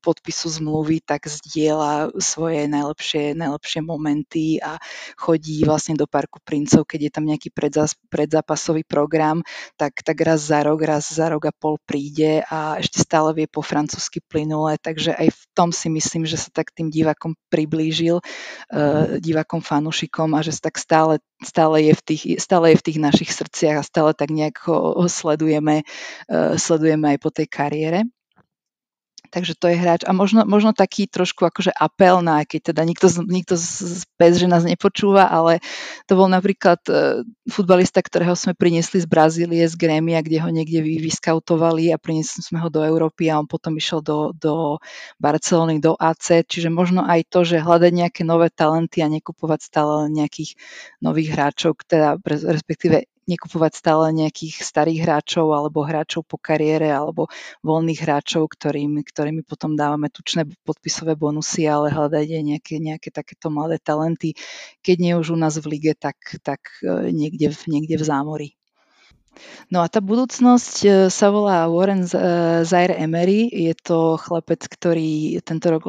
[0.00, 4.80] podpisu zmluvy, tak zdieľa svoje najlepšie, najlepšie momenty a
[5.12, 9.44] chodí vlastne do Parku princov, keď je tam nejaký predzás, predzápasový program,
[9.76, 13.44] tak, tak raz za rok, raz za rok a pol príde a ešte stále vie
[13.44, 18.24] po francúzsky plynule, takže aj v tom si myslím, že sa tak tým divákom priblížil,
[18.24, 22.78] uh, divákom fanúšikom a že sa tak stále, stále je v tých, stále stále je
[22.78, 25.82] v tých našich srdciach a stále tak nejak ho, sledujeme,
[26.30, 28.06] uh, sledujeme aj po tej kariére.
[29.34, 30.06] Takže to je hráč.
[30.06, 34.46] A možno, možno taký trošku akože apel na, keď teda nikto, nikto z PES, že
[34.46, 35.58] nás nepočúva, ale
[36.06, 40.86] to bol napríklad uh, futbalista, ktorého sme priniesli z Brazílie, z Grémia, kde ho niekde
[41.02, 44.78] vyskautovali a priniesli sme ho do Európy a on potom išiel do, do
[45.18, 46.46] Barcelony, do AC.
[46.46, 50.54] Čiže možno aj to, že hľadať nejaké nové talenty a nekupovať stále nejakých
[51.02, 57.28] nových hráčov, teda respektíve nekupovať stále nejakých starých hráčov alebo hráčov po kariére alebo
[57.64, 63.48] voľných hráčov, ktorým, ktorými potom dávame tučné podpisové bonusy, ale hľadať aj nejaké, nejaké takéto
[63.52, 64.32] mladé talenty,
[64.84, 66.60] keď nie už u nás v lige, tak, tak
[67.10, 68.48] niekde, niekde v zámori.
[69.72, 72.10] No a tá budúcnosť e, sa volá Warren e,
[72.62, 73.50] Zaire Emery.
[73.50, 75.88] Je to chlapec, ktorý tento rok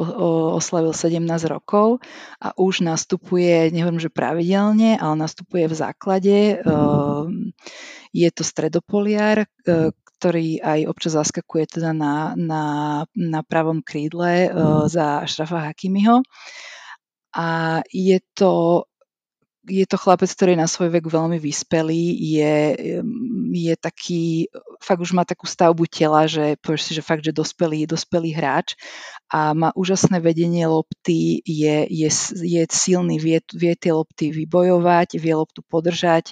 [0.56, 2.02] oslavil 17 rokov
[2.40, 6.36] a už nastupuje, nehovorím, že pravidelne, ale nastupuje v základe.
[6.60, 7.52] Ehm,
[8.10, 12.64] je to stredopoliar, e, ktorý aj občas zaskakuje teda na, na,
[13.12, 14.48] na pravom krídle
[14.88, 16.24] za Šrafa Hakimiho.
[17.36, 18.88] A je to
[19.66, 22.54] je to chlapec, ktorý je na svoj vek veľmi vyspelý, je,
[23.52, 24.46] je taký,
[24.78, 28.78] fakt už má takú stavbu tela, že povieš si, že fakt, že dospelý, dospelý hráč
[29.26, 32.08] a má úžasné vedenie lopty, je, je,
[32.46, 36.30] je silný, vie, vie tie lopty vybojovať, vie loptu podržať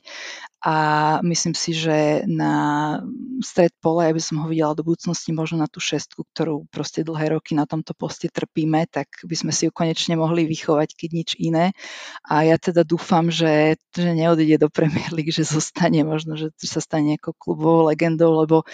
[0.65, 0.77] a
[1.21, 2.97] myslím si, že na
[3.45, 7.05] stred pola, ja by som ho videla do budúcnosti možno na tú šestku, ktorú proste
[7.05, 11.11] dlhé roky na tomto poste trpíme, tak by sme si ju konečne mohli vychovať, keď
[11.13, 11.77] nič iné.
[12.25, 16.81] A ja teda dúfam, že, že neodíde do Premier League, že zostane možno, že sa
[16.81, 18.65] stane nejakou klubovou legendou, lebo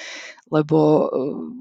[0.51, 1.09] lebo eh,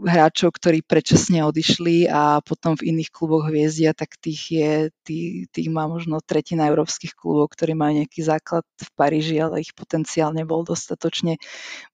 [0.10, 4.72] hráčov, ktorí predčasne odišli a potom v iných kluboch hviezdia, tak tých, je,
[5.06, 9.72] tých, tých má možno tretina európskych klubov, ktorí majú nejaký základ v Paríži, ale ich
[9.78, 11.40] potenciál nebol dostatočne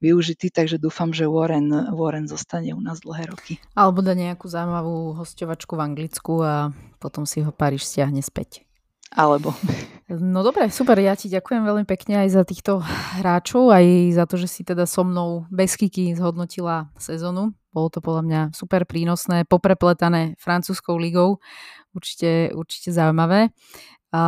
[0.01, 3.61] využitý, takže dúfam, že Warren, Warren zostane u nás dlhé roky.
[3.77, 8.65] Alebo dá nejakú zaujímavú hostovačku v Anglicku a potom si ho Paríž stiahne späť.
[9.13, 9.53] Alebo
[10.05, 12.77] No dobre, super, ja ti ďakujem veľmi pekne aj za týchto
[13.17, 17.57] hráčov, aj za to, že si teda so mnou bez kiky zhodnotila sezónu.
[17.73, 21.41] Bolo to podľa mňa super prínosné, poprepletané francúzskou ligou.
[21.97, 23.49] Určite, určite zaujímavé.
[24.15, 24.21] A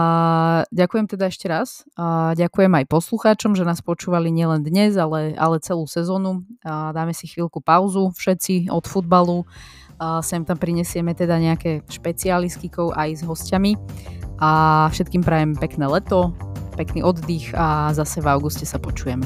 [0.67, 1.87] ďakujem teda ešte raz.
[1.95, 6.43] A ďakujem aj poslucháčom, že nás počúvali nielen dnes, ale, ale celú sezónu.
[6.67, 9.47] A dáme si chvíľku pauzu všetci od futbalu.
[9.95, 13.79] A sem tam prinesieme teda nejaké špeciálistykov aj s hostiami
[14.37, 16.35] a všetkým prajem pekné leto,
[16.77, 19.25] pekný oddych a zase v auguste sa počujeme.